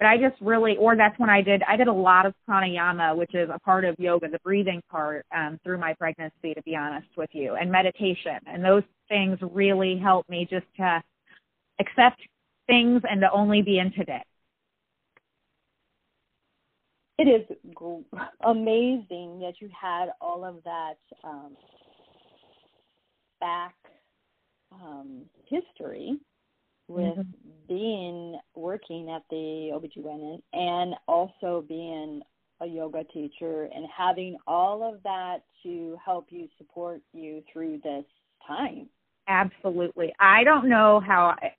but 0.04 0.08
I 0.10 0.18
just 0.18 0.36
really, 0.42 0.76
or 0.76 0.98
that's 0.98 1.18
when 1.18 1.30
I 1.30 1.42
did, 1.42 1.64
I 1.64 1.78
did 1.78 1.88
a 1.88 1.94
lot 1.94 2.26
of 2.26 2.34
pranayama, 2.50 3.16
which 3.16 3.34
is 3.34 3.50
a 3.54 3.60
part 3.60 3.86
of 3.86 3.96
yoga, 3.98 4.28
the 4.28 4.40
breathing 4.44 4.82
part, 4.92 5.26
um, 5.34 5.58
through 5.64 5.78
my 5.78 5.94
pregnancy, 5.94 6.54
to 6.54 6.62
be 6.64 6.76
honest 6.76 7.08
with 7.16 7.30
you, 7.32 7.56
and 7.56 7.72
meditation. 7.72 8.38
And 8.46 8.66
those 8.66 8.84
things 9.08 9.38
really 9.42 9.98
helped 9.98 10.30
me 10.30 10.46
just 10.50 10.66
to 10.78 11.02
accept 11.80 12.20
things 12.68 13.02
and 13.10 13.22
to 13.22 13.32
only 13.32 13.62
be 13.62 13.80
in 13.80 13.94
today. 13.94 14.24
It 17.20 17.28
is 17.28 17.58
amazing 18.46 19.40
that 19.40 19.54
you 19.60 19.70
had 19.80 20.08
all 20.20 20.44
of 20.44 20.64
that 20.64 20.98
um, 21.24 21.56
back 23.40 23.76
um, 24.72 25.24
history 25.46 26.18
with 26.88 27.18
mm-hmm. 27.18 27.68
being 27.68 28.40
working 28.56 29.10
at 29.10 29.24
the 29.30 29.70
OBGYN 29.74 30.42
and 30.54 30.96
also 31.08 31.64
being 31.68 32.22
a 32.62 32.66
yoga 32.66 33.04
teacher 33.06 33.70
and 33.74 33.86
having 33.96 34.38
all 34.48 34.84
of 34.84 35.02
that 35.04 35.40
to 35.64 35.98
help 36.04 36.28
you 36.30 36.48
support 36.58 37.02
you 37.14 37.44
through 37.52 37.80
this 37.84 38.06
time. 38.48 38.88
Absolutely. 39.28 40.14
I 40.20 40.44
don't 40.44 40.68
know 40.68 41.02
how 41.06 41.36
I, 41.42 41.52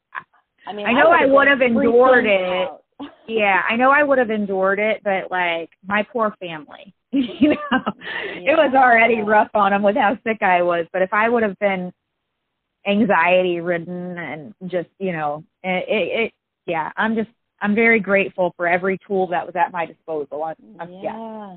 I 0.66 0.72
mean 0.72 0.86
I 0.86 0.92
know 0.92 1.10
I 1.10 1.26
would 1.26 1.48
have 1.48 1.60
endured 1.60 2.26
it. 2.26 2.68
yeah, 3.28 3.62
I 3.68 3.76
know 3.76 3.90
I 3.90 4.02
would 4.02 4.18
have 4.18 4.30
endured 4.30 4.78
it, 4.78 5.02
but 5.02 5.30
like 5.30 5.70
my 5.86 6.04
poor 6.12 6.34
family, 6.40 6.94
you 7.10 7.50
know, 7.50 7.56
yeah. 7.70 8.52
it 8.52 8.56
was 8.56 8.72
already 8.74 9.20
rough 9.20 9.50
on 9.54 9.72
them 9.72 9.82
with 9.82 9.96
how 9.96 10.16
sick 10.24 10.42
I 10.42 10.62
was. 10.62 10.86
But 10.92 11.02
if 11.02 11.12
I 11.12 11.28
would 11.28 11.42
have 11.42 11.58
been 11.58 11.92
anxiety 12.86 13.60
ridden 13.60 14.18
and 14.18 14.54
just 14.66 14.88
you 14.98 15.12
know 15.12 15.44
it, 15.62 15.84
it, 15.88 16.20
it 16.24 16.32
yeah 16.66 16.90
i'm 16.96 17.14
just 17.14 17.30
i'm 17.60 17.74
very 17.74 18.00
grateful 18.00 18.52
for 18.56 18.66
every 18.66 18.98
tool 19.06 19.26
that 19.26 19.46
was 19.46 19.56
at 19.56 19.72
my 19.72 19.86
disposal 19.86 20.42
I'm, 20.44 20.56
I'm, 20.78 20.92
yeah. 20.92 21.00
yeah 21.02 21.56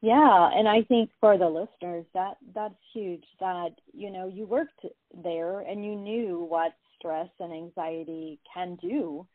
yeah 0.00 0.50
and 0.54 0.68
i 0.68 0.82
think 0.82 1.10
for 1.20 1.36
the 1.36 1.48
listeners 1.48 2.06
that 2.14 2.38
that's 2.54 2.74
huge 2.94 3.24
that 3.40 3.70
you 3.92 4.10
know 4.10 4.26
you 4.26 4.46
worked 4.46 4.86
there 5.22 5.60
and 5.60 5.84
you 5.84 5.94
knew 5.94 6.46
what 6.48 6.72
stress 7.02 7.28
and 7.40 7.52
anxiety 7.52 8.38
can 8.54 8.76
do 8.80 9.26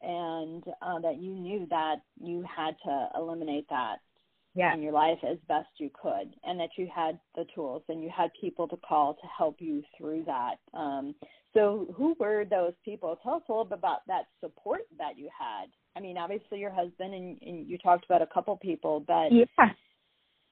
and 0.00 0.64
uh, 0.82 0.98
that 1.00 1.20
you 1.20 1.32
knew 1.32 1.66
that 1.70 1.96
you 2.20 2.44
had 2.44 2.74
to 2.84 3.08
eliminate 3.16 3.66
that 3.70 3.96
yeah. 4.54 4.74
in 4.74 4.82
your 4.82 4.92
life 4.92 5.18
as 5.28 5.38
best 5.48 5.68
you 5.76 5.90
could 6.00 6.34
and 6.44 6.58
that 6.58 6.70
you 6.76 6.88
had 6.94 7.18
the 7.36 7.44
tools 7.54 7.82
and 7.88 8.02
you 8.02 8.10
had 8.14 8.30
people 8.40 8.66
to 8.68 8.76
call 8.76 9.14
to 9.14 9.26
help 9.36 9.56
you 9.60 9.82
through 9.96 10.24
that. 10.24 10.56
Um, 10.74 11.14
so 11.54 11.94
who 11.96 12.16
were 12.18 12.44
those 12.44 12.72
people? 12.84 13.18
Tell 13.22 13.34
us 13.34 13.42
a 13.48 13.52
little 13.52 13.64
bit 13.64 13.78
about 13.78 14.00
that 14.08 14.24
support 14.40 14.82
that 14.98 15.16
you 15.16 15.28
had. 15.38 15.66
I 15.96 16.00
mean 16.00 16.16
obviously 16.16 16.58
your 16.58 16.72
husband 16.72 17.14
and, 17.14 17.38
and 17.42 17.68
you 17.68 17.78
talked 17.78 18.04
about 18.04 18.22
a 18.22 18.26
couple 18.26 18.56
people 18.56 19.04
but 19.06 19.28
yeah. 19.30 19.44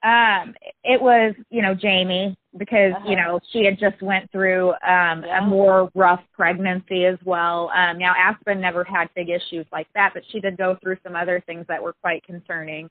Um 0.02 0.54
it 0.84 1.00
was 1.00 1.34
you 1.50 1.62
know 1.62 1.74
jamie 1.74 2.36
because 2.58 2.92
uh-huh. 2.94 3.08
you 3.08 3.16
know 3.16 3.38
she 3.52 3.64
had 3.64 3.78
just 3.78 4.00
went 4.02 4.30
through 4.32 4.70
um 4.70 5.22
yeah. 5.24 5.42
a 5.42 5.46
more 5.46 5.90
rough 5.94 6.22
pregnancy 6.32 7.04
as 7.04 7.18
well 7.24 7.70
um 7.74 7.98
now 7.98 8.14
aspen 8.18 8.60
never 8.60 8.82
had 8.84 9.08
big 9.14 9.28
issues 9.28 9.66
like 9.72 9.86
that 9.94 10.12
but 10.14 10.22
she 10.30 10.40
did 10.40 10.56
go 10.56 10.76
through 10.82 10.96
some 11.02 11.14
other 11.14 11.42
things 11.46 11.64
that 11.68 11.82
were 11.82 11.94
quite 12.02 12.22
concerning 12.24 12.88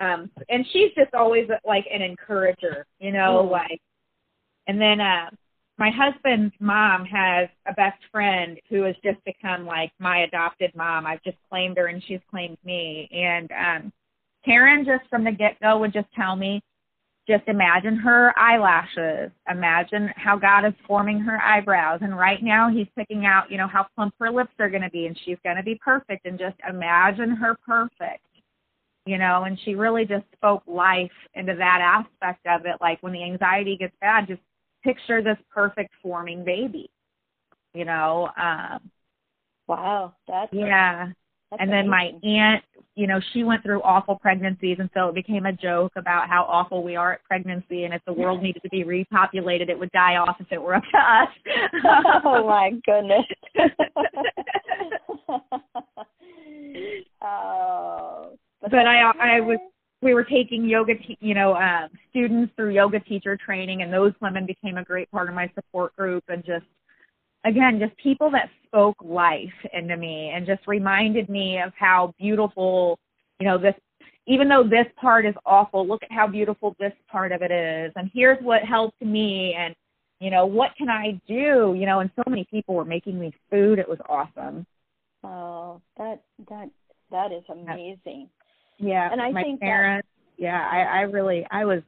um, 0.00 0.30
and 0.48 0.64
she's 0.72 0.92
just 0.96 1.14
always 1.14 1.48
like 1.66 1.86
an 1.92 2.02
encourager, 2.02 2.86
you 3.00 3.12
know, 3.12 3.44
mm. 3.46 3.50
like, 3.50 3.80
and 4.66 4.80
then, 4.80 5.00
uh, 5.00 5.30
my 5.76 5.90
husband's 5.90 6.54
mom 6.58 7.04
has 7.04 7.48
a 7.66 7.72
best 7.72 7.98
friend 8.10 8.58
who 8.68 8.82
has 8.82 8.96
just 9.04 9.24
become 9.24 9.64
like 9.64 9.92
my 10.00 10.22
adopted 10.22 10.72
mom. 10.74 11.06
I've 11.06 11.22
just 11.22 11.36
claimed 11.48 11.76
her 11.78 11.86
and 11.86 12.02
she's 12.06 12.20
claimed 12.30 12.58
me. 12.64 13.08
And, 13.12 13.50
um, 13.52 13.92
Karen 14.44 14.84
just 14.84 15.08
from 15.08 15.24
the 15.24 15.30
get 15.30 15.58
go 15.60 15.78
would 15.78 15.92
just 15.92 16.12
tell 16.14 16.34
me, 16.34 16.60
just 17.28 17.46
imagine 17.46 17.96
her 17.96 18.32
eyelashes. 18.38 19.30
Imagine 19.50 20.10
how 20.16 20.36
God 20.36 20.64
is 20.64 20.72
forming 20.86 21.20
her 21.20 21.38
eyebrows. 21.40 22.00
And 22.02 22.16
right 22.16 22.42
now 22.42 22.70
he's 22.70 22.86
picking 22.96 23.26
out, 23.26 23.50
you 23.50 23.58
know, 23.58 23.68
how 23.68 23.86
plump 23.94 24.14
her 24.18 24.30
lips 24.30 24.52
are 24.58 24.70
going 24.70 24.82
to 24.82 24.90
be 24.90 25.06
and 25.06 25.18
she's 25.24 25.36
going 25.44 25.56
to 25.56 25.62
be 25.62 25.78
perfect. 25.84 26.26
And 26.26 26.38
just 26.38 26.56
imagine 26.68 27.30
her 27.36 27.56
perfect 27.66 28.22
you 29.08 29.16
know, 29.16 29.44
and 29.44 29.58
she 29.64 29.74
really 29.74 30.04
just 30.04 30.24
spoke 30.36 30.62
life 30.66 31.10
into 31.32 31.54
that 31.56 31.80
aspect 31.80 32.46
of 32.46 32.66
it. 32.66 32.76
Like 32.78 33.02
when 33.02 33.14
the 33.14 33.24
anxiety 33.24 33.74
gets 33.78 33.94
bad, 34.02 34.26
just 34.28 34.42
picture 34.84 35.22
this 35.22 35.38
perfect 35.50 35.94
forming 36.02 36.44
baby, 36.44 36.90
you 37.72 37.86
know. 37.86 38.28
Um, 38.36 38.90
wow, 39.66 40.14
that's 40.28 40.52
yeah. 40.52 41.08
That's 41.50 41.62
and 41.62 41.72
then 41.72 41.88
my 41.88 42.12
aunt, 42.22 42.62
you 42.98 43.06
know, 43.06 43.20
she 43.32 43.44
went 43.44 43.62
through 43.62 43.80
awful 43.82 44.16
pregnancies, 44.16 44.78
and 44.80 44.90
so 44.92 45.06
it 45.06 45.14
became 45.14 45.46
a 45.46 45.52
joke 45.52 45.92
about 45.94 46.28
how 46.28 46.44
awful 46.48 46.82
we 46.82 46.96
are 46.96 47.12
at 47.12 47.22
pregnancy, 47.22 47.84
and 47.84 47.94
if 47.94 48.04
the 48.06 48.12
world 48.12 48.42
needed 48.42 48.60
to 48.64 48.68
be 48.70 48.82
repopulated, 48.82 49.68
it 49.68 49.78
would 49.78 49.92
die 49.92 50.16
off 50.16 50.34
if 50.40 50.48
it 50.50 50.60
were 50.60 50.74
up 50.74 50.82
to 50.82 50.98
us. 50.98 51.28
oh 52.24 52.44
my 52.44 52.72
goodness. 52.84 53.24
oh, 57.22 58.32
but 58.62 58.74
I 58.74 59.12
I 59.20 59.38
was 59.42 59.60
we 60.02 60.12
were 60.12 60.24
taking 60.24 60.68
yoga, 60.68 60.96
te- 60.96 61.18
you 61.20 61.34
know, 61.34 61.54
um, 61.54 61.90
students 62.10 62.52
through 62.56 62.70
yoga 62.70 62.98
teacher 62.98 63.36
training, 63.36 63.82
and 63.82 63.92
those 63.92 64.12
women 64.20 64.44
became 64.44 64.76
a 64.76 64.82
great 64.82 65.08
part 65.12 65.28
of 65.28 65.36
my 65.36 65.48
support 65.54 65.94
group, 65.94 66.24
and 66.26 66.44
just 66.44 66.66
again, 67.44 67.78
just 67.78 67.96
people 67.96 68.30
that 68.30 68.50
spoke 68.66 68.96
life 69.02 69.48
into 69.72 69.96
me, 69.96 70.32
and 70.34 70.46
just 70.46 70.66
reminded 70.66 71.28
me 71.28 71.60
of 71.60 71.72
how 71.78 72.14
beautiful, 72.18 72.98
you 73.40 73.46
know, 73.46 73.58
this. 73.58 73.74
Even 74.26 74.46
though 74.46 74.62
this 74.62 74.86
part 75.00 75.24
is 75.24 75.34
awful, 75.46 75.86
look 75.88 76.02
at 76.02 76.12
how 76.12 76.26
beautiful 76.26 76.76
this 76.78 76.92
part 77.10 77.32
of 77.32 77.40
it 77.42 77.50
is, 77.50 77.92
and 77.96 78.10
here's 78.12 78.42
what 78.42 78.62
helped 78.62 79.00
me, 79.00 79.54
and 79.58 79.74
you 80.20 80.30
know, 80.30 80.46
what 80.46 80.70
can 80.76 80.88
I 80.88 81.20
do? 81.26 81.74
You 81.78 81.86
know, 81.86 82.00
and 82.00 82.10
so 82.16 82.22
many 82.28 82.46
people 82.50 82.74
were 82.74 82.84
making 82.84 83.18
me 83.18 83.32
food. 83.50 83.78
It 83.78 83.88
was 83.88 83.98
awesome. 84.08 84.66
Oh, 85.24 85.80
that 85.96 86.22
that 86.50 86.68
that 87.10 87.32
is 87.32 87.44
amazing. 87.48 88.28
Yeah, 88.78 89.10
and 89.10 89.20
I 89.20 89.30
my 89.30 89.42
think 89.42 89.60
parents. 89.60 90.08
Yeah, 90.36 90.68
I, 90.70 90.98
I 90.98 91.00
really, 91.00 91.44
I 91.50 91.64
was, 91.64 91.82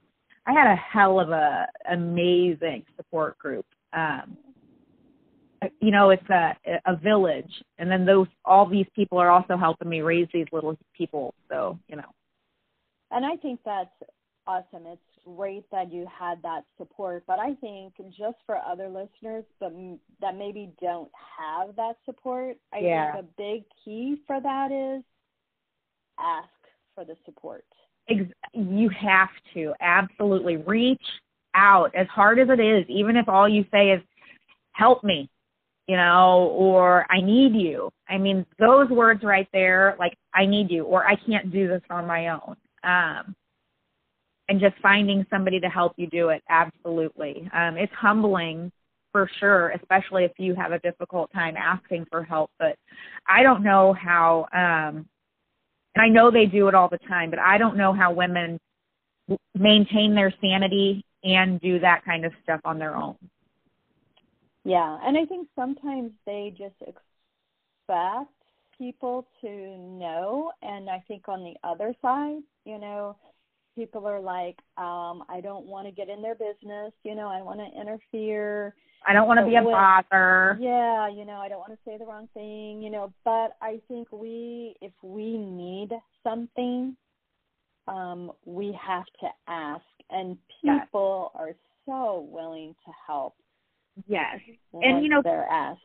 I 0.44 0.52
had 0.52 0.66
a 0.66 0.74
hell 0.74 1.20
of 1.20 1.30
a 1.30 1.66
amazing 1.88 2.84
support 2.96 3.38
group. 3.38 3.64
Um, 3.92 4.36
you 5.80 5.90
know, 5.90 6.10
it's 6.10 6.28
a 6.30 6.56
a 6.86 6.96
village, 6.96 7.50
and 7.78 7.90
then 7.90 8.06
those 8.06 8.26
all 8.44 8.66
these 8.66 8.86
people 8.94 9.18
are 9.18 9.30
also 9.30 9.56
helping 9.56 9.88
me 9.88 10.00
raise 10.00 10.28
these 10.32 10.46
little 10.52 10.76
people. 10.96 11.34
So 11.48 11.78
you 11.88 11.96
know, 11.96 12.10
and 13.10 13.24
I 13.24 13.36
think 13.36 13.60
that's 13.64 13.90
awesome. 14.46 14.86
It's 14.86 15.00
great 15.24 15.64
that 15.70 15.92
you 15.92 16.06
had 16.06 16.42
that 16.42 16.64
support, 16.78 17.24
but 17.26 17.38
I 17.38 17.54
think 17.54 17.94
just 18.08 18.36
for 18.46 18.56
other 18.56 18.88
listeners, 18.88 19.44
but 19.58 19.72
that 20.20 20.36
maybe 20.36 20.72
don't 20.80 21.10
have 21.38 21.76
that 21.76 21.96
support, 22.04 22.56
I 22.72 22.78
yeah. 22.78 23.12
think 23.12 23.24
a 23.24 23.28
big 23.36 23.64
key 23.84 24.16
for 24.26 24.40
that 24.40 24.72
is 24.72 25.04
ask 26.18 26.48
for 26.94 27.04
the 27.04 27.16
support. 27.24 27.64
You 28.52 28.88
have 28.88 29.28
to 29.54 29.72
absolutely 29.80 30.56
reach 30.56 31.04
out 31.54 31.94
as 31.94 32.06
hard 32.08 32.38
as 32.38 32.48
it 32.48 32.60
is, 32.60 32.84
even 32.88 33.16
if 33.16 33.28
all 33.28 33.48
you 33.48 33.64
say 33.70 33.90
is, 33.90 34.00
help 34.72 35.04
me, 35.04 35.28
you 35.90 35.96
know, 35.96 36.54
or 36.54 37.04
I 37.10 37.20
need 37.20 37.52
you. 37.52 37.90
I 38.08 38.16
mean, 38.16 38.46
those 38.60 38.88
words 38.90 39.24
right 39.24 39.48
there, 39.52 39.96
like, 39.98 40.16
I 40.32 40.46
need 40.46 40.70
you, 40.70 40.84
or 40.84 41.04
I 41.04 41.16
can't 41.16 41.50
do 41.50 41.66
this 41.66 41.82
on 41.90 42.06
my 42.06 42.28
own. 42.28 42.54
Um, 42.84 43.34
and 44.48 44.60
just 44.60 44.76
finding 44.80 45.26
somebody 45.30 45.58
to 45.58 45.68
help 45.68 45.94
you 45.96 46.06
do 46.06 46.28
it, 46.28 46.44
absolutely. 46.48 47.50
Um, 47.52 47.76
it's 47.76 47.92
humbling 47.92 48.70
for 49.10 49.28
sure, 49.40 49.70
especially 49.70 50.22
if 50.22 50.30
you 50.38 50.54
have 50.54 50.70
a 50.70 50.78
difficult 50.78 51.28
time 51.32 51.56
asking 51.56 52.06
for 52.08 52.22
help. 52.22 52.52
But 52.60 52.76
I 53.26 53.42
don't 53.42 53.64
know 53.64 53.92
how 53.92 54.46
um, 54.52 55.08
and 55.96 56.04
I 56.04 56.08
know 56.08 56.30
they 56.30 56.46
do 56.46 56.68
it 56.68 56.74
all 56.76 56.88
the 56.88 56.98
time, 57.08 57.30
but 57.30 57.40
I 57.40 57.58
don't 57.58 57.76
know 57.76 57.92
how 57.92 58.12
women 58.12 58.60
maintain 59.58 60.14
their 60.14 60.32
sanity 60.40 61.04
and 61.24 61.60
do 61.60 61.80
that 61.80 62.04
kind 62.04 62.24
of 62.24 62.32
stuff 62.44 62.60
on 62.64 62.78
their 62.78 62.94
own. 62.94 63.16
Yeah, 64.64 64.98
and 65.02 65.16
I 65.16 65.24
think 65.24 65.48
sometimes 65.56 66.12
they 66.26 66.54
just 66.56 66.74
expect 66.80 68.30
people 68.76 69.26
to 69.40 69.48
know, 69.48 70.52
and 70.62 70.88
I 70.88 71.02
think 71.08 71.28
on 71.28 71.42
the 71.42 71.54
other 71.66 71.94
side, 72.02 72.42
you 72.64 72.78
know, 72.78 73.16
people 73.74 74.06
are 74.06 74.20
like, 74.20 74.58
um, 74.76 75.24
I 75.28 75.40
don't 75.42 75.66
want 75.66 75.86
to 75.86 75.92
get 75.92 76.08
in 76.08 76.22
their 76.22 76.34
business, 76.34 76.92
you 77.04 77.14
know, 77.14 77.28
I 77.28 77.42
want 77.42 77.60
to 77.60 77.80
interfere 77.80 78.74
I 79.06 79.12
don't 79.12 79.26
want 79.26 79.40
to 79.40 79.46
be 79.46 79.56
a 79.56 79.62
bother. 79.62 80.58
Yeah, 80.60 81.08
you 81.08 81.24
know, 81.24 81.38
I 81.38 81.48
don't 81.48 81.58
want 81.58 81.72
to 81.72 81.78
say 81.84 81.96
the 81.96 82.04
wrong 82.04 82.28
thing, 82.34 82.82
you 82.82 82.90
know, 82.90 83.12
but 83.24 83.56
I 83.62 83.80
think 83.88 84.08
we 84.12 84.74
if 84.80 84.92
we 85.02 85.38
need 85.38 85.90
something, 86.22 86.96
um, 87.88 88.32
we 88.44 88.78
have 88.80 89.06
to 89.20 89.28
ask 89.48 89.82
and 90.10 90.36
people 90.62 91.32
yes. 91.34 91.40
are 91.40 91.54
so 91.86 92.28
willing 92.30 92.74
to 92.84 92.92
help. 93.06 93.34
Yes. 94.06 94.38
And 94.72 95.02
you 95.02 95.10
know 95.10 95.20
they're 95.22 95.48
asked 95.50 95.80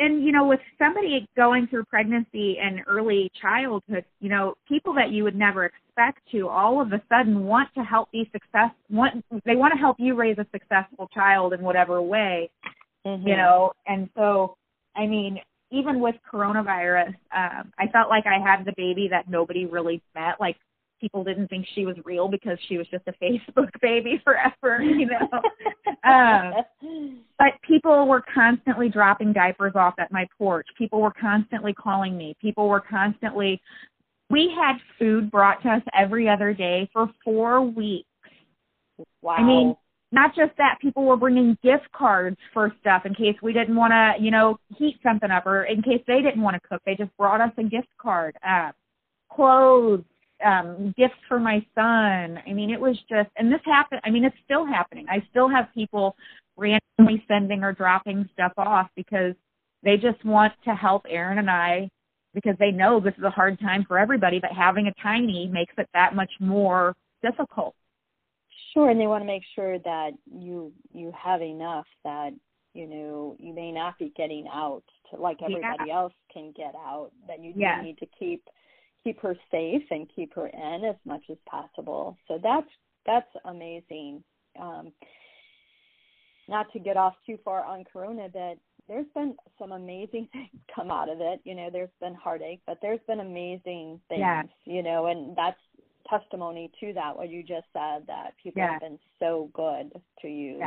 and 0.00 0.24
you 0.24 0.32
know 0.32 0.44
with 0.44 0.60
somebody 0.78 1.28
going 1.36 1.68
through 1.68 1.84
pregnancy 1.84 2.56
and 2.60 2.80
early 2.88 3.30
childhood 3.40 4.04
you 4.20 4.28
know 4.28 4.54
people 4.66 4.92
that 4.94 5.10
you 5.10 5.22
would 5.22 5.36
never 5.36 5.66
expect 5.66 6.18
to 6.32 6.48
all 6.48 6.80
of 6.80 6.92
a 6.92 7.00
sudden 7.08 7.44
want 7.44 7.68
to 7.74 7.84
help 7.84 8.10
be 8.10 8.28
success 8.32 8.70
want 8.88 9.24
they 9.44 9.54
want 9.54 9.72
to 9.72 9.78
help 9.78 9.96
you 10.00 10.16
raise 10.16 10.38
a 10.38 10.46
successful 10.50 11.08
child 11.14 11.52
in 11.52 11.60
whatever 11.60 12.02
way 12.02 12.50
mm-hmm. 13.06 13.26
you 13.26 13.36
know 13.36 13.72
and 13.86 14.08
so 14.16 14.56
i 14.96 15.06
mean 15.06 15.38
even 15.70 16.00
with 16.00 16.16
coronavirus 16.32 17.14
um 17.36 17.70
i 17.78 17.86
felt 17.92 18.08
like 18.08 18.24
i 18.26 18.40
had 18.42 18.64
the 18.64 18.74
baby 18.76 19.06
that 19.08 19.28
nobody 19.28 19.66
really 19.66 20.02
met 20.14 20.40
like 20.40 20.56
people 21.00 21.24
didn't 21.24 21.48
think 21.48 21.66
she 21.74 21.86
was 21.86 21.96
real 22.04 22.28
because 22.28 22.58
she 22.68 22.78
was 22.78 22.86
just 22.88 23.06
a 23.06 23.12
Facebook 23.24 23.70
baby 23.80 24.20
forever, 24.24 24.82
you 24.82 25.06
know. 25.06 25.30
um, 26.10 27.22
but 27.38 27.48
people 27.66 28.06
were 28.06 28.22
constantly 28.32 28.88
dropping 28.88 29.32
diapers 29.32 29.72
off 29.74 29.94
at 29.98 30.12
my 30.12 30.26
porch. 30.38 30.66
People 30.76 31.00
were 31.00 31.12
constantly 31.18 31.72
calling 31.72 32.16
me. 32.16 32.36
People 32.40 32.68
were 32.68 32.80
constantly. 32.80 33.60
We 34.28 34.52
had 34.56 34.76
food 34.98 35.30
brought 35.30 35.62
to 35.62 35.70
us 35.70 35.82
every 35.98 36.28
other 36.28 36.52
day 36.52 36.88
for 36.92 37.10
four 37.24 37.62
weeks. 37.62 38.06
Wow. 39.22 39.36
I 39.36 39.42
mean, 39.42 39.76
not 40.12 40.34
just 40.34 40.52
that, 40.58 40.78
people 40.80 41.04
were 41.04 41.16
bringing 41.16 41.56
gift 41.62 41.90
cards 41.92 42.36
for 42.52 42.72
stuff 42.80 43.06
in 43.06 43.14
case 43.14 43.36
we 43.42 43.52
didn't 43.52 43.76
want 43.76 43.92
to, 43.92 44.22
you 44.22 44.30
know, 44.30 44.58
heat 44.76 44.98
something 45.02 45.30
up 45.30 45.46
or 45.46 45.64
in 45.64 45.82
case 45.82 46.02
they 46.06 46.20
didn't 46.20 46.42
want 46.42 46.60
to 46.60 46.68
cook. 46.68 46.82
They 46.84 46.96
just 46.96 47.16
brought 47.16 47.40
us 47.40 47.52
a 47.58 47.62
gift 47.62 47.88
card. 48.00 48.36
Uh, 48.46 48.70
clothes, 49.32 50.02
um, 50.44 50.94
gifts 50.96 51.14
for 51.28 51.38
my 51.38 51.64
son. 51.74 52.38
I 52.46 52.52
mean, 52.52 52.70
it 52.70 52.80
was 52.80 52.96
just, 53.08 53.30
and 53.36 53.52
this 53.52 53.60
happened. 53.64 54.00
I 54.04 54.10
mean, 54.10 54.24
it's 54.24 54.36
still 54.44 54.66
happening. 54.66 55.06
I 55.08 55.22
still 55.30 55.48
have 55.48 55.66
people 55.74 56.16
randomly 56.56 57.24
sending 57.28 57.62
or 57.62 57.72
dropping 57.72 58.28
stuff 58.32 58.52
off 58.56 58.88
because 58.96 59.34
they 59.82 59.96
just 59.96 60.24
want 60.24 60.52
to 60.64 60.74
help 60.74 61.06
Aaron 61.08 61.38
and 61.38 61.50
I 61.50 61.90
because 62.34 62.54
they 62.58 62.70
know 62.70 63.00
this 63.00 63.14
is 63.18 63.24
a 63.24 63.30
hard 63.30 63.58
time 63.60 63.84
for 63.86 63.98
everybody, 63.98 64.38
but 64.38 64.50
having 64.52 64.86
a 64.86 65.02
tiny 65.02 65.48
makes 65.48 65.72
it 65.78 65.88
that 65.94 66.14
much 66.14 66.30
more 66.38 66.94
difficult. 67.22 67.74
Sure, 68.72 68.90
and 68.90 69.00
they 69.00 69.06
want 69.06 69.22
to 69.22 69.26
make 69.26 69.42
sure 69.54 69.78
that 69.80 70.10
you 70.32 70.72
you 70.92 71.12
have 71.20 71.42
enough 71.42 71.86
that 72.04 72.30
you 72.72 72.86
know 72.86 73.36
you 73.40 73.52
may 73.52 73.72
not 73.72 73.98
be 73.98 74.12
getting 74.16 74.46
out 74.52 74.84
to 75.10 75.20
like 75.20 75.38
everybody 75.42 75.88
yeah. 75.88 75.96
else 75.96 76.12
can 76.32 76.52
get 76.56 76.74
out. 76.76 77.10
That 77.26 77.42
you 77.42 77.52
yeah. 77.56 77.80
need 77.82 77.98
to 77.98 78.06
keep 78.16 78.44
keep 79.04 79.20
her 79.20 79.36
safe 79.50 79.82
and 79.90 80.08
keep 80.14 80.34
her 80.34 80.46
in 80.46 80.84
as 80.84 80.96
much 81.04 81.22
as 81.30 81.36
possible. 81.46 82.16
So 82.28 82.38
that's 82.42 82.68
that's 83.06 83.28
amazing. 83.44 84.22
Um, 84.60 84.92
not 86.48 86.70
to 86.72 86.78
get 86.78 86.96
off 86.96 87.14
too 87.24 87.38
far 87.44 87.64
on 87.64 87.84
Corona, 87.90 88.28
but 88.32 88.58
there's 88.88 89.06
been 89.14 89.36
some 89.58 89.72
amazing 89.72 90.28
things 90.32 90.48
come 90.74 90.90
out 90.90 91.08
of 91.08 91.18
it. 91.20 91.40
You 91.44 91.54
know, 91.54 91.68
there's 91.72 91.90
been 92.00 92.14
heartache, 92.14 92.60
but 92.66 92.78
there's 92.82 93.00
been 93.06 93.20
amazing 93.20 94.00
things. 94.08 94.20
You 94.64 94.82
know, 94.82 95.06
and 95.06 95.36
that's 95.36 95.58
testimony 96.08 96.70
to 96.80 96.92
that. 96.94 97.16
What 97.16 97.30
you 97.30 97.42
just 97.42 97.66
said 97.72 98.06
that 98.06 98.32
people 98.42 98.62
have 98.72 98.80
been 98.80 98.98
so 99.18 99.50
good 99.54 99.92
to 100.22 100.28
you, 100.28 100.58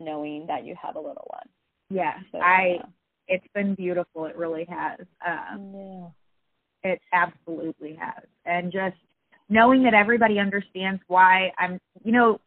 knowing 0.00 0.46
that 0.46 0.64
you 0.64 0.74
have 0.80 0.96
a 0.96 1.00
little 1.00 1.28
one. 1.28 1.48
Yeah, 1.90 2.14
so, 2.32 2.38
I. 2.38 2.76
Yeah. 2.78 2.86
It's 3.28 3.46
been 3.54 3.74
beautiful. 3.74 4.26
It 4.26 4.36
really 4.36 4.64
has. 4.70 5.00
Um, 5.26 5.72
yeah 5.74 6.08
it 6.86 7.00
absolutely 7.12 7.98
has. 8.00 8.24
And 8.44 8.72
just 8.72 8.96
knowing 9.48 9.82
that 9.84 9.94
everybody 9.94 10.38
understands 10.38 11.00
why 11.08 11.52
I'm, 11.58 11.78
you 12.04 12.12
know, 12.12 12.40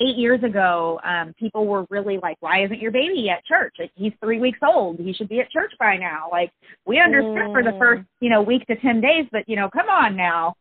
eight 0.00 0.16
years 0.16 0.42
ago, 0.44 1.00
um, 1.04 1.34
people 1.38 1.66
were 1.66 1.84
really 1.90 2.18
like, 2.22 2.36
why 2.40 2.64
isn't 2.64 2.80
your 2.80 2.92
baby 2.92 3.28
at 3.30 3.44
church? 3.44 3.74
Like, 3.78 3.90
he's 3.96 4.12
three 4.22 4.38
weeks 4.38 4.58
old. 4.62 4.98
He 4.98 5.12
should 5.12 5.28
be 5.28 5.40
at 5.40 5.50
church 5.50 5.72
by 5.78 5.96
now. 5.96 6.28
Like, 6.30 6.52
we 6.86 7.00
understood 7.00 7.48
mm. 7.48 7.52
for 7.52 7.62
the 7.62 7.76
first, 7.78 8.04
you 8.20 8.30
know, 8.30 8.42
week 8.42 8.64
to 8.66 8.76
10 8.76 9.00
days, 9.00 9.26
but, 9.32 9.48
you 9.48 9.56
know, 9.56 9.68
come 9.68 9.88
on 9.88 10.16
now. 10.16 10.54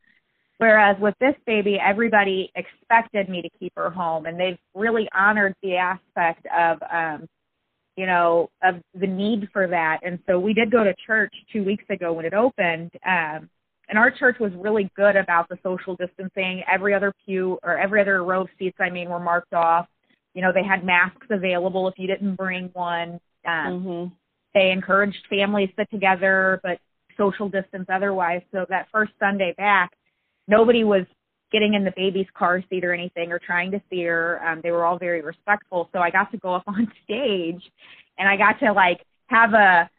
Whereas 0.58 0.98
with 1.00 1.14
this 1.20 1.36
baby, 1.46 1.78
everybody 1.80 2.52
expected 2.56 3.30
me 3.30 3.44
to 3.44 3.50
keep 3.60 3.74
her 3.78 3.92
home, 3.92 4.26
and 4.26 4.40
they've 4.40 4.58
really 4.74 5.08
honored 5.16 5.54
the 5.62 5.76
aspect 5.76 6.48
of, 6.48 6.80
um, 6.92 7.28
you 7.98 8.06
know, 8.06 8.50
of 8.64 8.76
the 8.98 9.08
need 9.08 9.50
for 9.52 9.68
that. 9.68 10.00
And 10.04 10.20
so 10.28 10.40
we 10.40 10.54
did 10.54 10.72
go 10.72 10.84
to 10.84 10.94
church 11.06 11.34
two 11.52 11.66
weeks 11.66 11.84
ago 11.90 12.14
when 12.14 12.26
it 12.26 12.34
opened. 12.34 12.92
Um, 13.06 13.50
and 13.90 13.98
our 13.98 14.12
church 14.12 14.38
was 14.40 14.52
really 14.56 14.92
good 14.96 15.16
about 15.16 15.50
the 15.50 15.58
social 15.64 15.96
distancing. 15.96 16.62
Every 16.72 16.94
other 16.94 17.12
pew 17.26 17.58
or 17.64 17.78
every 17.78 18.00
other 18.00 18.24
row 18.24 18.42
of 18.42 18.50
seats, 18.60 18.78
I 18.80 18.92
mean, 18.92 19.10
were 19.10 19.20
marked 19.20 19.54
off. 19.54 19.88
You 20.36 20.44
know, 20.44 20.52
they 20.54 20.64
had 20.64 20.86
masks 20.86 21.26
available 21.32 21.88
if 21.88 21.96
you 21.98 22.06
didn't 22.06 22.36
bring 22.36 22.70
one. 22.74 23.20
Um, 23.48 23.82
mm-hmm. 23.82 24.14
They 24.54 24.72
encouraged 24.72 25.26
families 25.30 25.70
to 25.70 25.82
sit 25.82 25.90
together, 25.90 26.60
but 26.64 26.78
social 27.18 27.50
distance 27.50 27.88
otherwise. 27.92 28.42
So 28.52 28.66
that 28.70 28.88
first 28.92 29.14
Sunday 29.20 29.56
back, 29.58 29.92
nobody 30.48 30.84
was 30.84 31.06
getting 31.52 31.74
in 31.74 31.84
the 31.84 31.94
baby's 31.96 32.28
car 32.34 32.64
seat 32.70 32.84
or 32.84 32.94
anything 32.94 33.32
or 33.32 33.40
trying 33.40 33.72
to 33.72 33.82
see 33.90 34.04
her. 34.04 34.46
Um, 34.46 34.62
they 34.64 34.72
were 34.72 34.86
all 34.86 34.98
very 34.98 35.22
respectful. 35.22 35.90
So 35.94 36.00
I 36.00 36.10
got 36.10 36.32
to 36.32 36.38
go 36.38 36.54
up 36.54 36.64
on 36.68 36.92
stage 37.04 37.62
and 38.18 38.28
I 38.28 38.38
got 38.38 38.60
to 38.66 38.74
like 38.74 39.02
have 39.28 39.54
a 39.54 39.90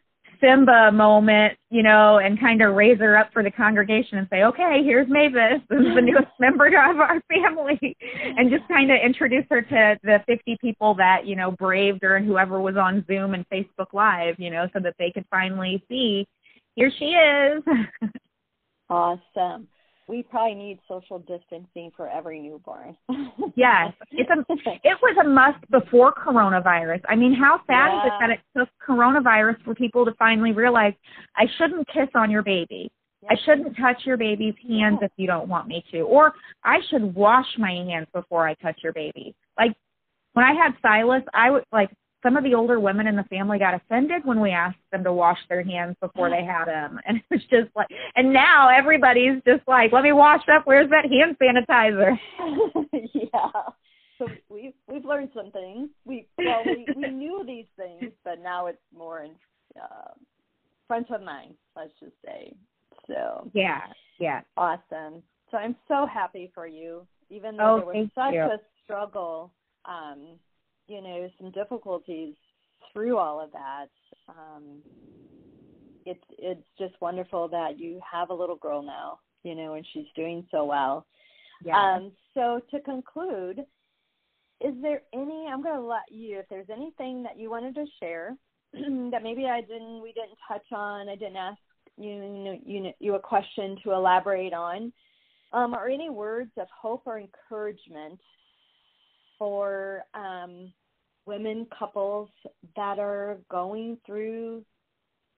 Simba 0.40 0.92
moment, 0.92 1.54
you 1.68 1.82
know, 1.82 2.18
and 2.18 2.38
kind 2.38 2.62
of 2.62 2.74
raise 2.74 2.98
her 2.98 3.16
up 3.16 3.30
for 3.32 3.42
the 3.42 3.50
congregation 3.50 4.18
and 4.18 4.28
say, 4.30 4.44
okay, 4.44 4.82
here's 4.84 5.08
Mavis. 5.08 5.60
This 5.68 5.80
is 5.80 5.94
the 5.96 6.00
newest 6.00 6.28
member 6.40 6.66
of 6.66 6.98
our 7.00 7.20
family. 7.28 7.96
And 8.36 8.50
just 8.50 8.68
kind 8.68 8.92
of 8.92 8.98
introduce 9.04 9.44
her 9.50 9.62
to 9.62 9.98
the 10.04 10.18
50 10.26 10.58
people 10.60 10.94
that, 10.94 11.26
you 11.26 11.34
know, 11.34 11.50
braved 11.50 12.02
her 12.02 12.16
and 12.16 12.26
whoever 12.26 12.60
was 12.60 12.76
on 12.76 13.04
Zoom 13.08 13.34
and 13.34 13.48
Facebook 13.48 13.92
Live, 13.92 14.36
you 14.38 14.50
know, 14.50 14.68
so 14.72 14.78
that 14.80 14.94
they 14.98 15.10
could 15.10 15.24
finally 15.28 15.82
see, 15.88 16.26
here 16.76 16.92
she 16.96 17.06
is. 17.06 17.62
awesome 18.90 19.66
we 20.08 20.22
probably 20.22 20.54
need 20.54 20.78
social 20.88 21.18
distancing 21.18 21.92
for 21.96 22.08
every 22.08 22.40
newborn. 22.40 22.96
yes, 23.56 23.92
it's 24.10 24.30
a 24.30 24.54
it 24.82 24.98
was 25.02 25.16
a 25.20 25.28
must 25.28 25.70
before 25.70 26.12
coronavirus. 26.12 27.00
I 27.08 27.14
mean, 27.14 27.34
how 27.34 27.60
sad 27.66 27.90
yeah. 27.92 27.98
is 27.98 28.06
it 28.06 28.12
that 28.20 28.30
it 28.30 28.40
took 28.56 28.68
coronavirus 28.86 29.62
for 29.64 29.74
people 29.74 30.04
to 30.06 30.12
finally 30.18 30.52
realize 30.52 30.94
I 31.36 31.44
shouldn't 31.58 31.86
kiss 31.88 32.08
on 32.14 32.30
your 32.30 32.42
baby. 32.42 32.90
I 33.28 33.34
shouldn't 33.44 33.76
touch 33.76 34.02
your 34.04 34.16
baby's 34.16 34.54
hands 34.66 34.98
if 35.02 35.10
you 35.16 35.26
don't 35.26 35.48
want 35.48 35.66
me 35.66 35.84
to. 35.92 36.00
Or 36.00 36.32
I 36.64 36.78
should 36.88 37.14
wash 37.14 37.46
my 37.58 37.72
hands 37.72 38.06
before 38.14 38.48
I 38.48 38.54
touch 38.54 38.78
your 38.82 38.92
baby. 38.92 39.34
Like 39.58 39.74
when 40.32 40.46
I 40.46 40.52
had 40.52 40.72
Silas, 40.80 41.22
I 41.34 41.50
would 41.50 41.64
like 41.72 41.90
some 42.22 42.36
of 42.36 42.44
the 42.44 42.54
older 42.54 42.80
women 42.80 43.06
in 43.06 43.16
the 43.16 43.22
family 43.24 43.58
got 43.58 43.74
offended 43.74 44.24
when 44.24 44.40
we 44.40 44.50
asked 44.50 44.78
them 44.90 45.04
to 45.04 45.12
wash 45.12 45.38
their 45.48 45.62
hands 45.62 45.96
before 46.00 46.30
they 46.30 46.44
had 46.44 46.66
him. 46.66 46.98
And 47.06 47.18
it 47.18 47.24
was 47.30 47.40
just 47.50 47.74
like, 47.76 47.88
and 48.16 48.32
now 48.32 48.68
everybody's 48.68 49.40
just 49.46 49.66
like, 49.66 49.92
let 49.92 50.02
me 50.02 50.12
wash 50.12 50.42
up. 50.52 50.66
Where's 50.66 50.90
that 50.90 51.04
hand 51.10 51.36
sanitizer? 51.40 52.18
yeah. 53.14 53.62
So 54.18 54.26
we've 54.48 54.72
we've 54.88 55.04
learned 55.04 55.30
some 55.34 55.52
things. 55.52 55.90
We 56.04 56.26
well 56.36 56.62
we, 56.66 56.86
we 56.96 57.08
knew 57.12 57.44
these 57.46 57.66
things, 57.76 58.12
but 58.24 58.42
now 58.42 58.66
it's 58.66 58.78
more 58.96 59.22
in 59.22 59.30
uh, 59.80 60.10
front 60.88 61.10
of 61.10 61.22
mind. 61.22 61.54
Let's 61.76 61.92
just 62.00 62.14
say. 62.24 62.52
So 63.06 63.48
yeah, 63.54 63.80
yeah, 64.18 64.40
awesome. 64.56 65.22
So 65.50 65.56
I'm 65.56 65.76
so 65.86 66.06
happy 66.12 66.50
for 66.52 66.66
you, 66.66 67.06
even 67.30 67.56
though 67.56 67.76
oh, 67.76 67.92
there 67.92 68.02
was 68.02 68.08
such 68.14 68.34
you. 68.34 68.42
a 68.42 68.58
struggle. 68.84 69.52
Um, 69.84 70.38
you 70.88 71.02
know, 71.02 71.28
some 71.40 71.50
difficulties 71.52 72.34
through 72.92 73.16
all 73.18 73.40
of 73.40 73.52
that. 73.52 73.88
Um, 74.28 74.82
it's 76.06 76.24
it's 76.38 76.66
just 76.78 76.94
wonderful 77.00 77.48
that 77.48 77.78
you 77.78 78.00
have 78.10 78.30
a 78.30 78.34
little 78.34 78.56
girl 78.56 78.82
now, 78.82 79.20
you 79.42 79.54
know, 79.54 79.74
and 79.74 79.86
she's 79.92 80.06
doing 80.16 80.46
so 80.50 80.64
well. 80.64 81.06
Yeah. 81.64 81.96
Um, 81.96 82.12
so 82.34 82.60
to 82.70 82.80
conclude, 82.80 83.60
is 84.60 84.74
there 84.80 85.02
any? 85.12 85.46
I'm 85.50 85.62
going 85.62 85.76
to 85.76 85.86
let 85.86 86.10
you. 86.10 86.38
If 86.38 86.46
there's 86.48 86.70
anything 86.72 87.22
that 87.24 87.38
you 87.38 87.50
wanted 87.50 87.74
to 87.74 87.84
share 88.00 88.36
that 88.72 89.22
maybe 89.22 89.46
I 89.46 89.60
didn't, 89.60 90.02
we 90.02 90.12
didn't 90.12 90.38
touch 90.46 90.66
on, 90.72 91.08
I 91.08 91.16
didn't 91.16 91.36
ask 91.36 91.58
you, 91.96 92.60
you, 92.64 92.92
you 92.98 93.14
a 93.14 93.20
question 93.20 93.76
to 93.84 93.92
elaborate 93.92 94.52
on, 94.52 94.92
um, 95.52 95.74
or 95.74 95.88
any 95.88 96.10
words 96.10 96.52
of 96.56 96.68
hope 96.80 97.02
or 97.06 97.18
encouragement 97.18 98.20
for 99.38 100.02
um, 100.14 100.72
women 101.26 101.66
couples 101.78 102.28
that 102.76 102.98
are 102.98 103.38
going 103.50 103.98
through 104.06 104.64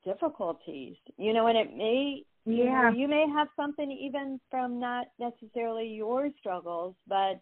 difficulties. 0.05 0.97
You 1.19 1.33
know 1.33 1.49
and 1.49 1.59
it 1.59 1.77
may 1.77 2.23
yeah 2.47 2.55
you, 2.55 2.65
know, 2.65 2.91
you 2.97 3.09
may 3.09 3.27
have 3.35 3.49
something 3.57 3.91
even 3.91 4.41
from 4.51 4.81
not 4.81 5.09
necessarily 5.19 5.87
your 5.89 6.31
struggles 6.39 6.95
but 7.07 7.41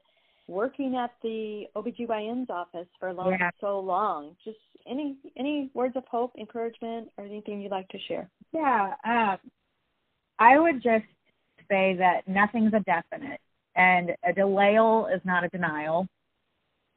working 0.49 0.97
at 0.97 1.11
the 1.23 1.65
OBGYN's 1.77 2.49
office 2.51 2.89
for 2.99 3.13
long 3.13 3.37
yeah. 3.39 3.51
so 3.61 3.79
long. 3.79 4.35
Just 4.45 4.57
any 4.89 5.17
any 5.37 5.71
words 5.75 5.95
of 5.97 6.05
hope 6.11 6.33
encouragement 6.39 7.09
or 7.19 7.25
anything 7.25 7.61
you'd 7.61 7.71
like 7.71 7.89
to 7.89 7.99
share? 8.09 8.29
Yeah 8.53 8.95
um 9.05 9.39
i 10.41 10.59
would 10.59 10.83
just 10.83 11.05
say 11.71 11.95
that 11.99 12.27
nothing's 12.27 12.73
a 12.75 12.81
definite 12.81 13.41
and 13.77 14.11
a 14.25 14.33
delayal 14.33 15.15
is 15.15 15.21
not 15.25 15.45
a 15.45 15.49
denial 15.49 16.07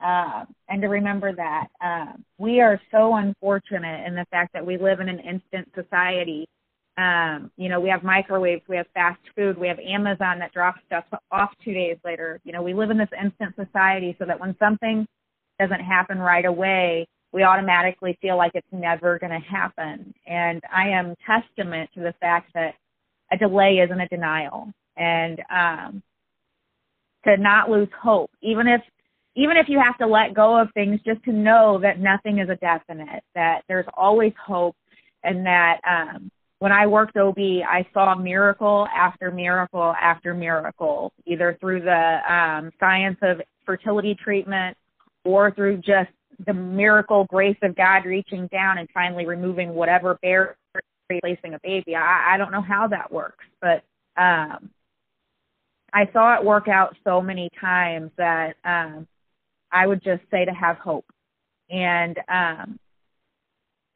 uh, 0.03 0.45
and 0.69 0.81
to 0.81 0.87
remember 0.87 1.33
that 1.35 1.67
um, 1.83 2.23
we 2.37 2.61
are 2.61 2.79
so 2.91 3.15
unfortunate 3.15 4.05
in 4.07 4.15
the 4.15 4.25
fact 4.31 4.53
that 4.53 4.65
we 4.65 4.77
live 4.77 4.99
in 4.99 5.09
an 5.09 5.19
instant 5.19 5.69
society. 5.75 6.47
Um, 6.97 7.51
you 7.57 7.69
know, 7.69 7.79
we 7.79 7.89
have 7.89 8.03
microwaves, 8.03 8.63
we 8.67 8.77
have 8.77 8.87
fast 8.93 9.21
food, 9.35 9.57
we 9.57 9.67
have 9.67 9.79
Amazon 9.79 10.39
that 10.39 10.53
drops 10.53 10.81
stuff 10.85 11.05
off 11.31 11.51
two 11.63 11.73
days 11.73 11.97
later. 12.03 12.39
You 12.43 12.51
know, 12.51 12.61
we 12.61 12.73
live 12.73 12.89
in 12.89 12.97
this 12.97 13.09
instant 13.21 13.55
society 13.55 14.15
so 14.19 14.25
that 14.25 14.39
when 14.39 14.55
something 14.59 15.07
doesn't 15.59 15.79
happen 15.79 16.19
right 16.19 16.45
away, 16.45 17.07
we 17.31 17.43
automatically 17.43 18.17
feel 18.21 18.37
like 18.37 18.51
it's 18.55 18.67
never 18.71 19.17
going 19.19 19.31
to 19.31 19.47
happen. 19.47 20.13
And 20.27 20.61
I 20.73 20.89
am 20.89 21.15
testament 21.25 21.89
to 21.95 22.01
the 22.01 22.13
fact 22.19 22.51
that 22.53 22.75
a 23.31 23.37
delay 23.37 23.77
isn't 23.77 24.01
a 24.01 24.07
denial 24.07 24.71
and 24.97 25.41
um, 25.49 26.03
to 27.25 27.37
not 27.37 27.69
lose 27.69 27.87
hope, 28.01 28.31
even 28.41 28.67
if 28.67 28.81
even 29.35 29.57
if 29.57 29.67
you 29.69 29.79
have 29.79 29.97
to 29.97 30.07
let 30.07 30.33
go 30.33 30.59
of 30.59 30.69
things, 30.73 30.99
just 31.05 31.23
to 31.23 31.31
know 31.31 31.79
that 31.81 31.99
nothing 31.99 32.39
is 32.39 32.49
a 32.49 32.55
definite, 32.55 33.23
that 33.33 33.61
there's 33.67 33.85
always 33.95 34.33
hope, 34.45 34.75
and 35.23 35.45
that 35.45 35.79
um, 35.89 36.31
when 36.59 36.71
I 36.71 36.85
worked 36.85 37.17
OB, 37.17 37.37
I 37.37 37.85
saw 37.93 38.13
miracle 38.15 38.87
after 38.95 39.31
miracle 39.31 39.95
after 39.99 40.33
miracle, 40.33 41.13
either 41.25 41.57
through 41.59 41.81
the 41.81 42.19
um, 42.31 42.71
science 42.79 43.17
of 43.21 43.41
fertility 43.65 44.15
treatment 44.15 44.77
or 45.23 45.51
through 45.51 45.77
just 45.77 46.09
the 46.45 46.53
miracle 46.53 47.25
grace 47.29 47.57
of 47.61 47.75
God 47.75 48.05
reaching 48.05 48.47
down 48.47 48.79
and 48.79 48.89
finally 48.93 49.25
removing 49.25 49.73
whatever 49.73 50.17
barrier 50.21 50.57
replacing 51.09 51.53
a 51.53 51.59
baby. 51.63 51.95
I, 51.95 52.33
I 52.33 52.37
don't 52.37 52.51
know 52.51 52.61
how 52.61 52.87
that 52.87 53.11
works, 53.11 53.45
but 53.59 53.83
um, 54.17 54.69
I 55.93 56.09
saw 56.13 56.35
it 56.35 56.45
work 56.45 56.67
out 56.67 56.95
so 57.03 57.21
many 57.21 57.49
times 57.59 58.11
that 58.17 58.55
um, 58.63 59.07
I 59.71 59.87
would 59.87 60.03
just 60.03 60.21
say 60.31 60.45
to 60.45 60.51
have 60.51 60.77
hope 60.77 61.05
and 61.69 62.17
um, 62.27 62.79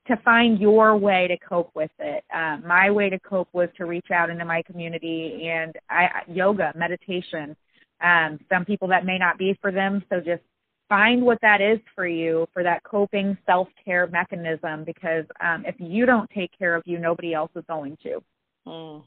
to 0.08 0.16
find 0.18 0.60
your 0.60 0.96
way 0.98 1.28
to 1.28 1.38
cope 1.38 1.72
with 1.76 1.92
it. 2.00 2.24
Uh, 2.34 2.58
my 2.66 2.92
way 2.92 3.10
to 3.10 3.20
cope 3.20 3.50
was 3.54 3.70
to 3.78 3.86
reach 3.86 4.12
out 4.14 4.30
into 4.30 4.46
my 4.46 4.62
community 4.62 5.50
and 5.50 5.76
I, 5.90 6.22
yoga, 6.28 6.72
meditation. 6.76 7.56
Um, 8.02 8.40
some 8.52 8.66
people 8.66 8.88
that 8.90 9.06
may 9.06 9.18
not 9.18 9.38
be 9.38 9.58
for 9.62 9.72
them, 9.72 10.04
so 10.10 10.20
just 10.20 10.44
find 10.90 11.24
what 11.24 11.40
that 11.42 11.62
is 11.62 11.80
for 11.96 12.08
you 12.08 12.46
for 12.54 12.62
that 12.64 12.84
coping 12.84 13.38
self 13.46 13.68
care 13.84 14.08
mechanism 14.08 14.84
because 14.84 15.26
um, 15.44 15.64
if 15.66 15.76
you 15.80 16.06
don't 16.06 16.30
take 16.30 16.56
care 16.58 16.76
of 16.76 16.84
you, 16.86 17.00
nobody 17.00 17.34
else 17.34 17.52
is 17.56 17.64
going 17.68 17.98
to. 18.04 18.22
Mm. 18.68 19.04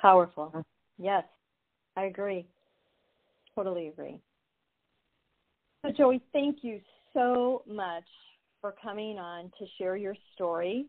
Powerful. 0.00 0.64
Yes, 0.98 1.24
I 1.96 2.04
agree. 2.04 2.46
Totally 3.54 3.88
agree. 3.88 4.20
So, 5.82 5.90
Joey, 5.90 6.20
thank 6.32 6.58
you 6.62 6.80
so 7.14 7.62
much 7.66 8.04
for 8.60 8.74
coming 8.82 9.18
on 9.18 9.50
to 9.58 9.66
share 9.78 9.96
your 9.96 10.14
story. 10.34 10.86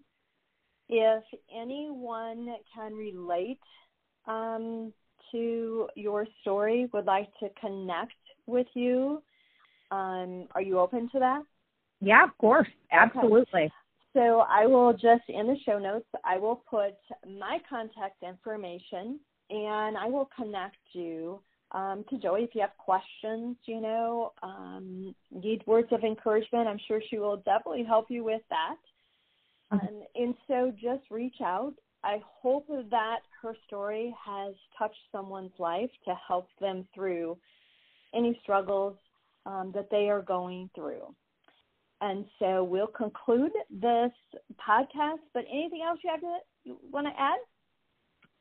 If 0.90 1.24
anyone 1.56 2.50
can 2.76 2.94
relate 2.94 3.60
um, 4.28 4.92
to 5.32 5.88
your 5.96 6.28
story, 6.42 6.90
would 6.92 7.06
like 7.06 7.30
to 7.40 7.48
connect 7.60 8.12
with 8.48 8.68
you, 8.74 9.24
um, 9.92 10.48
are 10.56 10.62
you 10.62 10.80
open 10.80 11.10
to 11.14 11.20
that? 11.20 11.44
Yeah, 12.02 12.26
of 12.26 12.38
course. 12.38 12.68
Absolutely. 12.92 13.62
Okay. 13.62 13.72
So 14.14 14.44
I 14.50 14.66
will 14.66 14.92
just 14.92 15.24
in 15.30 15.48
the 15.48 15.56
show 15.66 15.80
notes, 15.80 16.08
I 16.26 16.38
will 16.38 16.64
put 16.70 16.96
my 17.26 17.60
contact 17.70 18.24
information 18.24 19.22
and 19.50 19.98
I 19.98 20.06
will 20.08 20.30
connect 20.36 20.76
you 20.92 21.40
um, 21.72 22.04
to 22.10 22.18
Joey 22.18 22.44
if 22.44 22.50
you 22.54 22.62
have 22.62 22.76
questions, 22.78 23.56
you 23.66 23.80
know, 23.80 24.34
um, 24.44 25.16
need 25.32 25.64
words 25.66 25.88
of 25.92 26.04
encouragement. 26.04 26.68
I'm 26.68 26.80
sure 26.88 27.02
she 27.10 27.18
will 27.18 27.38
definitely 27.38 27.84
help 27.84 28.08
you 28.10 28.24
with 28.24 28.42
that. 28.50 28.76
Mm-hmm. 29.74 29.88
Um, 29.88 30.04
and 30.16 30.36
so 30.48 30.74
just 30.82 31.10
reach 31.10 31.38
out. 31.44 31.74
I 32.04 32.22
hope 32.24 32.68
that 32.68 33.20
her 33.42 33.56
story 33.68 34.14
has 34.26 34.54
touched 34.78 34.96
someone's 35.12 35.52
life 35.60 35.92
to 36.06 36.16
help 36.28 36.48
them 36.60 36.88
through 36.94 37.38
any 38.14 38.38
struggles 38.44 38.98
um, 39.46 39.72
that 39.74 39.90
they 39.92 40.10
are 40.10 40.22
going 40.22 40.70
through. 40.76 41.14
And 42.02 42.26
so 42.40 42.64
we'll 42.64 42.88
conclude 42.88 43.52
this 43.70 44.12
podcast. 44.60 45.20
But 45.34 45.46
anything 45.52 45.84
else 45.88 46.00
you 46.04 46.10
have 46.10 46.22
to 46.22 46.38
you 46.64 46.78
want 46.92 47.08
to 47.08 47.14
add? 47.18 47.38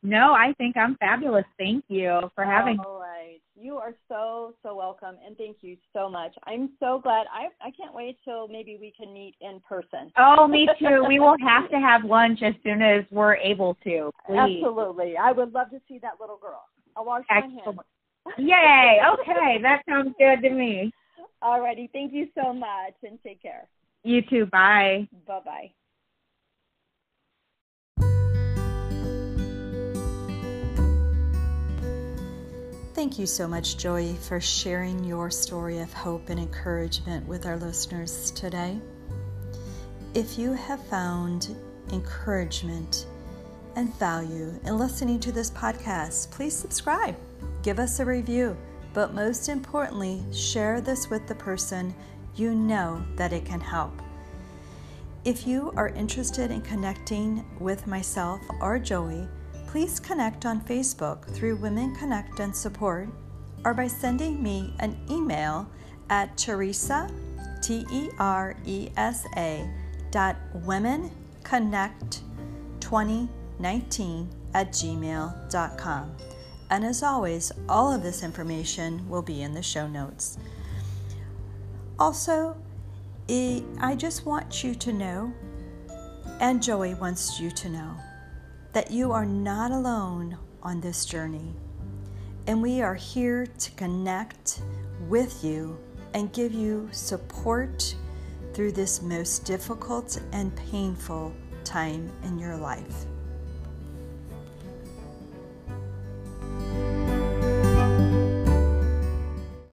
No, 0.03 0.33
I 0.33 0.55
think 0.57 0.77
I'm 0.77 0.97
fabulous. 0.97 1.45
Thank 1.59 1.85
you 1.89 2.31
for 2.35 2.45
having. 2.45 2.79
Right, 2.79 2.87
you 3.61 3.77
are 3.77 3.95
so 4.09 4.55
so 4.63 4.75
welcome, 4.75 5.17
and 5.25 5.37
thank 5.37 5.59
you 5.61 5.77
so 5.93 6.09
much. 6.09 6.35
I'm 6.45 6.71
so 6.81 7.01
glad. 7.03 7.27
I 7.33 7.49
I 7.67 7.71
can't 7.71 7.95
wait 7.95 8.19
till 8.25 8.49
maybe 8.49 8.79
we 8.81 8.93
can 8.97 9.13
meet 9.13 9.35
in 9.41 9.61
person. 9.69 10.11
Oh, 10.17 10.49
me 10.49 10.69
too. 10.79 11.05
we 11.07 11.21
will 11.21 11.37
have 11.47 11.71
to 11.71 11.79
have 11.79 12.05
lunch 12.05 12.41
as 12.43 12.55
soon 12.65 12.83
as 12.83 13.05
we're 13.11 13.37
able 13.37 13.77
to. 13.85 14.11
Please. 14.27 14.65
Absolutely, 14.65 15.17
I 15.17 15.33
would 15.33 15.53
love 15.53 15.71
to 15.71 15.81
see 15.87 15.99
that 15.99 16.15
little 16.21 16.39
girl. 16.39 16.65
I'll 16.97 17.05
wash 17.05 17.25
Excellent. 17.31 17.65
my 17.65 17.65
hands. 17.65 17.79
Yay! 18.39 18.99
Okay, 19.21 19.59
that 19.63 19.83
sounds 19.89 20.15
good 20.19 20.43
to 20.43 20.51
me. 20.51 20.93
All 21.43 21.61
righty. 21.61 21.89
Thank 21.93 22.13
you 22.13 22.29
so 22.35 22.53
much, 22.53 22.95
and 23.03 23.19
take 23.23 23.43
care. 23.43 23.69
You 24.03 24.23
too. 24.23 24.47
Bye. 24.47 25.09
Bye 25.27 25.41
bye. 25.45 25.71
Thank 33.01 33.19
you 33.19 33.25
so 33.25 33.49
much, 33.49 33.79
Joey, 33.79 34.15
for 34.17 34.43
sharing 34.43 35.03
your 35.05 35.31
story 35.31 35.79
of 35.79 35.91
hope 35.91 36.29
and 36.29 36.39
encouragement 36.39 37.27
with 37.27 37.47
our 37.47 37.57
listeners 37.57 38.31
today. 38.33 38.79
If 40.13 40.39
you 40.39 40.53
have 40.53 40.85
found 40.89 41.57
encouragement 41.95 43.07
and 43.75 43.95
value 43.95 44.53
in 44.67 44.77
listening 44.77 45.19
to 45.21 45.33
this 45.33 45.51
podcast, 45.51 46.31
please 46.31 46.55
subscribe, 46.55 47.17
give 47.63 47.79
us 47.79 48.01
a 48.01 48.05
review, 48.05 48.55
but 48.93 49.15
most 49.15 49.49
importantly, 49.49 50.23
share 50.31 50.83
this 50.83 51.09
with 51.09 51.27
the 51.27 51.35
person 51.35 51.95
you 52.37 52.55
know 52.55 53.03
that 53.17 53.33
it 53.33 53.47
can 53.47 53.63
help. 53.63 53.99
If 55.25 55.47
you 55.47 55.73
are 55.75 55.89
interested 55.89 56.51
in 56.51 56.61
connecting 56.61 57.47
with 57.61 57.87
myself 57.87 58.43
or 58.61 58.79
Joey, 58.79 59.27
please 59.71 60.01
connect 60.01 60.47
on 60.47 60.61
Facebook 60.63 61.25
through 61.33 61.55
Women 61.55 61.95
Connect 61.95 62.41
and 62.41 62.55
Support 62.55 63.09
or 63.65 63.73
by 63.73 63.87
sending 63.87 64.43
me 64.43 64.75
an 64.81 64.99
email 65.09 65.71
at 66.09 66.37
Teresa, 66.37 67.09
T 67.63 67.87
E 67.93 68.09
R 68.19 68.57
E 68.67 68.89
S 68.97 69.25
A, 69.37 69.71
dot 70.11 70.37
Women 70.65 71.09
Connect 71.45 72.23
2019 72.81 74.29
at 74.55 74.73
gmail.com. 74.73 76.17
And 76.71 76.85
as 76.85 77.05
always, 77.05 77.53
all 77.69 77.93
of 77.93 78.03
this 78.03 78.25
information 78.25 79.09
will 79.09 79.23
be 79.23 79.43
in 79.43 79.55
the 79.55 79.63
show 79.63 79.87
notes. 79.87 80.37
Also, 81.97 82.57
I 83.29 83.95
just 83.97 84.27
want 84.27 84.65
you 84.65 84.75
to 84.75 84.93
know, 84.93 85.33
and 86.41 86.61
Joey 86.61 86.95
wants 86.95 87.39
you 87.39 87.53
to 87.53 87.69
know, 87.69 87.97
that 88.73 88.91
you 88.91 89.13
are 89.13 89.27
not 89.27 89.71
alone 89.71 90.39
on 90.63 90.81
this 90.81 91.05
journey. 91.05 91.55
And 92.47 92.63
we 92.63 92.83
are 92.83 92.95
here 92.95 93.47
to 93.47 93.71
connect 93.73 94.63
with 95.09 95.45
you 95.45 95.79
and 96.15 96.33
give 96.33 96.53
you 96.53 96.89
support 96.93 97.95
through 98.55 98.73
this 98.73 99.03
most 99.03 99.45
difficult 99.45 100.21
and 100.33 100.55
painful 100.71 101.33
time 101.65 102.11
in 102.25 102.39
your 102.39 102.57
life. 102.57 103.07